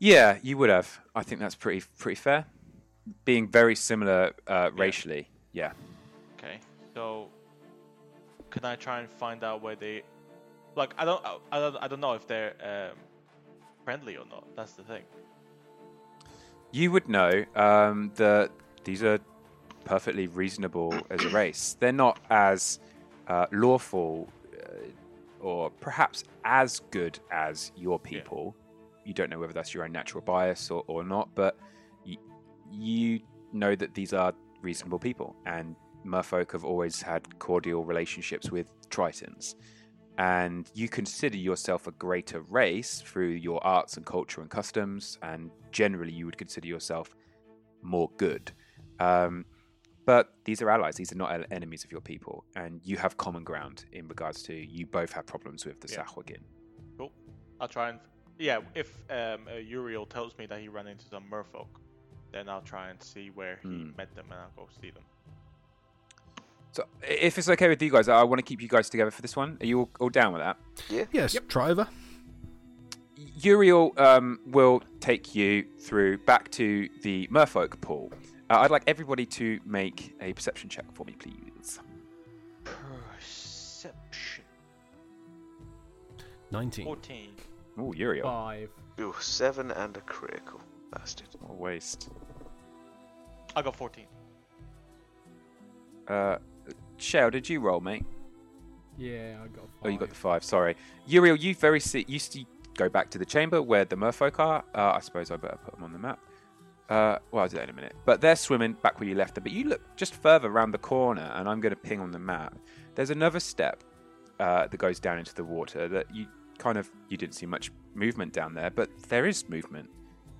Yeah, 0.00 0.38
you 0.42 0.58
would 0.58 0.70
have. 0.70 0.98
I 1.14 1.22
think 1.22 1.40
that's 1.40 1.54
pretty 1.54 1.84
pretty 1.96 2.20
fair. 2.20 2.46
Being 3.24 3.46
very 3.46 3.76
similar 3.76 4.32
uh, 4.48 4.70
Yeah. 4.74 4.82
racially, 4.82 5.28
yeah. 5.52 5.74
Okay. 6.36 6.58
So, 6.92 7.28
can 8.50 8.64
I 8.64 8.74
try 8.74 8.98
and 8.98 9.08
find 9.08 9.44
out 9.44 9.62
where 9.62 9.76
they? 9.76 10.02
Like, 10.80 10.94
I 10.96 11.04
don't, 11.04 11.22
I 11.52 11.58
don't, 11.58 11.76
I 11.76 11.88
don't 11.88 12.00
know 12.00 12.14
if 12.14 12.26
they're 12.26 12.54
um, 12.64 12.96
friendly 13.84 14.16
or 14.16 14.24
not. 14.24 14.44
That's 14.56 14.72
the 14.72 14.82
thing. 14.82 15.02
You 16.72 16.90
would 16.90 17.06
know 17.06 17.44
um, 17.54 18.12
that 18.14 18.50
these 18.84 19.02
are 19.02 19.18
perfectly 19.84 20.26
reasonable 20.26 21.06
as 21.10 21.22
a 21.22 21.28
race. 21.28 21.76
They're 21.80 21.92
not 21.92 22.18
as 22.30 22.80
uh, 23.28 23.44
lawful 23.52 24.26
uh, 24.58 25.44
or 25.44 25.68
perhaps 25.68 26.24
as 26.44 26.80
good 26.90 27.18
as 27.30 27.72
your 27.76 27.98
people. 27.98 28.56
You 29.04 29.12
don't 29.12 29.28
know 29.28 29.38
whether 29.38 29.52
that's 29.52 29.74
your 29.74 29.84
own 29.84 29.92
natural 29.92 30.22
bias 30.22 30.70
or, 30.70 30.82
or 30.86 31.04
not, 31.04 31.28
but 31.34 31.58
y- 32.06 32.16
you 32.72 33.20
know 33.52 33.74
that 33.74 33.92
these 33.92 34.14
are 34.14 34.32
reasonable 34.62 34.98
people. 34.98 35.36
And 35.44 35.76
merfolk 36.06 36.52
have 36.52 36.64
always 36.64 37.02
had 37.02 37.38
cordial 37.38 37.84
relationships 37.84 38.50
with 38.50 38.72
Tritons. 38.88 39.56
And 40.20 40.70
you 40.74 40.86
consider 40.86 41.38
yourself 41.38 41.86
a 41.86 41.92
greater 41.92 42.42
race 42.42 43.00
through 43.00 43.30
your 43.30 43.64
arts 43.64 43.96
and 43.96 44.04
culture 44.04 44.42
and 44.42 44.50
customs, 44.50 45.18
and 45.22 45.50
generally 45.72 46.12
you 46.12 46.26
would 46.26 46.36
consider 46.36 46.68
yourself 46.68 47.16
more 47.80 48.10
good. 48.18 48.52
Um, 48.98 49.46
but 50.04 50.34
these 50.44 50.60
are 50.60 50.68
allies; 50.68 50.96
these 50.96 51.10
are 51.10 51.16
not 51.16 51.46
enemies 51.50 51.84
of 51.84 51.90
your 51.90 52.02
people, 52.02 52.44
and 52.54 52.82
you 52.84 52.98
have 52.98 53.16
common 53.16 53.44
ground 53.44 53.86
in 53.92 54.08
regards 54.08 54.42
to 54.42 54.54
you 54.54 54.84
both 54.84 55.10
have 55.12 55.24
problems 55.24 55.64
with 55.64 55.80
the 55.80 55.88
Yeah. 55.90 56.04
Sahuagin. 56.04 56.42
Cool. 56.98 57.12
I'll 57.58 57.68
try 57.68 57.88
and. 57.88 57.98
Yeah, 58.38 58.60
if 58.74 58.90
um, 59.10 59.48
uh, 59.50 59.56
Uriel 59.56 60.04
tells 60.04 60.36
me 60.36 60.44
that 60.46 60.60
he 60.60 60.68
ran 60.68 60.86
into 60.86 61.06
some 61.06 61.24
Merfolk, 61.30 61.68
then 62.30 62.46
I'll 62.46 62.60
try 62.60 62.90
and 62.90 63.02
see 63.02 63.30
where 63.30 63.58
he 63.62 63.68
Hmm. 63.68 63.96
met 63.96 64.14
them 64.14 64.26
and 64.30 64.40
I'll 64.40 64.52
go 64.54 64.68
see 64.82 64.90
them. 64.90 65.04
So, 66.72 66.84
if 67.02 67.36
it's 67.36 67.48
okay 67.48 67.68
with 67.68 67.82
you 67.82 67.90
guys, 67.90 68.08
I 68.08 68.22
want 68.22 68.38
to 68.38 68.44
keep 68.44 68.62
you 68.62 68.68
guys 68.68 68.88
together 68.88 69.10
for 69.10 69.22
this 69.22 69.34
one. 69.36 69.58
Are 69.60 69.66
you 69.66 69.80
all, 69.80 69.90
all 69.98 70.08
down 70.08 70.32
with 70.32 70.40
that? 70.42 70.56
Yeah. 70.88 71.04
Yes, 71.12 71.34
Yep. 71.34 71.48
try 71.48 71.70
over. 71.70 71.88
Uriel 73.16 73.92
um, 73.96 74.38
will 74.46 74.82
take 75.00 75.34
you 75.34 75.64
through 75.80 76.18
back 76.18 76.50
to 76.52 76.88
the 77.02 77.26
Merfolk 77.28 77.80
pool. 77.80 78.12
Uh, 78.48 78.58
I'd 78.60 78.70
like 78.70 78.84
everybody 78.86 79.26
to 79.26 79.58
make 79.64 80.14
a 80.20 80.32
perception 80.32 80.68
check 80.70 80.84
for 80.94 81.04
me, 81.04 81.14
please. 81.18 81.80
Perception. 82.64 84.44
19. 86.50 86.84
14. 86.84 87.30
Oh, 87.78 87.92
Uriel. 87.92 88.24
Five. 88.24 88.70
Ooh, 89.00 89.14
seven 89.20 89.70
and 89.72 89.96
a 89.96 90.00
critical. 90.02 90.60
Bastard. 90.92 91.28
What 91.40 91.50
a 91.50 91.54
waste. 91.54 92.10
I 93.56 93.62
got 93.62 93.76
14. 93.76 94.04
Uh, 96.08 96.36
Shell, 97.00 97.30
did 97.30 97.48
you 97.48 97.60
roll, 97.60 97.80
mate? 97.80 98.04
Yeah, 98.98 99.38
I 99.42 99.46
got. 99.48 99.62
Five. 99.62 99.84
Oh, 99.84 99.88
you 99.88 99.98
got 99.98 100.08
the 100.10 100.14
five. 100.14 100.44
Sorry, 100.44 100.76
Uriel. 101.06 101.36
You 101.36 101.54
very 101.54 101.80
see, 101.80 102.04
used 102.08 102.32
to 102.32 102.44
go 102.76 102.88
back 102.88 103.10
to 103.10 103.18
the 103.18 103.24
chamber 103.24 103.62
where 103.62 103.84
the 103.84 103.96
Merfolk 103.96 104.38
are. 104.38 104.64
Uh, 104.74 104.92
I 104.96 105.00
suppose 105.00 105.30
I 105.30 105.36
better 105.36 105.58
put 105.64 105.74
them 105.74 105.84
on 105.84 105.92
the 105.92 105.98
map. 105.98 106.18
Uh, 106.88 107.18
well, 107.30 107.44
I'll 107.44 107.48
do 107.48 107.56
that 107.56 107.64
in 107.64 107.70
a 107.70 107.72
minute. 107.72 107.94
But 108.04 108.20
they're 108.20 108.36
swimming 108.36 108.72
back 108.74 108.98
where 108.98 109.08
you 109.08 109.14
left 109.14 109.36
them. 109.36 109.44
But 109.44 109.52
you 109.52 109.64
look 109.64 109.80
just 109.96 110.14
further 110.14 110.48
around 110.48 110.72
the 110.72 110.78
corner, 110.78 111.32
and 111.34 111.48
I'm 111.48 111.60
going 111.60 111.70
to 111.70 111.80
ping 111.80 112.00
on 112.00 112.10
the 112.10 112.18
map. 112.18 112.58
There's 112.96 113.10
another 113.10 113.40
step 113.40 113.84
uh, 114.40 114.66
that 114.66 114.76
goes 114.76 114.98
down 114.98 115.18
into 115.18 115.34
the 115.34 115.44
water 115.44 115.88
that 115.88 116.14
you 116.14 116.26
kind 116.58 116.76
of 116.76 116.90
you 117.08 117.16
didn't 117.16 117.34
see 117.34 117.46
much 117.46 117.70
movement 117.94 118.32
down 118.32 118.54
there, 118.54 118.70
but 118.70 118.90
there 119.08 119.26
is 119.26 119.48
movement, 119.48 119.88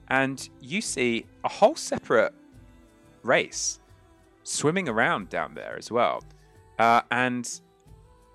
and 0.08 0.48
you 0.60 0.80
see 0.80 1.24
a 1.44 1.48
whole 1.48 1.76
separate 1.76 2.34
race 3.22 3.80
swimming 4.42 4.88
around 4.88 5.28
down 5.28 5.54
there 5.54 5.76
as 5.78 5.90
well. 5.90 6.22
Uh, 6.80 7.02
and 7.10 7.60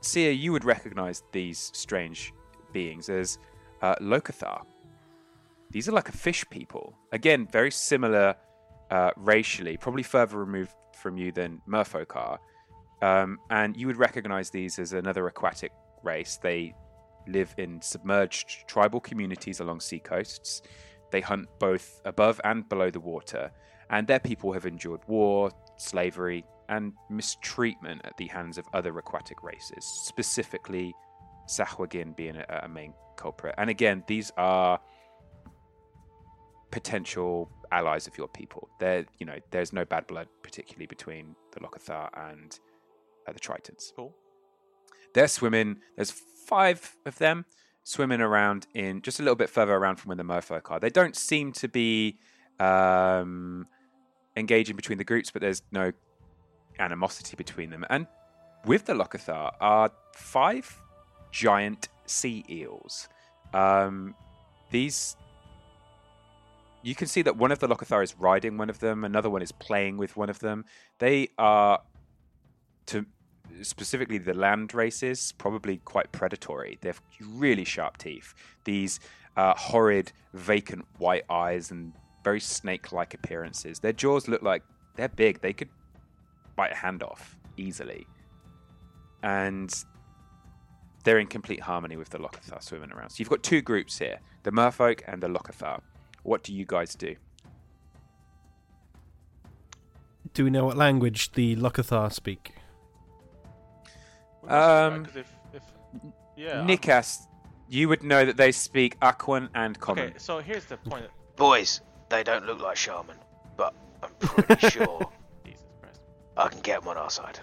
Sia, 0.02 0.32
you 0.32 0.52
would 0.52 0.66
recognize 0.66 1.24
these 1.32 1.72
strange 1.74 2.32
beings 2.74 3.10
as 3.10 3.40
uh, 3.82 3.96
Locathah. 4.00 4.62
These 5.72 5.90
are 5.90 5.94
like 5.94 6.10
a 6.10 6.12
fish 6.12 6.46
people. 6.52 6.96
Again, 7.12 7.48
very 7.52 7.72
similar 7.72 8.36
uh, 8.92 9.10
racially, 9.18 9.78
probably 9.78 10.04
further 10.04 10.38
removed 10.38 10.74
from 10.94 11.18
you 11.18 11.32
than 11.32 11.60
Merfolk 11.68 12.16
are. 12.16 12.40
Um, 13.02 13.40
and 13.50 13.76
you 13.76 13.88
would 13.88 13.98
recognize 13.98 14.52
these 14.52 14.78
as 14.78 14.94
another 14.94 15.26
aquatic 15.26 15.72
race. 16.04 16.38
They 16.38 16.76
live 17.28 17.52
in 17.58 17.82
submerged 17.82 18.68
tribal 18.68 19.00
communities 19.00 19.60
along 19.60 19.80
sea 19.80 19.98
coasts. 19.98 20.62
They 21.12 21.22
hunt 21.22 21.48
both 21.58 22.00
above 22.06 22.40
and 22.44 22.70
below 22.70 22.92
the 22.92 23.00
water. 23.00 23.50
And 23.90 24.06
their 24.06 24.20
people 24.20 24.54
have 24.54 24.68
endured 24.68 25.02
war, 25.08 25.50
slavery, 25.78 26.46
and 26.70 26.94
mistreatment 27.10 28.02
at 28.04 28.18
the 28.18 28.28
hands 28.28 28.58
of 28.58 28.66
other 28.74 28.98
aquatic 28.98 29.44
races, 29.44 29.86
specifically 29.86 30.94
Sahuagin 31.48 32.16
being 32.16 32.36
a, 32.38 32.62
a 32.64 32.68
main 32.68 32.94
culprit. 33.18 33.56
And 33.58 33.70
again, 33.70 34.04
these 34.08 34.32
are 34.38 34.80
potential 36.72 37.50
allies 37.72 38.08
of 38.08 38.18
your 38.18 38.28
people. 38.28 38.70
There, 38.80 39.06
you 39.20 39.26
know, 39.26 39.38
there's 39.52 39.72
no 39.72 39.86
bad 39.86 40.08
blood, 40.08 40.28
particularly 40.44 40.88
between 40.88 41.36
the 41.54 41.60
Locathah 41.62 42.10
and 42.30 42.60
uh, 43.28 43.32
the 43.32 43.40
Tritons. 43.40 43.94
Cool. 43.96 44.14
They're 45.14 45.28
swimming. 45.28 45.78
There's 45.96 46.12
five 46.12 46.96
of 47.06 47.18
them 47.18 47.46
swimming 47.84 48.20
around 48.20 48.68
in 48.74 49.02
just 49.02 49.20
a 49.20 49.24
little 49.24 49.36
bit 49.36 49.50
further 49.50 49.74
around 49.74 49.98
from 49.98 50.10
where 50.10 50.18
the 50.18 50.24
Merfolk 50.24 50.72
are. 50.72 50.80
They 50.80 50.90
don't 50.90 51.16
seem 51.16 51.54
to 51.54 51.68
be 51.68 52.18
um, 52.60 53.68
engaging 54.36 54.76
between 54.76 54.98
the 54.98 55.04
groups, 55.04 55.32
but 55.32 55.42
there's 55.42 55.62
no 55.72 55.92
animosity 56.80 57.36
between 57.36 57.70
them. 57.70 57.86
And 57.90 58.08
with 58.66 58.86
the 58.86 58.94
Locathah 58.94 59.52
are 59.60 59.92
five 60.14 60.82
giant 61.32 61.90
sea 62.06 62.44
eels. 62.50 63.08
Um, 63.54 64.16
these 64.72 65.16
you 66.82 66.94
can 66.94 67.08
see 67.08 67.24
that 67.24 67.36
one 67.36 67.52
of 67.52 67.58
the 67.58 67.68
Locathah 67.68 68.04
is 68.04 68.16
riding 68.20 68.58
one 68.58 68.70
of 68.70 68.80
them, 68.80 69.04
another 69.04 69.30
one 69.30 69.42
is 69.42 69.52
playing 69.52 69.98
with 69.98 70.16
one 70.16 70.30
of 70.30 70.38
them. 70.40 70.66
They 71.00 71.30
are 71.38 71.82
to 72.88 73.06
specifically 73.64 74.20
the 74.20 74.34
land 74.34 74.74
races 74.74 75.34
probably 75.38 75.78
quite 75.78 76.12
predatory. 76.12 76.78
They 76.82 76.90
have 76.90 77.02
really 77.28 77.64
sharp 77.64 77.98
teeth. 77.98 78.34
These 78.66 79.00
uh, 79.36 79.54
horrid, 79.56 80.12
vacant 80.34 80.86
white 80.98 81.24
eyes 81.30 81.72
and 81.72 81.94
very 82.24 82.40
snake-like 82.40 83.14
appearances. 83.14 83.80
Their 83.80 83.94
jaws 83.94 84.28
look 84.28 84.42
like 84.42 84.64
they're 84.96 85.10
big. 85.10 85.42
They 85.42 85.54
could 85.54 85.70
bite 86.56 86.72
a 86.72 86.76
hand 86.76 87.04
off 87.04 87.38
easily. 87.58 88.08
And 89.24 89.74
they're 91.04 91.20
in 91.20 91.28
complete 91.28 91.60
harmony 91.62 91.98
with 91.98 92.10
the 92.10 92.18
Locathah 92.18 92.62
swimming 92.64 92.92
around. 92.92 93.10
So 93.12 93.16
you've 93.20 93.30
got 93.30 93.44
two 93.44 93.62
groups 93.62 93.98
here 94.00 94.20
the 94.44 94.52
Merfolk 94.52 95.02
and 95.08 95.22
the 95.22 95.28
Locathah. 95.28 95.82
What 96.24 96.44
do 96.44 96.54
you 96.54 96.66
guys 96.66 96.96
do? 96.96 97.16
Do 100.34 100.44
we 100.44 100.50
know 100.50 100.66
what 100.66 100.76
language 100.78 101.32
the 101.34 101.56
Locathah 101.56 102.12
speak? 102.12 102.54
We 104.42 104.50
must 104.50 104.66
try, 104.68 104.86
Um, 104.86 105.06
'cause 105.06 105.16
if, 105.16 105.32
if, 105.54 105.64
yeah. 106.36 106.58
I'm- 106.60 106.68
Nikas, 106.68 107.20
you 107.70 107.88
would 107.90 108.04
know 108.04 108.26
that 108.26 108.38
they 108.38 108.52
speak 108.52 109.00
Aquan 109.00 109.50
and 109.56 109.80
Common. 109.80 110.10
Okay, 110.10 110.18
so 110.18 110.40
here's 110.40 110.66
the 110.66 110.78
point. 110.78 111.06
Boys, 111.36 111.82
they 112.10 112.24
don't 112.24 112.46
look 112.46 112.60
like 112.62 112.76
shaman, 112.78 113.18
but 113.58 113.74
I'm 114.04 114.14
pretty 114.20 114.70
sure 114.70 114.86
Jesus 114.86 115.06
Christ. 115.06 115.15
I 116.38 116.48
can 116.50 116.60
get 116.62 116.82
them 116.82 116.90
on 116.90 116.98
our 116.98 117.10
side. 117.10 117.40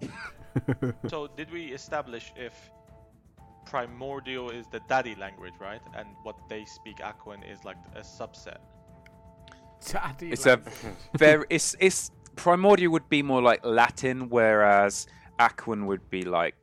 So 1.08 1.28
did 1.36 1.52
we 1.52 1.66
establish 1.66 2.32
if 2.36 2.52
primordial 3.64 4.50
is 4.50 4.66
the 4.66 4.80
daddy 4.88 5.14
language, 5.14 5.52
right? 5.60 5.80
And 5.94 6.08
what 6.22 6.36
they 6.48 6.64
speak 6.64 6.98
Aquan 6.98 7.48
is 7.50 7.64
like 7.64 7.76
a 7.94 8.00
subset. 8.00 8.58
Daddy 9.92 10.32
It's 10.32 10.46
a 10.46 10.60
very 11.18 11.44
it's 11.50 11.76
it's 11.78 12.10
primordial 12.34 12.92
would 12.92 13.08
be 13.08 13.22
more 13.22 13.42
like 13.42 13.64
Latin, 13.64 14.28
whereas 14.30 15.06
Aquan 15.38 15.86
would 15.86 16.10
be 16.10 16.22
like 16.22 16.56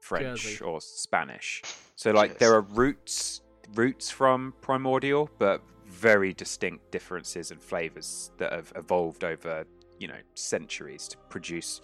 French 0.00 0.42
Jersey. 0.42 0.64
or 0.64 0.80
Spanish. 0.80 1.62
So 1.96 2.12
like 2.12 2.30
Cheers. 2.30 2.38
there 2.38 2.54
are 2.54 2.60
roots 2.60 3.40
roots 3.74 4.10
from 4.10 4.54
primordial, 4.60 5.28
but 5.38 5.62
very 5.96 6.32
distinct 6.34 6.90
differences 6.90 7.50
and 7.50 7.62
flavors 7.62 8.30
that 8.36 8.52
have 8.52 8.70
evolved 8.76 9.24
over 9.24 9.64
you 9.98 10.06
know 10.08 10.18
centuries 10.34 11.08
to 11.08 11.16
produce 11.30 11.80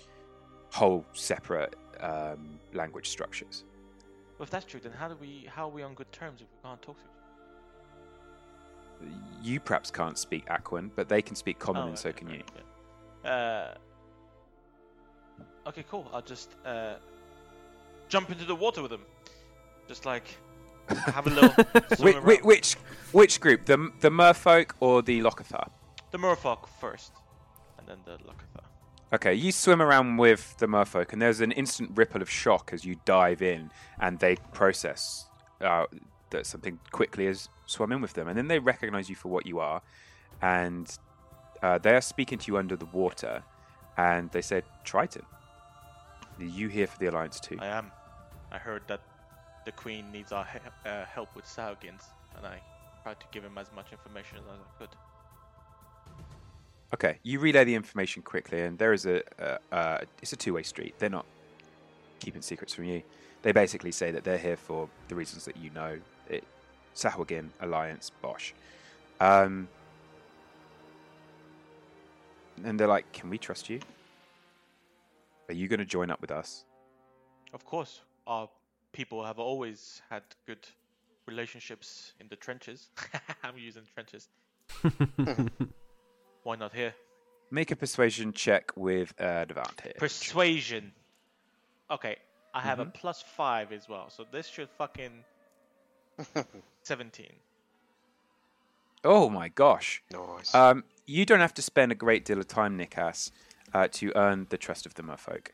whole 0.71 1.05
separate 1.15 1.75
um, 2.01 2.59
language 2.75 3.09
structures. 3.09 3.65
Well, 4.39 4.45
if 4.45 4.51
that's 4.51 4.67
true, 4.67 4.81
then 4.81 4.93
how 4.93 5.09
do 5.09 5.17
we 5.21 5.47
how 5.55 5.67
are 5.69 5.73
we 5.73 5.83
on 5.83 5.95
good 5.95 6.11
terms 6.13 6.41
if 6.41 6.47
we 6.53 6.69
can't 6.69 6.83
talk 6.83 6.97
to 6.99 7.03
each 7.03 7.09
other? 9.05 9.11
You 9.43 9.61
perhaps 9.61 9.91
can't 9.91 10.19
speak 10.19 10.47
Aquan, 10.47 10.91
but 10.95 11.09
they 11.09 11.23
can 11.23 11.37
speak 11.37 11.59
Common, 11.59 11.83
Oh, 11.83 11.87
and 11.89 11.99
so 11.99 12.13
can 12.13 12.29
fair 12.29 12.37
you. 12.37 12.43
yeah. 13.25 13.31
Uh, 13.31 13.75
okay, 15.69 15.85
cool. 15.91 16.09
I'll 16.13 16.23
just 16.23 16.51
uh, 16.65 16.95
jump 18.09 18.31
into 18.31 18.45
the 18.45 18.55
water 18.55 18.83
with 18.83 18.91
them. 18.91 19.03
Just 19.89 20.07
like 20.07 20.25
have 20.89 21.27
a 21.27 21.31
little 21.31 21.51
Which, 21.99 22.17
which, 22.17 22.43
which 22.43 22.77
which 23.13 23.41
group? 23.41 23.67
The 23.67 23.93
the 24.01 24.11
Merfolk 24.11 24.73
or 24.81 25.03
the 25.03 25.21
Locathah? 25.21 25.69
The 26.11 26.19
Merfolk 26.19 26.69
first, 26.81 27.13
and 27.79 27.87
then 27.87 27.99
the 28.05 28.13
Locathah. 28.25 28.67
Okay, 29.13 29.35
you 29.35 29.53
swim 29.53 29.83
around 29.83 30.17
with 30.17 30.57
the 30.59 30.67
Merfolk, 30.67 31.13
and 31.13 31.21
there's 31.21 31.41
an 31.43 31.53
instant 31.53 31.91
ripple 31.95 32.23
of 32.23 32.31
shock 32.31 32.71
as 32.73 32.85
you 32.85 32.97
dive 33.05 33.43
in, 33.43 33.71
and 34.01 34.19
they 34.19 34.37
process 34.55 35.27
uh, 35.61 35.85
that 36.31 36.47
something 36.47 36.79
quickly 36.93 37.27
has 37.27 37.49
swum 37.67 37.93
in 37.93 38.01
with 38.01 38.15
them, 38.15 38.29
and 38.29 38.39
then 38.39 38.49
they 38.49 38.59
recognize 38.59 39.11
you 39.11 39.17
for 39.17 39.29
what 39.29 39.47
you 39.47 39.61
are, 39.61 39.83
and 40.41 40.97
uh, 41.63 41.77
they 41.77 41.95
are 41.95 42.01
speaking 42.01 42.39
to 42.39 42.51
you 42.51 42.57
under 42.57 42.75
the 42.75 42.87
water, 42.87 43.43
and 43.99 44.31
they 44.31 44.41
say, 44.41 44.63
"Triton, 44.85 45.27
are 46.39 46.45
you 46.45 46.69
here 46.69 46.87
for 46.87 46.99
the 46.99 47.07
Alliance 47.07 47.39
too?" 47.39 47.59
I 47.61 47.67
am. 47.67 47.93
I 48.51 48.59
heard 48.59 48.83
that 48.89 49.01
the 49.65 49.73
Queen 49.73 50.11
needs 50.13 50.33
our 50.33 50.45
he- 50.45 50.89
uh, 50.89 51.05
help 51.05 51.35
with 51.35 51.45
Sahuagins, 51.45 52.05
and 52.37 52.47
I 52.47 52.61
tried 53.03 53.21
to 53.21 53.27
give 53.33 53.45
him 53.45 53.59
as 53.59 53.69
much 53.75 53.93
information 53.93 54.39
as 54.39 54.45
I 54.45 54.79
could. 54.79 54.91
Okay, 56.95 57.19
you 57.23 57.41
relay 57.41 57.65
the 57.65 57.75
information 57.75 58.23
quickly, 58.23 58.61
and 58.61 58.79
there 58.79 58.93
is 58.93 59.07
a, 59.07 59.23
uh, 59.43 59.59
uh, 59.75 59.99
it's 60.21 60.33
a 60.33 60.37
two-way 60.37 60.63
street. 60.63 60.95
They're 60.99 61.09
not 61.09 61.25
keeping 62.21 62.43
secrets 62.43 62.75
from 62.75 62.85
you. 62.85 63.03
They 63.43 63.53
basically 63.53 63.93
say 63.93 64.11
that 64.11 64.25
they're 64.25 64.39
here 64.39 64.57
for 64.57 64.89
the 65.09 65.15
reasons 65.15 65.45
that 65.47 65.57
you 65.57 65.71
know. 65.71 65.99
It, 66.29 66.45
Sahuagin, 66.95 67.49
Alliance, 67.61 68.11
Bosch. 68.21 68.53
Um, 69.21 69.69
and 72.63 72.79
they're 72.79 72.87
like, 72.87 73.11
"Can 73.13 73.31
we 73.31 73.39
trust 73.39 73.71
you? 73.71 73.81
Are 75.49 75.55
you 75.55 75.69
going 75.69 75.81
to 75.81 75.87
join 75.87 76.11
up 76.11 76.21
with 76.21 76.31
us?" 76.31 76.65
Of 77.55 77.65
course, 77.65 78.03
our 78.27 78.49
people 78.93 79.25
have 79.25 79.39
always 79.39 80.03
had 80.11 80.23
good 80.47 80.67
relationships 81.27 82.13
in 82.21 82.29
the 82.29 82.37
trenches. 82.37 82.91
I'm 83.43 83.57
using 83.59 83.83
trenches. 83.95 84.29
Why 86.43 86.57
not 86.57 86.73
here? 86.73 86.95
Make 87.51 87.71
a 87.71 87.77
persuasion 87.77 88.33
check 88.33 88.73
with 88.77 89.13
advantage. 89.21 89.97
Persuasion. 89.99 90.93
Okay, 91.91 92.17
I 92.55 92.61
have 92.61 92.79
Mm-hmm. 92.79 92.89
a 92.89 92.93
plus 92.93 93.23
five 93.37 93.73
as 93.73 93.89
well, 93.89 94.09
so 94.11 94.25
this 94.33 94.47
should 94.47 94.69
fucking 94.79 95.13
seventeen. 96.83 97.33
oh 99.05 99.29
my 99.29 99.49
gosh! 99.49 100.03
Nice. 100.13 100.55
Um, 100.55 100.85
you 101.07 101.27
don't 101.27 101.41
have 101.41 101.55
to 101.55 101.63
spend 101.63 101.93
a 101.93 101.95
great 101.95 102.25
deal 102.25 102.39
of 102.39 102.49
time, 102.49 102.79
Nikas, 102.79 103.31
uh, 103.75 103.89
to 103.93 104.13
earn 104.17 104.47
the 104.51 104.57
trust 104.57 104.87
of 104.87 104.95
the 104.95 105.03
Merfolk. 105.03 105.49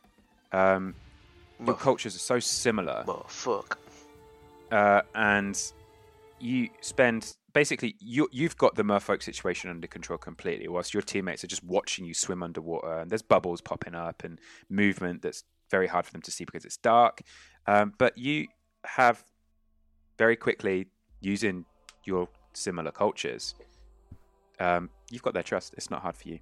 Um, 0.53 0.95
your 1.65 1.75
cultures 1.75 2.15
are 2.15 2.21
so 2.21 2.39
similar, 2.39 3.05
well, 3.07 3.27
fuck. 3.29 3.79
uh, 4.71 5.03
and 5.15 5.73
you 6.41 6.69
spend 6.81 7.35
basically 7.53 7.97
you 7.99 8.29
you've 8.31 8.57
got 8.57 8.75
the 8.77 8.83
Merfolk 8.83 9.23
situation 9.23 9.71
under 9.71 9.87
control 9.87 10.19
completely, 10.19 10.69
whilst 10.69 10.95
your 10.95 11.03
teammates 11.03 11.43
are 11.45 11.49
just 11.49 11.65
watching 11.65 12.05
you 12.05 12.15
swim 12.15 12.43
underwater, 12.43 12.99
and 13.01 13.11
there's 13.11 13.23
bubbles 13.23 13.61
popping 13.61 13.95
up 13.95 14.25
and 14.25 14.39
movement 14.69 15.23
that's 15.23 15.45
very 15.71 15.87
hard 15.87 16.07
for 16.07 16.13
them 16.13 16.23
to 16.23 16.31
see 16.31 16.45
because 16.45 16.65
it's 16.65 16.77
dark. 16.77 17.23
Um, 17.67 17.93
but 17.99 18.17
you 18.17 18.47
have 18.85 19.23
very 20.17 20.37
quickly 20.37 20.87
using 21.21 21.65
your 22.05 22.29
similar 22.55 22.91
cultures. 22.91 23.55
Um, 24.61 24.91
you've 25.11 25.23
got 25.23 25.35
their 25.35 25.43
trust. 25.43 25.75
It's 25.77 25.91
not 25.91 26.03
hard 26.03 26.17
for 26.17 26.29
you. 26.29 26.39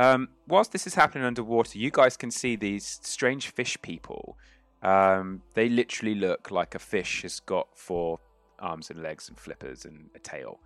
Um, 0.00 0.28
whilst 0.48 0.72
this 0.72 0.86
is 0.86 0.94
happening 0.94 1.24
underwater, 1.24 1.78
you 1.78 1.90
guys 1.90 2.16
can 2.16 2.30
see 2.30 2.56
these 2.56 3.00
strange 3.02 3.48
fish 3.48 3.76
people. 3.82 4.38
Um, 4.82 5.42
they 5.52 5.68
literally 5.68 6.14
look 6.14 6.50
like 6.50 6.74
a 6.74 6.78
fish 6.78 7.20
has 7.20 7.38
got 7.40 7.68
four 7.74 8.18
arms 8.58 8.88
and 8.88 9.02
legs 9.02 9.28
and 9.28 9.38
flippers 9.38 9.84
and 9.84 10.08
a 10.14 10.18
tail. 10.18 10.58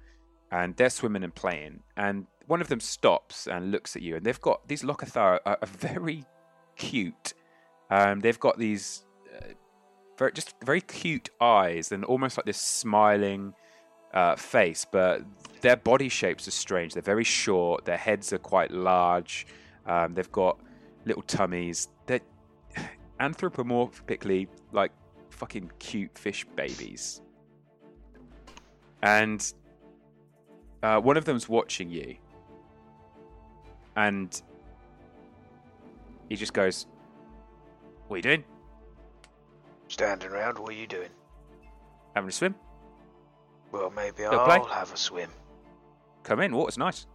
And 0.53 0.77
they're 0.77 0.89
swimming 0.89 1.25
and 1.25 1.35
playing. 1.35 1.83
And 1.97 2.29
one 2.47 2.61
of 2.61 2.69
them 2.69 2.79
stops 2.79 3.49
and 3.49 3.73
looks 3.73 3.97
at 3.97 4.03
you. 4.03 4.15
And 4.15 4.25
they've 4.25 4.41
got 4.41 4.69
these 4.69 4.85
Locathah 4.85 5.17
are, 5.17 5.41
are 5.45 5.59
very 5.67 6.25
cute. 6.77 7.35
Um, 7.91 8.21
they've 8.21 8.39
got 8.39 8.57
these 8.57 9.05
uh, 9.37 9.47
very, 10.17 10.31
just 10.31 10.55
very 10.65 10.81
cute 10.81 11.31
eyes 11.41 11.91
and 11.91 12.05
almost 12.05 12.37
like 12.37 12.47
this 12.47 12.61
smiling 12.61 13.53
uh, 14.15 14.37
face, 14.37 14.87
but 14.91 15.23
their 15.61 15.77
body 15.77 16.09
shapes 16.09 16.49
are 16.49 16.53
strange. 16.53 16.95
They're 16.95 17.03
very 17.03 17.25
short. 17.25 17.85
Their 17.85 17.97
heads 17.97 18.33
are 18.33 18.39
quite 18.39 18.71
large. 18.71 19.47
Um, 19.87 20.15
they've 20.15 20.33
got 20.33 20.59
little 21.05 21.23
tummies. 21.23 21.89
They're 22.07 22.21
anthropomorphically 23.21 24.49
like 24.73 24.93
fucking 25.31 25.71
cute 25.79 26.17
fish 26.17 26.47
babies. 26.57 27.21
And 29.03 29.53
uh, 30.83 31.01
one 31.01 31.17
of 31.17 31.25
them's 31.25 31.49
watching 31.49 31.91
you, 31.91 32.17
and 33.97 34.41
he 36.29 36.37
just 36.37 36.55
goes, 36.55 36.87
"What 38.07 38.15
are 38.15 38.19
you 38.19 38.23
doing? 38.23 38.45
Standing 39.89 40.31
around, 40.31 40.59
what 40.59 40.71
are 40.71 40.77
you 40.77 40.87
doing? 40.87 41.11
Having 42.15 42.29
a 42.29 42.33
swim? 42.33 42.55
Well, 43.75 43.91
maybe 43.91 44.19
Go 44.23 44.31
I'll 44.31 44.61
play. 44.63 44.73
have 44.75 44.93
a 44.93 44.97
swim. 44.97 45.31
Come 46.23 46.41
in. 46.41 46.55
Water's 46.55 46.79
nice. 46.79 47.07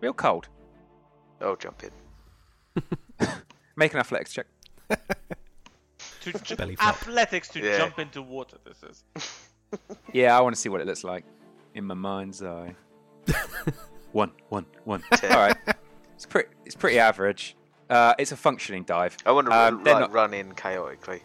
Real 0.00 0.12
cold. 0.14 0.48
I'll 1.40 1.56
jump 1.56 1.82
in. 1.84 2.82
Make 3.76 3.92
an 3.94 4.00
athletics 4.00 4.32
check." 4.32 4.46
To 6.22 6.32
ju- 6.40 6.56
Belly 6.56 6.74
flop. 6.74 6.88
athletics 6.96 7.46
to 7.50 7.60
Yeah. 7.60 7.78
jump 7.78 8.00
into 8.00 8.20
water. 8.20 8.56
This 8.64 8.82
is. 8.82 9.04
Yeah, 10.12 10.36
I 10.36 10.40
want 10.40 10.56
to 10.56 10.60
see 10.60 10.68
what 10.68 10.80
it 10.80 10.86
looks 10.86 11.04
like 11.04 11.24
in 11.74 11.84
my 11.84 11.94
mind's 11.94 12.42
eye. 12.42 12.74
one, 14.12 14.32
one, 14.48 14.66
one. 14.84 15.02
Ten. 15.12 15.30
All 15.32 15.38
right, 15.38 15.56
it's 16.16 16.26
pretty. 16.26 16.48
It's 16.64 16.74
pretty 16.74 16.98
average. 16.98 17.56
Uh, 17.90 18.14
it's 18.18 18.32
a 18.32 18.36
functioning 18.36 18.82
dive. 18.84 19.16
I 19.26 19.30
want 19.32 19.46
to 19.48 19.52
Um, 19.56 19.84
they're 19.84 19.94
like, 19.94 20.00
not- 20.00 20.12
run 20.12 20.34
in 20.34 20.52
chaotically. 20.54 21.22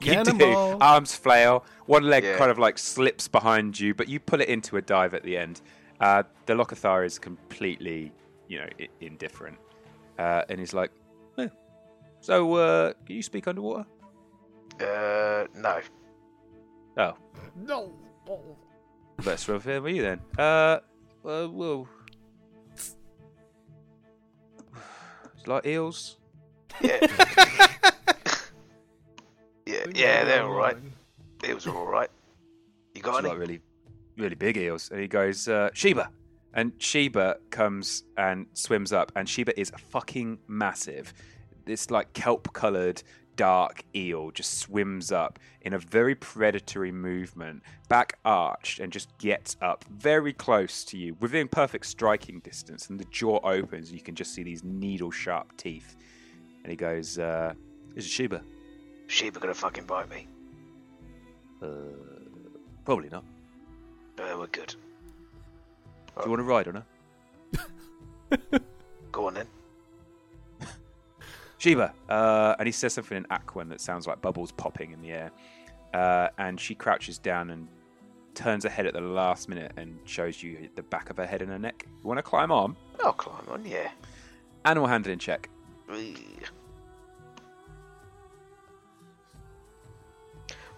You 0.00 0.22
do. 0.24 0.54
Arms 0.80 1.14
flail. 1.14 1.64
One 1.86 2.04
leg 2.04 2.24
Yeah. 2.24 2.36
kind 2.36 2.50
of 2.50 2.58
like 2.58 2.78
slips 2.78 3.28
behind 3.28 3.78
you, 3.78 3.94
but 3.94 4.08
you 4.08 4.20
pull 4.20 4.40
it 4.40 4.48
into 4.48 4.76
a 4.76 4.82
dive 4.82 5.14
at 5.14 5.22
the 5.22 5.36
end. 5.36 5.60
Uh, 6.00 6.22
the 6.46 6.54
Locathah 6.54 7.04
is 7.06 7.18
completely, 7.18 8.12
you 8.48 8.58
know, 8.58 8.68
I- 8.80 8.88
indifferent, 9.00 9.58
uh, 10.18 10.42
and 10.48 10.58
he's 10.58 10.74
like, 10.74 10.90
"Eh, 11.38 11.48
"So, 12.20 12.54
uh, 12.54 12.92
can 13.06 13.16
you 13.16 13.22
speak 13.22 13.46
underwater?" 13.46 13.86
Uh, 14.80 15.46
no. 15.54 15.80
Oh, 16.96 17.14
No. 17.56 17.92
Let's 19.24 19.42
swim 19.44 19.62
with 19.82 19.94
you 19.94 20.02
then. 20.02 20.20
Uh, 20.38 20.42
uh 20.42 21.48
well, 21.50 21.86
you 25.36 25.46
like 25.46 25.66
eels? 25.66 26.18
Yeah. 26.80 27.06
yeah, 29.94 30.24
they're 30.24 30.24
they're 30.24 30.42
all 30.44 30.54
right. 30.54 30.74
online. 30.76 30.92
It 31.44 31.54
was 31.54 31.66
all 31.66 31.86
right. 31.98 32.10
You 32.94 33.02
got 33.02 33.10
It's 33.10 33.18
any? 33.20 33.28
like 33.30 33.38
really, 33.38 33.60
really 34.16 34.34
big 34.34 34.56
eels. 34.56 34.90
And 34.90 35.00
he 35.00 35.08
goes, 35.08 35.48
uh, 35.48 35.70
Sheba. 35.72 36.10
And 36.54 36.72
Sheba 36.78 37.36
comes 37.50 38.04
and 38.18 38.46
swims 38.52 38.92
up, 38.92 39.10
and 39.16 39.26
Sheba 39.28 39.58
is 39.58 39.72
fucking 39.88 40.38
massive. 40.48 41.14
This 41.64 41.90
like 41.90 42.12
kelp 42.12 42.52
coloured 42.52 43.02
dark 43.36 43.82
eel 43.96 44.30
just 44.30 44.58
swims 44.58 45.10
up 45.10 45.38
in 45.62 45.72
a 45.72 45.78
very 45.78 46.14
predatory 46.14 46.92
movement, 46.92 47.62
back 47.88 48.18
arched, 48.26 48.80
and 48.80 48.92
just 48.92 49.16
gets 49.16 49.56
up 49.62 49.84
very 49.90 50.34
close 50.34 50.84
to 50.84 50.98
you, 50.98 51.16
within 51.20 51.48
perfect 51.48 51.86
striking 51.86 52.40
distance. 52.40 52.90
And 52.90 53.00
the 53.00 53.06
jaw 53.06 53.40
opens, 53.42 53.88
and 53.88 53.98
you 53.98 54.04
can 54.04 54.14
just 54.14 54.34
see 54.34 54.42
these 54.42 54.62
needle 54.62 55.10
sharp 55.10 55.56
teeth. 55.56 55.96
And 56.62 56.70
he 56.70 56.76
goes, 56.76 57.18
uh, 57.18 57.54
Is 57.96 58.04
it 58.04 58.10
Sheba? 59.12 59.34
Sheba 59.34 59.40
gonna 59.40 59.54
fucking 59.54 59.84
bite 59.84 60.08
me. 60.08 60.26
Uh, 61.62 61.66
probably 62.84 63.10
not. 63.10 63.24
Uh, 64.18 64.36
we're 64.38 64.46
good. 64.46 64.74
Do 66.16 66.24
you 66.24 66.30
want 66.30 66.40
to 66.40 66.44
ride 66.44 66.68
on 66.68 66.74
her? 66.74 68.60
Go 69.12 69.26
on 69.26 69.34
then. 69.34 69.46
Sheba, 71.58 71.92
uh, 72.08 72.56
and 72.58 72.66
he 72.66 72.72
says 72.72 72.94
something 72.94 73.16
in 73.16 73.24
Aquan 73.24 73.68
that 73.68 73.80
sounds 73.80 74.06
like 74.06 74.20
bubbles 74.22 74.52
popping 74.52 74.92
in 74.92 75.02
the 75.02 75.12
air. 75.12 75.30
Uh, 75.94 76.28
and 76.38 76.58
she 76.58 76.74
crouches 76.74 77.18
down 77.18 77.50
and 77.50 77.68
turns 78.34 78.64
her 78.64 78.70
head 78.70 78.86
at 78.86 78.94
the 78.94 79.00
last 79.00 79.48
minute 79.48 79.72
and 79.76 79.98
shows 80.04 80.42
you 80.42 80.70
the 80.74 80.82
back 80.82 81.10
of 81.10 81.18
her 81.18 81.26
head 81.26 81.42
and 81.42 81.50
her 81.50 81.58
neck. 81.58 81.86
You 82.02 82.08
want 82.08 82.18
to 82.18 82.22
climb 82.22 82.50
on? 82.50 82.76
I'll 83.04 83.12
climb 83.12 83.46
on, 83.48 83.64
yeah. 83.66 83.90
Animal 84.64 84.88
handling 84.88 85.18
check. 85.18 85.50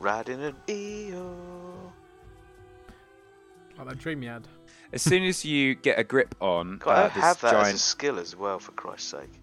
Riding 0.04 0.42
an 0.42 0.54
eel. 0.68 1.94
Like 3.78 3.88
that 3.88 3.98
dream 3.98 4.22
you 4.22 4.28
had. 4.28 4.46
As 4.92 5.00
soon 5.00 5.22
as 5.24 5.46
you 5.46 5.74
get 5.74 5.98
a 5.98 6.04
grip 6.04 6.34
on 6.42 6.76
God, 6.76 6.90
uh, 6.90 6.92
I 6.92 7.08
have 7.08 7.40
this 7.40 7.40
that 7.40 7.54
as 7.54 7.60
a 7.60 7.64
giant, 7.64 7.78
skill 7.80 8.18
as 8.18 8.36
well, 8.36 8.58
for 8.58 8.72
Christ's 8.72 9.08
sake. 9.12 9.40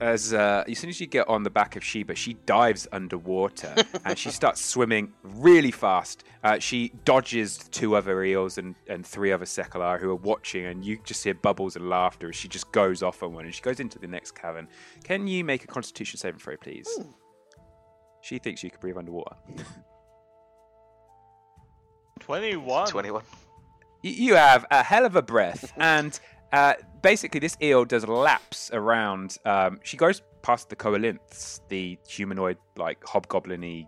as 0.00 0.34
uh, 0.34 0.64
as 0.68 0.80
soon 0.80 0.90
as 0.90 1.00
you 1.00 1.06
get 1.06 1.28
on 1.28 1.44
the 1.44 1.50
back 1.50 1.76
of 1.76 1.84
Sheba, 1.84 2.16
she 2.16 2.34
dives 2.44 2.88
underwater 2.90 3.72
and 4.04 4.18
she 4.18 4.30
starts 4.30 4.60
swimming 4.60 5.12
really 5.22 5.70
fast. 5.70 6.24
Uh, 6.42 6.58
she 6.58 6.90
dodges 7.04 7.58
two 7.70 7.94
other 7.94 8.24
eels 8.24 8.58
and, 8.58 8.74
and 8.88 9.06
three 9.06 9.30
other 9.30 9.46
secula 9.46 9.96
who 10.00 10.10
are 10.10 10.16
watching, 10.16 10.66
and 10.66 10.84
you 10.84 10.98
just 11.04 11.22
hear 11.22 11.34
bubbles 11.34 11.76
and 11.76 11.88
laughter 11.88 12.30
as 12.30 12.34
she 12.34 12.48
just 12.48 12.72
goes 12.72 13.00
off 13.04 13.22
on 13.22 13.32
one 13.32 13.44
and 13.44 13.54
she 13.54 13.62
goes 13.62 13.78
into 13.78 14.00
the 14.00 14.08
next 14.08 14.32
cavern. 14.32 14.66
Can 15.04 15.28
you 15.28 15.44
make 15.44 15.62
a 15.62 15.68
Constitution 15.68 16.18
saving 16.18 16.40
throw, 16.40 16.56
please? 16.56 16.88
She 18.20 18.38
thinks 18.38 18.62
you 18.62 18.70
can 18.70 18.80
breathe 18.80 18.96
underwater. 18.96 19.36
21. 22.20 22.88
21. 22.88 23.22
You 24.02 24.34
have 24.34 24.66
a 24.70 24.82
hell 24.82 25.04
of 25.04 25.16
a 25.16 25.22
breath 25.22 25.72
and 25.76 26.18
uh, 26.52 26.74
basically 27.02 27.40
this 27.40 27.56
eel 27.62 27.84
does 27.84 28.06
laps 28.06 28.70
around 28.72 29.38
um, 29.44 29.80
she 29.82 29.96
goes 29.96 30.22
past 30.42 30.68
the 30.68 30.76
koalinths 30.76 31.60
the 31.68 31.98
humanoid 32.08 32.56
like 32.76 33.04
hobgoblin 33.04 33.86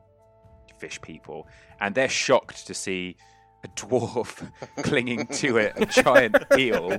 fish 0.79 1.01
people 1.01 1.47
and 1.81 1.95
they're 1.95 2.09
shocked 2.09 2.67
to 2.67 2.75
see 2.75 3.17
a 3.63 3.69
dwarf 3.69 4.51
clinging 4.83 5.27
to 5.27 5.59
it 5.59 5.73
a 5.77 5.87
giant 5.87 6.37
eel 6.57 6.93
uh, 6.95 6.99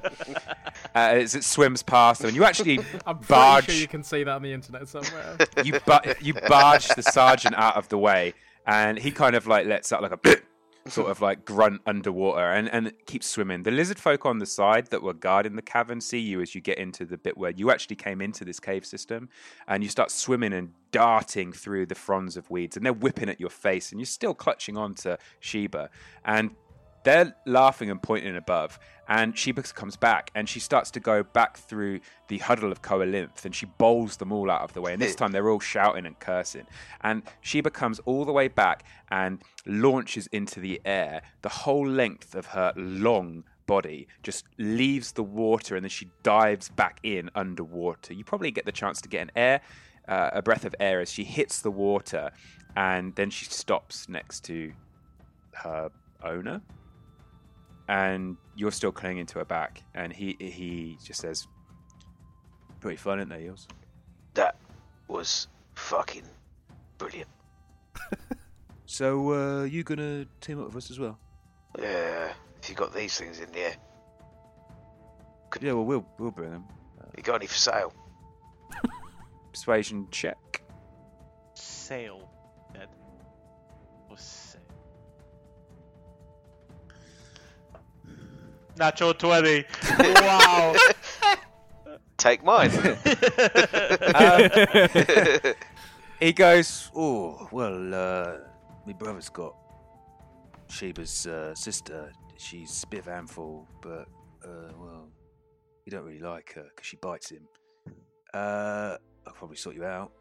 as 0.93 1.33
it 1.33 1.43
swims 1.43 1.81
past 1.81 2.21
them 2.21 2.27
and 2.29 2.37
you 2.37 2.43
actually 2.43 2.79
I'm 3.05 3.17
barge 3.17 3.65
sure 3.65 3.75
you 3.75 3.87
can 3.87 4.03
see 4.03 4.23
that 4.23 4.31
on 4.31 4.41
the 4.41 4.53
internet 4.53 4.87
somewhere. 4.87 5.37
you 5.63 5.79
you 6.21 6.33
barge 6.33 6.87
the 6.89 7.03
sergeant 7.03 7.55
out 7.55 7.75
of 7.75 7.89
the 7.89 7.97
way, 7.97 8.33
and 8.65 8.97
he 8.97 9.11
kind 9.11 9.35
of 9.35 9.47
like 9.47 9.65
lets 9.65 9.91
out 9.91 10.01
like 10.01 10.11
a 10.11 10.17
sort 10.87 11.09
of 11.09 11.21
like 11.21 11.45
grunt 11.45 11.81
underwater 11.85 12.51
and 12.51 12.69
and 12.69 12.91
keeps 13.05 13.27
swimming. 13.27 13.63
The 13.63 13.71
lizard 13.71 13.99
folk 13.99 14.25
on 14.25 14.39
the 14.39 14.45
side 14.45 14.87
that 14.87 15.03
were 15.03 15.13
guarding 15.13 15.55
the 15.55 15.61
cavern 15.61 16.01
see 16.01 16.19
you 16.19 16.41
as 16.41 16.55
you 16.55 16.61
get 16.61 16.77
into 16.77 17.05
the 17.05 17.17
bit 17.17 17.37
where 17.37 17.51
you 17.51 17.71
actually 17.71 17.95
came 17.95 18.21
into 18.21 18.43
this 18.43 18.59
cave 18.59 18.85
system, 18.85 19.29
and 19.67 19.83
you 19.83 19.89
start 19.89 20.11
swimming 20.11 20.53
and 20.53 20.71
darting 20.91 21.53
through 21.53 21.85
the 21.85 21.95
fronds 21.95 22.35
of 22.35 22.49
weeds, 22.49 22.75
and 22.75 22.85
they're 22.85 22.93
whipping 22.93 23.29
at 23.29 23.39
your 23.39 23.49
face, 23.49 23.91
and 23.91 23.99
you're 23.99 24.05
still 24.05 24.33
clutching 24.33 24.77
on 24.77 24.93
to 24.95 25.17
Sheba, 25.39 25.89
and 26.25 26.51
they're 27.03 27.35
laughing 27.45 27.89
and 27.89 28.01
pointing 28.01 28.35
above, 28.35 28.79
and 29.11 29.37
Sheba 29.37 29.63
comes 29.63 29.97
back 29.97 30.31
and 30.35 30.47
she 30.47 30.61
starts 30.61 30.89
to 30.91 31.01
go 31.01 31.21
back 31.21 31.57
through 31.57 31.99
the 32.29 32.37
huddle 32.37 32.71
of 32.71 32.81
Koalinth 32.81 33.43
and 33.43 33.53
she 33.53 33.65
bowls 33.65 34.15
them 34.15 34.31
all 34.31 34.49
out 34.49 34.61
of 34.61 34.73
the 34.73 34.79
way. 34.79 34.93
And 34.93 35.01
this 35.01 35.15
time 35.15 35.33
they're 35.33 35.49
all 35.49 35.59
shouting 35.59 36.05
and 36.05 36.17
cursing. 36.17 36.65
And 37.01 37.23
Sheba 37.41 37.71
comes 37.71 37.99
all 38.05 38.23
the 38.23 38.31
way 38.31 38.47
back 38.47 38.85
and 39.09 39.41
launches 39.65 40.27
into 40.27 40.61
the 40.61 40.79
air. 40.85 41.23
The 41.41 41.49
whole 41.49 41.85
length 41.85 42.35
of 42.35 42.45
her 42.47 42.71
long 42.77 43.43
body 43.67 44.07
just 44.23 44.45
leaves 44.57 45.11
the 45.11 45.23
water 45.23 45.75
and 45.75 45.83
then 45.83 45.89
she 45.89 46.09
dives 46.23 46.69
back 46.69 46.99
in 47.03 47.29
underwater. 47.35 48.13
You 48.13 48.23
probably 48.23 48.51
get 48.51 48.65
the 48.65 48.71
chance 48.71 49.01
to 49.01 49.09
get 49.09 49.23
an 49.23 49.31
air, 49.35 49.59
uh, 50.07 50.29
a 50.31 50.41
breath 50.41 50.63
of 50.63 50.73
air 50.79 51.01
as 51.01 51.11
she 51.11 51.25
hits 51.25 51.61
the 51.61 51.71
water 51.71 52.31
and 52.77 53.13
then 53.15 53.29
she 53.29 53.43
stops 53.43 54.07
next 54.07 54.45
to 54.45 54.71
her 55.51 55.91
owner 56.23 56.61
and 57.87 58.37
you're 58.55 58.71
still 58.71 58.91
clinging 58.91 59.25
to 59.27 59.39
her 59.39 59.45
back, 59.45 59.83
and 59.93 60.11
he 60.13 60.35
he 60.39 60.97
just 61.03 61.19
says, 61.21 61.47
"Pretty 62.79 62.97
fun, 62.97 63.19
isn't 63.19 63.29
they, 63.29 63.45
Eels?" 63.45 63.67
That 64.33 64.55
was 65.07 65.47
fucking 65.75 66.23
brilliant. 66.97 67.29
So, 68.87 69.31
uh, 69.31 69.63
you 69.63 69.83
gonna 69.83 70.25
team 70.41 70.59
up 70.59 70.65
with 70.67 70.75
us 70.75 70.91
as 70.91 70.99
well? 70.99 71.17
Yeah, 71.79 72.33
if 72.61 72.69
you 72.69 72.75
got 72.75 72.93
these 72.93 73.17
things 73.17 73.39
in 73.39 73.49
there, 73.53 73.73
Yeah, 75.61 75.71
well, 75.71 75.85
we'll 75.85 76.05
we'll 76.19 76.31
bring 76.31 76.51
them. 76.51 76.65
you 77.15 77.23
got 77.23 77.35
any 77.35 77.47
for 77.47 77.53
sale? 77.55 77.93
Persuasion 79.53 80.07
check. 80.11 80.61
Sail. 81.53 82.29
Natural 88.81 89.13
20. 89.13 89.63
wow. 89.99 90.75
Take 92.17 92.43
mine. 92.43 92.71
He 96.19 96.33
goes, 96.33 96.89
"Oh, 96.95 97.47
well, 97.51 97.93
uh, 97.95 98.33
my 98.85 98.93
brother's 98.93 99.29
got 99.29 99.55
Sheba's 100.67 101.25
uh, 101.27 101.53
sister. 101.55 102.11
She's 102.37 102.83
a 102.83 102.87
bit 102.87 102.99
of 103.01 103.07
a 103.07 103.11
handful, 103.13 103.67
but 103.81 104.07
uh, 104.45 104.71
well, 104.79 105.09
you 105.85 105.91
don't 105.91 106.03
really 106.03 106.19
like 106.19 106.53
her 106.53 106.67
because 106.75 106.85
she 106.85 106.97
bites 106.97 107.31
him. 107.31 107.47
Uh, 108.35 108.97
I'll 109.25 109.33
probably 109.33 109.57
sort 109.57 109.75
you 109.75 109.83
out. 109.83 110.11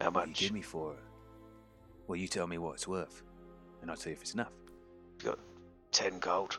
How 0.00 0.10
What 0.10 0.24
do 0.24 0.30
you 0.30 0.32
much? 0.32 0.40
give 0.40 0.52
me 0.52 0.62
for 0.62 0.92
her? 0.94 0.98
Well, 2.08 2.16
you 2.16 2.26
tell 2.26 2.46
me 2.46 2.56
what 2.56 2.72
it's 2.76 2.88
worth, 2.88 3.22
and 3.82 3.90
I'll 3.90 3.96
tell 3.98 4.10
you 4.12 4.16
if 4.16 4.22
it's 4.22 4.32
enough. 4.34 4.52
You 5.18 5.24
got 5.30 5.38
ten 5.92 6.18
gold. 6.18 6.58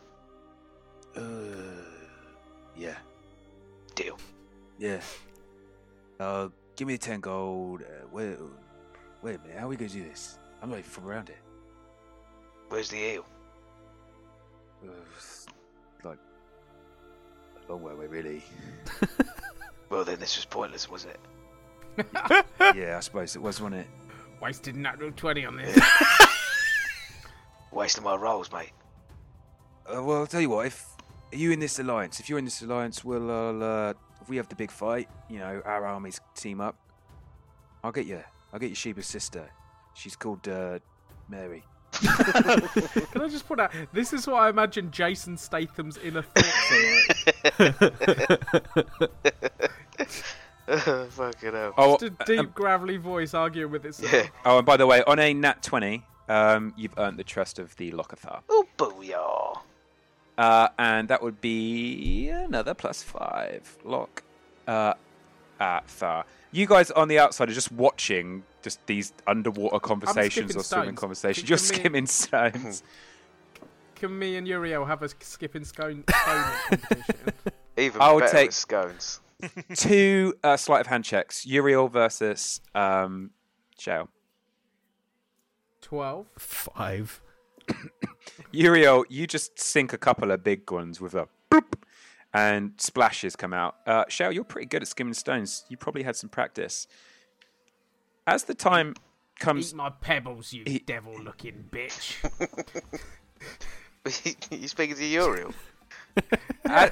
Uh, 1.15 1.21
yeah, 2.75 2.95
Deal. 3.95 4.17
yeah. 4.79 5.01
Uh, 6.19 6.49
give 6.75 6.87
me 6.87 6.93
the 6.95 6.99
ten 6.99 7.19
gold. 7.19 7.81
Uh, 7.81 8.07
wait, 8.11 8.37
wait 9.21 9.35
a 9.35 9.39
minute. 9.39 9.57
How 9.57 9.65
are 9.65 9.69
we 9.69 9.75
gonna 9.75 9.89
do 9.89 10.03
this? 10.03 10.37
I'm 10.61 10.69
not 10.69 10.79
even 10.79 10.89
from 10.89 11.07
around 11.07 11.27
here. 11.29 11.37
Where's 12.69 12.89
the 12.89 12.97
eel? 12.97 13.25
Uh, 14.83 14.87
like 16.03 16.17
a 17.67 17.71
long 17.71 17.81
way 17.83 17.93
away, 17.93 18.07
really. 18.07 18.43
Well, 19.91 20.05
then 20.05 20.21
this 20.21 20.37
was 20.37 20.45
pointless, 20.45 20.89
was 20.89 21.03
it? 21.05 21.19
yeah, 22.73 22.95
I 22.95 23.01
suppose 23.01 23.35
it 23.35 23.41
was, 23.41 23.59
wasn't 23.59 23.81
it? 23.81 23.87
Wasted 24.41 24.73
natural 24.77 25.11
20 25.11 25.45
on 25.45 25.57
this. 25.57 25.77
Wasting 27.73 28.01
my 28.05 28.15
rolls, 28.15 28.49
mate. 28.53 28.71
Uh, 29.85 30.01
well, 30.01 30.19
I'll 30.19 30.27
tell 30.27 30.39
you 30.39 30.49
what. 30.49 30.65
If 30.67 30.90
are 31.33 31.37
you 31.37 31.51
in 31.51 31.59
this 31.59 31.79
alliance, 31.79 32.19
if 32.19 32.29
you're 32.29 32.39
in 32.39 32.45
this 32.45 32.61
alliance, 32.61 33.03
we'll 33.03 33.29
uh, 33.63 33.93
if 34.21 34.29
we 34.29 34.37
have 34.37 34.49
the 34.49 34.55
big 34.55 34.71
fight, 34.71 35.09
you 35.29 35.39
know, 35.39 35.61
our 35.65 35.85
armies 35.85 36.19
team 36.35 36.61
up. 36.61 36.75
I'll 37.83 37.91
get 37.91 38.05
you. 38.05 38.21
I'll 38.53 38.59
get 38.59 38.69
you 38.69 38.75
Sheba's 38.75 39.07
sister. 39.07 39.49
She's 39.93 40.15
called 40.15 40.47
uh, 40.47 40.79
Mary. 41.29 41.63
Can 41.93 43.21
I 43.21 43.27
just 43.27 43.47
point 43.47 43.59
out, 43.61 43.73
this 43.91 44.13
is 44.13 44.25
what 44.27 44.35
I 44.35 44.49
imagine 44.49 44.91
Jason 44.91 45.37
Statham's 45.37 45.97
inner 45.97 46.21
thoughts 46.21 46.71
are 46.71 47.75
like. 48.29 48.41
Fucking 51.11 51.51
hell. 51.51 51.73
Oh, 51.77 51.97
Just 51.97 52.03
a 52.03 52.25
deep, 52.25 52.53
gravelly 52.53 52.97
voice 52.97 53.33
arguing 53.33 53.71
with 53.71 53.85
itself. 53.85 54.13
Yeah. 54.13 54.27
oh, 54.45 54.57
and 54.57 54.65
by 54.65 54.77
the 54.77 54.87
way, 54.87 55.03
on 55.03 55.19
a 55.19 55.33
nat 55.33 55.61
twenty, 55.61 56.05
um, 56.29 56.73
you've 56.77 56.93
earned 56.97 57.17
the 57.17 57.23
trust 57.25 57.59
of 57.59 57.75
the 57.75 57.91
Locathah. 57.91 58.41
Oh, 58.49 58.65
booyah. 58.77 59.59
Uh, 60.37 60.69
and 60.79 61.07
that 61.09 61.21
would 61.21 61.39
be 61.41 62.29
another 62.29 62.73
plus 62.73 63.03
five. 63.03 63.77
Lock. 63.83 64.23
Uh, 64.67 64.93
at 65.59 65.87
Thar. 65.87 66.25
You 66.51 66.65
guys 66.65 66.89
on 66.91 67.07
the 67.07 67.19
outside 67.19 67.49
are 67.49 67.53
just 67.53 67.71
watching 67.71 68.43
just 68.63 68.85
these 68.87 69.13
underwater 69.27 69.79
conversations 69.79 70.55
or 70.55 70.63
swimming 70.63 70.85
stones. 70.95 70.99
conversations. 70.99 71.43
Can- 71.43 71.49
You're 71.49 71.57
can 71.57 71.93
me- 71.93 72.07
skimming 72.07 72.07
stones. 72.07 72.83
Can 73.95 74.17
me 74.17 74.35
and 74.35 74.47
Uriel 74.47 74.83
have 74.85 75.03
a 75.03 75.09
skipping 75.09 75.63
scone, 75.63 76.03
stone 76.09 76.43
competition? 76.69 77.33
Even 77.77 78.01
I'll 78.01 78.17
better 78.19 78.31
take- 78.31 78.47
with 78.47 78.55
scones. 78.55 79.19
Two 79.75 80.33
uh, 80.43 80.57
sleight 80.57 80.81
of 80.81 80.87
hand 80.87 81.05
checks. 81.05 81.45
Uriel 81.45 81.87
versus 81.87 82.61
um, 82.73 83.29
Shale. 83.77 84.09
Twelve. 85.81 86.25
Five. 86.37 87.21
Uriel, 88.51 89.05
you 89.09 89.27
just 89.27 89.59
sink 89.59 89.93
a 89.93 89.97
couple 89.97 90.31
of 90.31 90.43
big 90.43 90.69
ones 90.71 90.99
with 91.01 91.13
a 91.15 91.27
boop, 91.49 91.73
and 92.33 92.73
splashes 92.77 93.35
come 93.35 93.53
out. 93.53 93.75
Uh, 93.85 94.05
Shale, 94.09 94.31
you're 94.31 94.43
pretty 94.43 94.67
good 94.67 94.81
at 94.81 94.87
skimming 94.87 95.13
stones. 95.13 95.65
You 95.69 95.77
probably 95.77 96.03
had 96.03 96.15
some 96.15 96.29
practice. 96.29 96.87
As 98.27 98.43
the 98.43 98.53
time 98.53 98.95
comes, 99.39 99.71
Eat 99.71 99.75
my 99.77 99.89
pebbles, 99.89 100.53
you 100.53 100.63
He- 100.65 100.79
devil-looking 100.79 101.65
bitch. 101.71 102.17
you 104.51 104.67
speaking 104.67 104.95
to 104.95 105.05
Uriel? 105.05 105.53
a- 106.65 106.91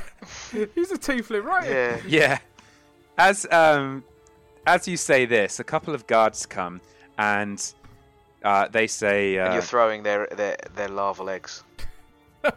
He's 0.75 0.91
a 0.91 0.97
tiefling, 0.97 1.43
right? 1.43 1.69
Yeah. 1.69 1.99
yeah, 2.07 2.39
as 3.17 3.45
um, 3.51 4.03
as 4.65 4.87
you 4.87 4.97
say 4.97 5.25
this, 5.25 5.59
a 5.59 5.63
couple 5.63 5.93
of 5.93 6.07
guards 6.07 6.45
come 6.45 6.81
and 7.17 7.73
uh, 8.43 8.67
they 8.67 8.87
say, 8.87 9.37
and 9.37 9.49
uh, 9.49 9.53
you're 9.53 9.61
throwing 9.61 10.03
their 10.03 10.27
their 10.35 10.57
their 10.75 10.89
larval 10.89 11.29
eggs. 11.29 11.63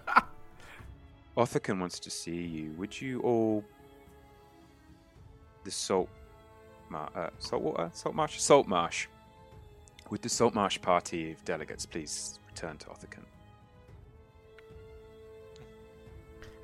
Othokent 1.36 1.80
wants 1.80 1.98
to 2.00 2.10
see 2.10 2.42
you. 2.42 2.72
Would 2.72 3.00
you 3.00 3.20
all 3.20 3.64
the 5.64 5.70
salt 5.70 6.10
mar- 6.90 7.10
uh, 7.16 7.30
salt 7.38 7.62
water 7.62 7.90
salt 7.94 8.14
marsh 8.14 8.38
salt 8.38 8.66
marsh 8.66 9.06
would 10.12 10.20
the 10.20 10.28
salt 10.28 10.54
marsh 10.54 10.78
party 10.78 11.32
of 11.32 11.42
delegates 11.46 11.86
please 11.86 12.38
return 12.46 12.76
to 12.76 12.86
Othokent? 12.88 13.24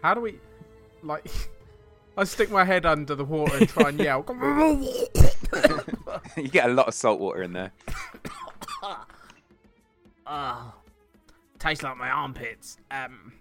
How 0.02 0.12
do 0.12 0.20
we, 0.20 0.38
like, 1.02 1.26
I 2.18 2.24
stick 2.24 2.50
my 2.50 2.62
head 2.62 2.84
under 2.84 3.14
the 3.14 3.24
water 3.24 3.56
and 3.56 3.66
try 3.66 3.88
and 3.88 3.98
yell. 3.98 4.22
you 6.36 6.48
get 6.48 6.68
a 6.68 6.72
lot 6.74 6.88
of 6.88 6.94
salt 6.94 7.20
water 7.20 7.42
in 7.42 7.54
there. 7.54 7.72
Oh, 8.82 10.74
tastes 11.58 11.82
like 11.82 11.96
my 11.96 12.10
armpits. 12.10 12.76
Um, 12.90 13.32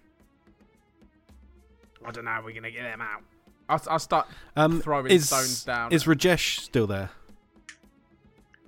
I 2.04 2.10
don't 2.10 2.24
know 2.24 2.30
how 2.30 2.42
we're 2.44 2.54
gonna 2.54 2.70
get 2.70 2.82
them 2.84 3.00
out. 3.00 3.22
I'll, 3.68 3.82
I'll 3.90 3.98
start 3.98 4.26
Um, 4.56 4.80
throwing 4.80 5.06
is, 5.12 5.26
stones 5.26 5.64
down. 5.64 5.92
Is 5.92 6.04
Rajesh 6.04 6.60
still 6.60 6.86
there? 6.86 7.10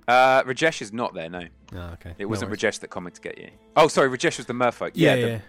Uh, 0.07 0.43
Rajesh 0.43 0.81
is 0.81 0.91
not 0.93 1.13
there. 1.13 1.29
No, 1.29 1.45
Oh, 1.73 1.79
okay. 1.93 2.11
it 2.17 2.21
No 2.21 2.27
wasn't 2.27 2.51
worries. 2.51 2.61
Rajesh 2.61 2.79
that 2.81 2.89
commented 2.89 3.23
to 3.23 3.29
get 3.29 3.37
you. 3.39 3.49
Oh, 3.75 3.87
sorry, 3.87 4.09
Rajesh 4.09 4.37
was 4.37 4.45
the 4.45 4.53
merfolk. 4.53 4.91
Yeah, 4.93 5.15
Yeah, 5.15 5.25
yeah. 5.25 5.39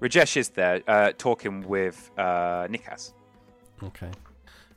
Rajesh 0.00 0.36
is 0.36 0.50
there 0.50 0.82
uh, 0.86 1.12
talking 1.18 1.66
with 1.66 2.10
uh, 2.18 2.66
Nikas. 2.68 3.12
Okay. 3.82 4.10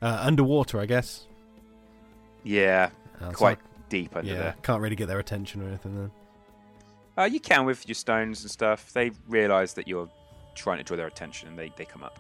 Uh, 0.01 0.18
underwater, 0.22 0.80
I 0.80 0.86
guess. 0.86 1.28
Yeah, 2.43 2.89
Uh, 3.22 3.30
so 3.30 3.36
quite 3.38 3.58
I- 3.60 3.72
deep 3.93 4.15
under 4.15 4.31
yeah, 4.31 4.39
there. 4.39 4.55
can't 4.63 4.81
really 4.81 4.95
get 4.95 5.07
their 5.07 5.19
attention 5.19 5.61
or 5.61 5.67
anything 5.67 5.95
then. 5.95 6.11
Uh, 7.15 7.25
you 7.25 7.39
can 7.39 7.63
with 7.63 7.87
your 7.87 7.93
stones 7.93 8.41
and 8.41 8.49
stuff. 8.49 8.91
They 8.91 9.11
realise 9.27 9.73
that 9.73 9.87
you're 9.87 10.09
trying 10.55 10.79
to 10.79 10.83
draw 10.83 10.97
their 10.97 11.05
attention, 11.05 11.47
and 11.47 11.59
they, 11.59 11.71
they 11.77 11.85
come 11.85 12.03
up. 12.03 12.19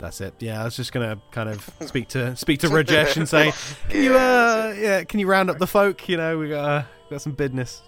That's 0.00 0.20
it. 0.20 0.34
Yeah, 0.40 0.60
I 0.60 0.64
was 0.64 0.74
just 0.74 0.92
gonna 0.92 1.22
kind 1.30 1.48
of 1.48 1.70
speak 1.86 2.08
to 2.08 2.34
speak 2.34 2.58
to 2.60 2.66
Rajesh 2.66 3.16
and 3.16 3.28
say, 3.28 3.52
"Can 3.88 4.02
you, 4.02 4.16
uh, 4.16 4.74
yeah, 4.76 5.04
can 5.04 5.20
you 5.20 5.28
round 5.28 5.48
up 5.48 5.58
the 5.58 5.68
folk? 5.68 6.08
You 6.08 6.16
know, 6.16 6.36
we 6.36 6.48
got 6.48 6.64
uh, 6.64 6.84
got 7.10 7.22
some 7.22 7.32
business." 7.32 7.80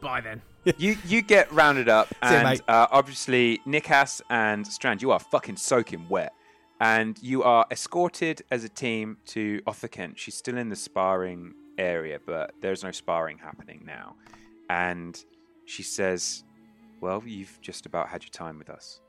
Bye 0.00 0.22
then. 0.22 0.40
you 0.78 0.96
you 1.04 1.20
get 1.20 1.52
rounded 1.52 1.90
up, 1.90 2.08
and 2.22 2.48
mate. 2.48 2.62
uh, 2.66 2.86
obviously 2.90 3.60
Nikas 3.66 4.22
and 4.30 4.66
Strand, 4.66 5.02
you 5.02 5.10
are 5.10 5.18
fucking 5.18 5.56
soaking 5.56 6.08
wet, 6.08 6.32
and 6.82 7.16
you 7.22 7.44
are 7.44 7.64
escorted 7.70 8.42
as 8.50 8.64
a 8.64 8.68
team 8.68 9.16
to 9.24 9.60
Othokent. 9.68 10.16
She's 10.16 10.34
still 10.34 10.58
in 10.58 10.68
the 10.68 10.74
sparring 10.74 11.54
area, 11.78 12.18
but 12.26 12.54
there's 12.60 12.82
no 12.82 12.90
sparring 12.90 13.38
happening 13.38 13.84
now. 13.86 14.16
And 14.68 15.24
she 15.64 15.84
says, 15.84 16.42
"Well, 17.00 17.22
you've 17.24 17.60
just 17.60 17.86
about 17.86 18.08
had 18.08 18.24
your 18.24 18.30
time 18.30 18.58
with 18.58 18.68
us. 18.68 19.00